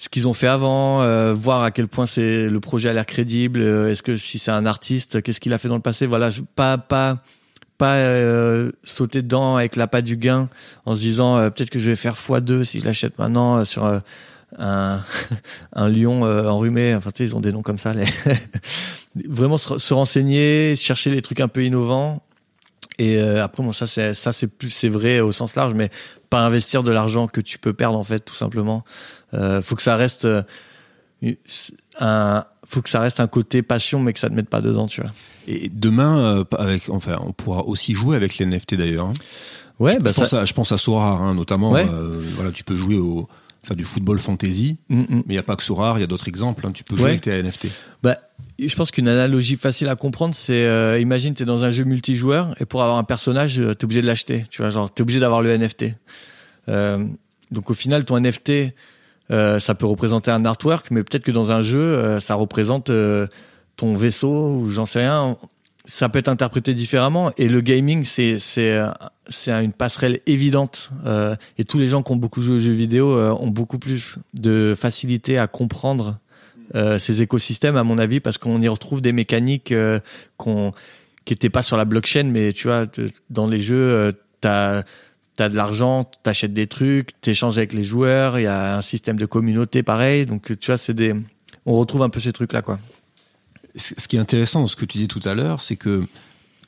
[0.00, 3.04] ce qu'ils ont fait avant, euh, voir à quel point c'est le projet a l'air
[3.04, 3.60] crédible.
[3.60, 6.30] Euh, est-ce que si c'est un artiste, qu'est-ce qu'il a fait dans le passé Voilà,
[6.56, 7.18] pas pas
[7.76, 10.48] pas euh, sauter dedans avec la patte du gain
[10.86, 14.02] en se disant peut-être que je vais faire x2 si je l'achète maintenant sur un
[15.74, 16.94] un lion enrhumé.
[16.94, 17.92] Enfin, tu sais, ils ont des noms comme ça.
[17.92, 18.06] Les
[19.28, 22.22] Vraiment se, se renseigner, chercher les trucs un peu innovants
[23.00, 25.88] et euh, après, bon, ça, c'est ça, c'est plus, c'est vrai au sens large, mais
[26.28, 28.84] pas investir de l'argent que tu peux perdre en fait, tout simplement.
[29.32, 30.42] Euh, faut que ça reste euh,
[31.98, 34.86] un, faut que ça reste un côté passion, mais que ça te mette pas dedans,
[34.86, 35.12] tu vois.
[35.48, 39.06] Et demain, euh, avec, enfin, on pourra aussi jouer avec les NFT d'ailleurs.
[39.06, 39.14] Hein.
[39.78, 41.70] Ouais, je, bah je pense à, je pense à Sora, hein, notamment.
[41.70, 41.86] Ouais.
[42.34, 43.30] voilà, tu peux jouer au
[43.62, 45.22] enfin du football fantasy, mm -hmm.
[45.26, 46.66] mais il y a pas que Sora, il y a d'autres exemples.
[46.66, 46.70] Hein.
[46.72, 47.10] Tu peux jouer ouais.
[47.10, 47.68] avec tes NFT.
[48.02, 48.16] Bah,
[48.58, 52.54] je pense qu'une analogie facile à comprendre, c'est euh, imagine t'es dans un jeu multijoueur
[52.60, 54.44] et pour avoir un personnage, euh, t'es obligé de l'acheter.
[54.50, 55.94] Tu vois, genre t'es obligé d'avoir le NFT.
[56.68, 57.04] Euh,
[57.50, 58.74] donc au final, ton NFT,
[59.30, 62.90] euh, ça peut représenter un artwork, mais peut-être que dans un jeu, ça représente
[63.76, 65.36] ton vaisseau ou j'en sais rien.
[65.86, 67.32] Ça peut être interprété différemment.
[67.38, 68.38] Et le gaming, c'est
[69.30, 70.90] c'est une passerelle évidente.
[71.56, 74.74] et tous les gens qui ont beaucoup joué aux jeux vidéo ont beaucoup plus de
[74.78, 76.18] facilité à comprendre
[76.76, 79.98] euh, ces écosystèmes, à mon avis, parce qu'on y retrouve des mécaniques euh,
[80.36, 80.72] qu'on
[81.24, 82.86] qui étaient pas sur la blockchain, mais tu vois,
[83.28, 84.84] dans les jeux, euh, t'as
[85.36, 89.16] t'as de l'argent, t'achètes des trucs, t'échanges avec les joueurs, il y a un système
[89.16, 91.14] de communauté pareil, donc tu vois, c'est des,
[91.66, 92.78] on retrouve un peu ces trucs là, quoi.
[93.76, 96.04] Ce qui est intéressant dans ce que tu disais tout à l'heure, c'est que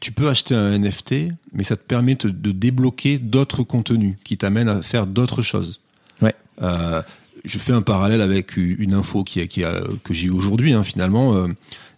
[0.02, 4.68] tu peux acheter un NFT, mais ça te permet de débloquer d'autres contenus qui t'amènent
[4.68, 5.80] à faire d'autres choses.
[6.20, 6.34] Ouais.
[6.60, 7.02] Euh,
[7.44, 10.72] je fais un parallèle avec une info qui, qui a, que j'ai eu aujourd'hui.
[10.72, 11.46] Hein, finalement, euh,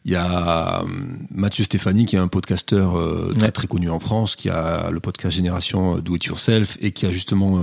[0.04, 0.86] il y a euh,
[1.34, 5.00] Mathieu Stéphanie qui est un podcasteur euh, très très connu en France, qui a le
[5.00, 7.60] podcast Génération Do It Yourself et qui a justement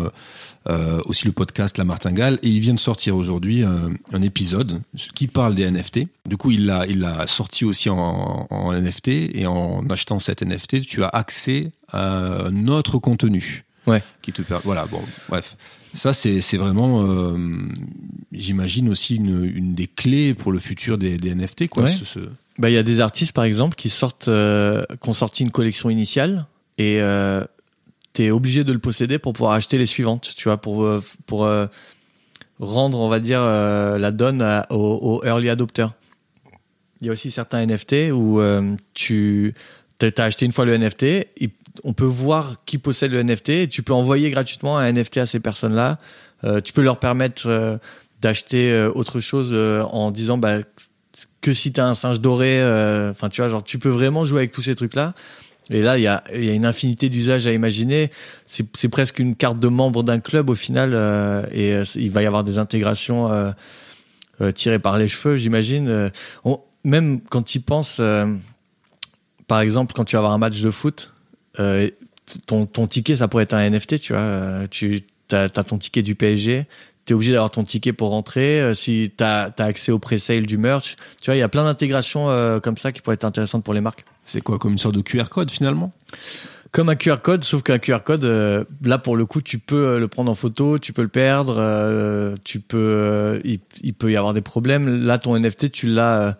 [0.68, 4.81] euh, aussi le podcast La Martingale et il vient de sortir aujourd'hui un, un, épisode
[5.13, 6.07] qui parle des NFT.
[6.27, 10.41] Du coup, il l'a il l'a sorti aussi en, en, NFT et en achetant cet
[10.41, 13.65] NFT, tu as accès à un autre contenu.
[13.85, 14.03] Ouais.
[14.22, 14.41] Qui te.
[14.63, 14.85] Voilà.
[14.85, 15.55] Bon, bref.
[15.93, 17.38] Ça, c'est c'est vraiment, euh,
[18.31, 21.84] j'imagine aussi une, une des clés pour le futur des, des NFT, quoi.
[21.84, 21.91] Ouais.
[21.91, 22.19] Ce.
[22.57, 25.51] Bah, il y a des artistes, par exemple, qui sortent, euh, qui ont sorti une
[25.51, 26.45] collection initiale
[26.77, 27.43] et euh,
[28.13, 31.47] t'es obligé de le posséder pour pouvoir acheter les suivantes, tu vois, pour euh, pour
[32.59, 35.93] rendre, on va dire, la donne à, aux, aux, early adopters.
[37.01, 38.39] Il y a aussi certains NFT où
[38.93, 39.55] tu
[39.99, 41.27] as acheté une fois le NFT,
[41.84, 45.39] on peut voir qui possède le NFT, tu peux envoyer gratuitement un NFT à ces
[45.39, 45.99] personnes-là.
[46.64, 47.80] tu peux leur permettre
[48.22, 50.57] d'acheter autre chose en disant bah,
[51.41, 52.60] que si tu as un singe doré,
[53.11, 55.14] enfin tu vois, genre tu peux vraiment jouer avec tous ces trucs-là.
[55.72, 58.11] Et là, il y a, y a, une infinité d'usages à imaginer.
[58.45, 62.22] C'est presque une carte de membre d'un club au final, euh, et euh, il va
[62.22, 63.52] y avoir des intégrations euh,
[64.41, 66.11] euh tirées par les cheveux, j'imagine.
[66.84, 68.02] Même quand tu penses,
[69.48, 71.14] par exemple, quand tu vas avoir un match de foot,
[71.56, 74.68] ton, ton ticket, ça pourrait être un NFT, tu vois.
[74.69, 75.02] Tu
[75.32, 76.65] as, as, ton ticket du PSG,
[77.06, 78.73] tu es obligé d'avoir ton ticket pour rentrer.
[78.73, 81.64] si tu as, as, accès au pré-sale du merch, tu vois, il y a plein
[81.64, 82.28] d'intégrations
[82.61, 84.06] comme ça qui pourraient être intéressantes pour les marques.
[84.26, 85.91] C'est quoi, comme une sorte de QR code finalement?
[86.72, 89.99] Comme un QR code, sauf qu'un QR code, euh, là pour le coup, tu peux
[89.99, 94.10] le prendre en photo, tu peux le perdre, euh, tu peux, euh, il, il, peut
[94.10, 95.03] y avoir des problèmes.
[95.06, 96.38] Là, ton NFT, tu l'as,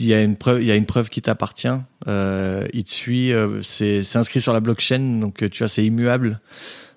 [0.00, 1.68] il y a une preuve, il y a une preuve qui t'appartient,
[2.06, 3.32] il te suit,
[3.62, 6.40] c'est, c'est inscrit sur la blockchain, donc tu vois, c'est immuable.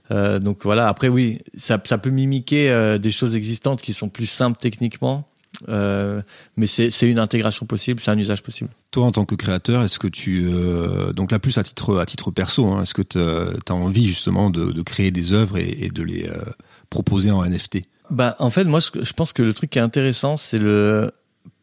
[0.10, 0.88] donc voilà.
[0.88, 5.28] Après, oui, ça, ça peut mimiquer des choses existantes qui sont plus simples techniquement.
[5.70, 6.22] Euh,
[6.58, 8.70] mais c'est une intégration possible, c'est un usage possible.
[8.92, 12.06] Toi, en tant que créateur, est-ce que tu euh, donc là plus à titre à
[12.06, 15.86] titre perso, hein, est-ce que tu as envie justement de, de, créer des œuvres et,
[15.86, 16.44] et de les euh,
[16.90, 20.38] proposer en NFT Bah en fait, moi je pense que le truc qui est intéressant,
[20.38, 21.12] c'est le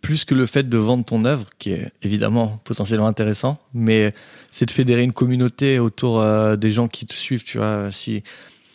[0.01, 4.15] plus que le fait de vendre ton œuvre, qui est évidemment potentiellement intéressant, mais
[4.51, 7.45] c'est de fédérer une communauté autour euh, des gens qui te suivent.
[7.45, 8.23] Tu vois, si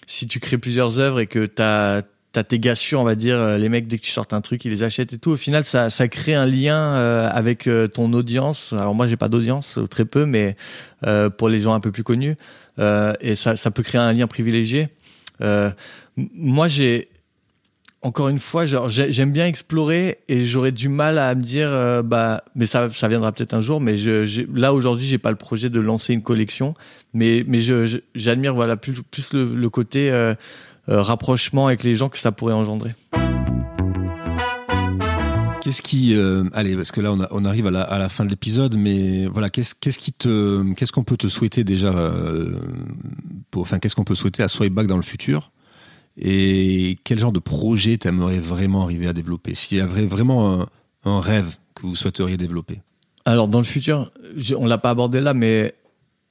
[0.08, 3.16] si tu crées plusieurs œuvres et que tu as t'as tes gars sûrs, on va
[3.16, 5.32] dire, euh, les mecs dès que tu sortes un truc, ils les achètent et tout.
[5.32, 8.74] Au final, ça, ça crée un lien euh, avec ton audience.
[8.74, 10.56] Alors moi, j'ai pas d'audience, très peu, mais
[11.38, 12.36] pour les gens un peu plus connus,
[12.78, 14.90] et ça, ça peut créer un lien privilégié.
[16.18, 17.10] moi, j'ai
[18.06, 22.68] encore une fois, j'aime bien explorer et j'aurais du mal à me dire, bah, mais
[22.68, 23.82] ça, viendra peut-être un jour.
[23.82, 23.96] Mais
[24.54, 26.76] là aujourd'hui, j'ai pas le projet de lancer une collection,
[27.16, 27.44] mais
[28.14, 30.12] j'admire voilà plus le, côté
[30.88, 32.94] euh, rapprochement avec les gens que ça pourrait engendrer.
[35.62, 39.26] Qu'est-ce qui, euh, allez, parce que là on, arrive à la, fin de l'épisode, mais
[39.26, 42.52] voilà, qu'est-ce qu'on peut te souhaiter déjà, euh,
[43.50, 45.52] pour, enfin, qu'est-ce qu'on peut souhaiter à Swipeback dans le futur,
[46.18, 50.66] et quel genre de projet t'aimerais vraiment arriver à développer, s'il y avait vraiment
[51.04, 52.82] un, rêve que vous souhaiteriez développer?
[53.26, 54.12] Alors dans le futur,
[54.58, 55.74] on l'a pas abordé là, mais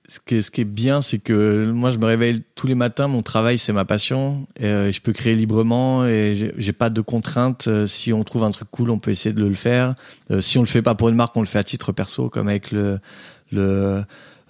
[0.07, 3.09] ce qui est, bien, c'est que moi, je me réveille tous les matins.
[3.09, 4.47] Mon travail, c'est ma passion.
[4.59, 7.69] Et, euh, je peux créer librement et j'ai pas de contraintes.
[7.69, 9.95] Euh, si on trouve un truc cool, on peut essayer de le faire.
[10.31, 12.29] Euh, si on le fait pas pour une marque, on le fait à titre perso,
[12.29, 12.75] comme avec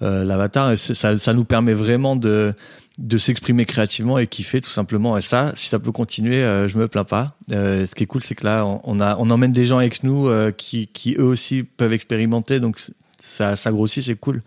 [0.00, 0.76] l'avatar.
[0.76, 2.52] Ça nous permet vraiment de
[2.98, 5.18] de s'exprimer créativement et kiffer tout simplement.
[5.18, 7.36] Et ça, si ça peut continuer, je me plains pas.
[7.50, 10.04] ce qui est cool, c'est que là, on, on, a on emmène des gens avec
[10.04, 12.60] nous qui qui eux aussi peuvent expérimenter.
[12.60, 12.78] Donc
[13.18, 14.42] ça ça grossit, c'est cool.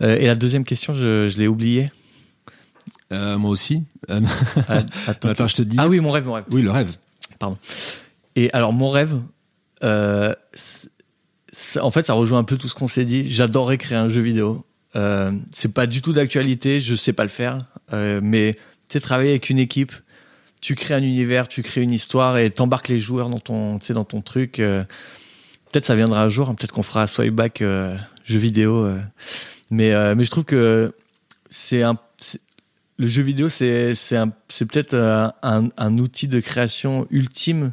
[0.00, 1.90] Euh, et la deuxième question, je, je l'ai oubliée.
[3.12, 3.84] Euh, moi aussi.
[4.08, 4.18] Ah,
[5.06, 5.76] attends, attends, je te dis.
[5.78, 6.44] Ah oui, mon rêve, mon rêve.
[6.50, 6.96] Oui, le rêve.
[7.38, 7.56] Pardon.
[8.36, 9.20] Et alors, mon rêve,
[9.82, 10.34] euh,
[11.80, 13.28] en fait, ça rejoint un peu tout ce qu'on s'est dit.
[13.30, 14.64] J'adorerais créer un jeu vidéo.
[14.98, 18.56] Euh, c'est pas du tout d'actualité, je sais pas le faire, euh, mais
[18.88, 19.92] tu travailler avec une équipe,
[20.60, 24.04] tu crées un univers, tu crées une histoire et t'embarques les joueurs dans ton, dans
[24.04, 24.58] ton truc.
[24.58, 24.82] Euh,
[25.70, 28.88] peut-être ça viendra un jour, hein, peut-être qu'on fera un Swipeback euh, jeu vidéo.
[29.70, 30.92] Mais, mais je trouve que
[31.48, 31.96] c'est un,
[32.96, 33.94] le jeu vidéo, c'est,
[34.58, 37.72] peut-être un, un, un, outil de création ultime.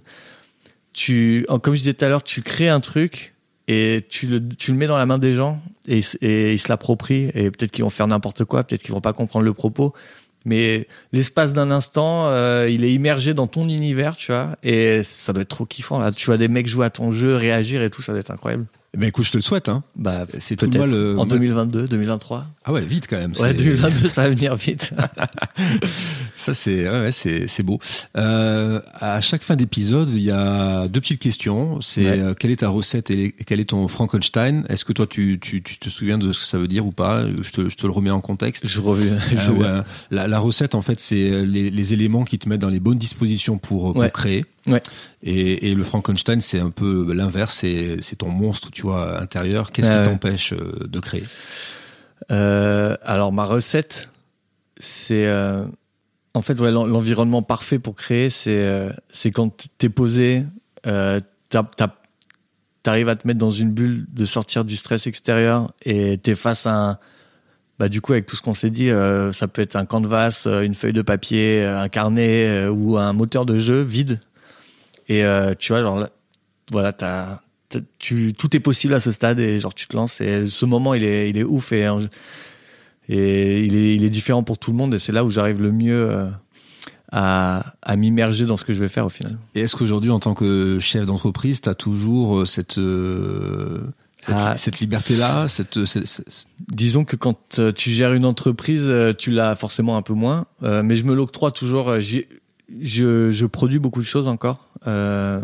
[0.94, 3.35] Tu, comme je disais tout à l'heure, tu crées un truc
[3.68, 6.70] et tu le, tu le mets dans la main des gens et, et ils se
[6.70, 9.94] l'approprient et peut-être qu'ils vont faire n'importe quoi, peut-être qu'ils vont pas comprendre le propos.
[10.46, 15.34] Mais l'espace d'un instant, euh, il est immergé dans ton univers, tu vois, et ça
[15.34, 16.00] doit être trop kiffant.
[16.00, 18.32] Là, tu vois des mecs jouer à ton jeu, réagir et tout, ça doit être
[18.32, 18.68] incroyable.
[18.96, 19.68] Eh ben écoute, je te le souhaite.
[19.68, 19.84] Hein.
[19.98, 20.70] Bah, c'est tout.
[20.74, 22.46] Euh, en 2022, 2023.
[22.64, 23.34] Ah ouais, vite quand même.
[23.42, 24.94] Ouais, 2022, ça va venir vite.
[26.38, 27.78] ça c'est ouais, c'est c'est beau.
[28.16, 31.82] Euh, à chaque fin d'épisode, il y a deux petites questions.
[31.82, 34.64] C'est euh, quelle est ta recette et quel est ton Frankenstein?
[34.70, 36.92] Est-ce que toi tu, tu, tu te souviens de ce que ça veut dire ou
[36.92, 37.26] pas?
[37.42, 38.66] Je te, je te le remets en contexte.
[38.66, 39.18] Je reviens.
[39.62, 42.80] Euh, la, la, recette en fait c'est les, les, éléments qui te mettent dans les
[42.80, 44.46] bonnes dispositions pour, pour créer.
[44.68, 44.82] Ouais.
[45.22, 49.72] Et, et le Frankenstein, c'est un peu l'inverse, c'est, c'est ton monstre, tu vois, intérieur.
[49.72, 51.24] Qu'est-ce qui t'empêche euh, de créer?
[52.32, 54.10] Euh, Alors ma recette,
[54.80, 55.66] c'est euh,
[56.34, 60.44] en fait ouais, l'environnement parfait pour créer, c'est euh, c'est quand t'es posé,
[60.82, 66.66] t'arrives à te mettre dans une bulle, de sortir du stress extérieur et t'es face
[66.66, 66.98] à un
[67.78, 68.90] bah du coup avec tout ce qu'on s'est dit,
[69.34, 73.60] ça peut être un canvas, une feuille de papier, un carnet ou un moteur de
[73.60, 74.20] jeu vide
[75.08, 76.08] et euh, tu vois, genre,
[76.72, 77.40] voilà, t'as,
[78.00, 80.94] tu, tout est possible à ce stade et genre tu te lances et ce moment
[80.94, 81.86] il est, il est ouf et,
[83.10, 85.62] et il est, il est différent pour tout le monde et c'est là où j'arrive
[85.62, 86.30] le mieux euh,
[87.12, 89.38] à, à m'immerger dans ce que je vais faire au final.
[89.56, 92.80] Et est-ce qu'aujourd'hui, en tant que chef d'entreprise, tu as toujours euh, cette,
[94.22, 94.58] cette, ah.
[94.58, 95.78] cette liberté-là cette,
[96.72, 101.04] Disons que quand tu gères une entreprise, tu l'as forcément un peu moins, mais je
[101.04, 102.00] me l'octroie toujours.
[102.00, 102.28] J'ai
[102.82, 104.70] je, je, produis beaucoup de choses encore.
[104.88, 105.42] Euh,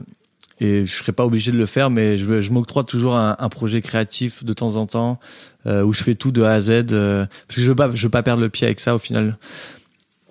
[0.60, 3.49] et je serais pas obligé de le faire, mais je, je m'octroie toujours un, un,
[3.49, 5.19] projet créatif de temps en temps
[5.65, 7.89] euh, où je fais tout de A à Z euh, parce que je veux pas,
[7.93, 9.38] je veux pas perdre le pied avec ça au final.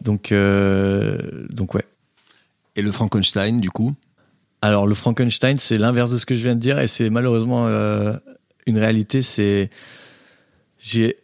[0.02, 0.32] Donc,
[1.50, 1.84] donc ouais.
[2.76, 3.94] Et le Frankenstein, du coup?
[4.62, 7.66] Alors le Frankenstein, c'est l'inverse de ce que je viens de dire et c'est malheureusement
[8.66, 9.20] une réalité.
[9.20, 9.68] C'est
[10.78, 11.16] j'ai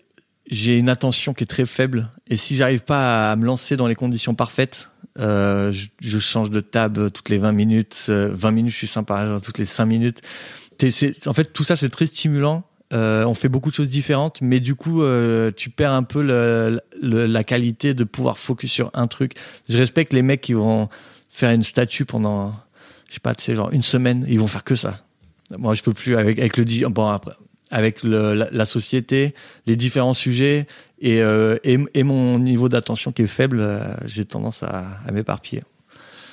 [0.48, 3.86] j'ai une attention qui est très faible et si j'arrive pas à me lancer dans
[3.86, 8.05] les conditions parfaites, euh, je, change de table toutes les 20 minutes.
[8.09, 9.38] 20 euh, minutes, je suis sympa.
[9.43, 10.20] Toutes les 5 minutes.
[11.26, 12.64] en fait, tout ça, c'est très stimulant.
[12.93, 15.02] Euh, on fait beaucoup de choses différentes, mais du coup,
[15.56, 16.22] tu perds un peu
[17.02, 19.32] la qualité de pouvoir focus sur un truc.
[19.68, 20.88] Je respecte les mecs qui vont
[21.28, 22.55] faire une statue pendant,
[23.09, 25.01] je sais pas, tu sais, genre une semaine, ils vont faire que ça.
[25.59, 27.32] Moi, je peux plus avec avec le bon après
[27.70, 29.34] avec le, la, la, société,
[29.66, 30.66] les différents sujets,
[31.01, 35.12] et, euh, et, et, mon niveau d'attention qui est faible, euh, j'ai tendance à, à
[35.12, 35.62] m'éparpiller.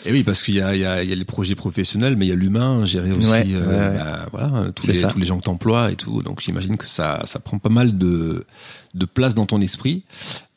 [0.05, 2.35] Et oui, parce qu'il y a, y, y les projets professionnels, mais il y a
[2.35, 6.21] l'humain, gérer aussi euh, bah, voilà, tous, les, tous les gens que t'emploies et tout.
[6.21, 8.45] Donc j'imagine que ça, ça prend pas mal de,
[8.93, 10.03] de place dans ton esprit.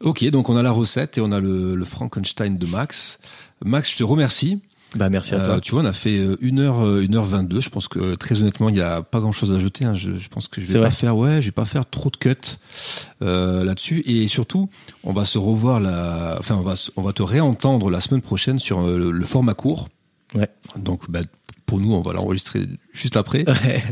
[0.01, 3.19] Ok, donc on a la recette et on a le, le Frankenstein de Max.
[3.65, 4.61] Max, je te remercie.
[4.97, 5.57] Bah merci à toi.
[5.57, 7.61] Euh, tu vois, on a fait euh, une heure, euh, une heure 22.
[7.61, 9.85] Je pense que très honnêtement, il y a pas grand chose à ajouter.
[9.85, 9.95] Hein.
[9.95, 12.17] Je, je, pense que je vais pas faire, ouais, je vais pas faire trop de
[12.17, 12.35] cuts
[13.23, 14.03] euh, là-dessus.
[14.07, 14.69] Et surtout,
[15.05, 18.59] on va se revoir la, enfin, on va, on va te réentendre la semaine prochaine
[18.59, 19.89] sur le, format court.
[20.35, 20.49] Ouais.
[20.77, 21.21] Donc, bah,
[21.67, 22.63] pour nous, on va l'enregistrer
[22.93, 23.45] juste après.
[23.65, 23.83] Ouais.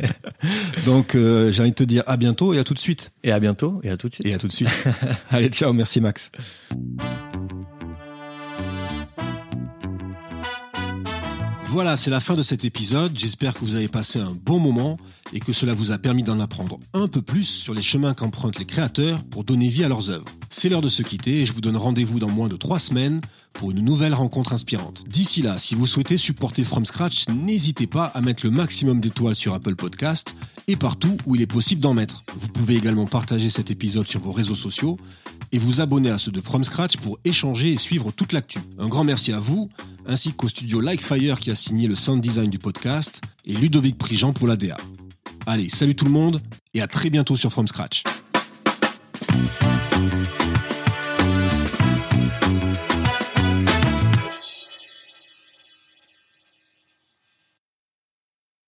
[0.86, 3.10] Donc, euh, j'ai envie de te dire à bientôt et à tout de suite.
[3.22, 4.26] Et à bientôt et à tout de suite.
[4.26, 4.68] Et à tout de suite.
[5.30, 6.30] Allez, ciao, merci Max.
[11.68, 13.12] Voilà, c'est la fin de cet épisode.
[13.18, 14.96] J'espère que vous avez passé un bon moment
[15.32, 18.58] et que cela vous a permis d'en apprendre un peu plus sur les chemins qu'empruntent
[18.58, 20.26] les créateurs pour donner vie à leurs œuvres.
[20.50, 23.20] C'est l'heure de se quitter et je vous donne rendez-vous dans moins de trois semaines
[23.54, 25.04] pour une nouvelle rencontre inspirante.
[25.08, 29.34] D'ici là, si vous souhaitez supporter From Scratch, n'hésitez pas à mettre le maximum d'étoiles
[29.34, 30.36] sur Apple Podcast
[30.68, 32.22] et partout où il est possible d'en mettre.
[32.36, 34.96] Vous pouvez également partager cet épisode sur vos réseaux sociaux
[35.54, 38.58] et vous abonner à ceux de From Scratch pour échanger et suivre toute l'actu.
[38.76, 39.70] Un grand merci à vous,
[40.04, 44.32] ainsi qu'au studio Likefire qui a signé le sound design du podcast et Ludovic Prigent
[44.32, 44.76] pour la DA.
[45.46, 46.40] Allez, salut tout le monde
[46.74, 48.02] et à très bientôt sur From Scratch.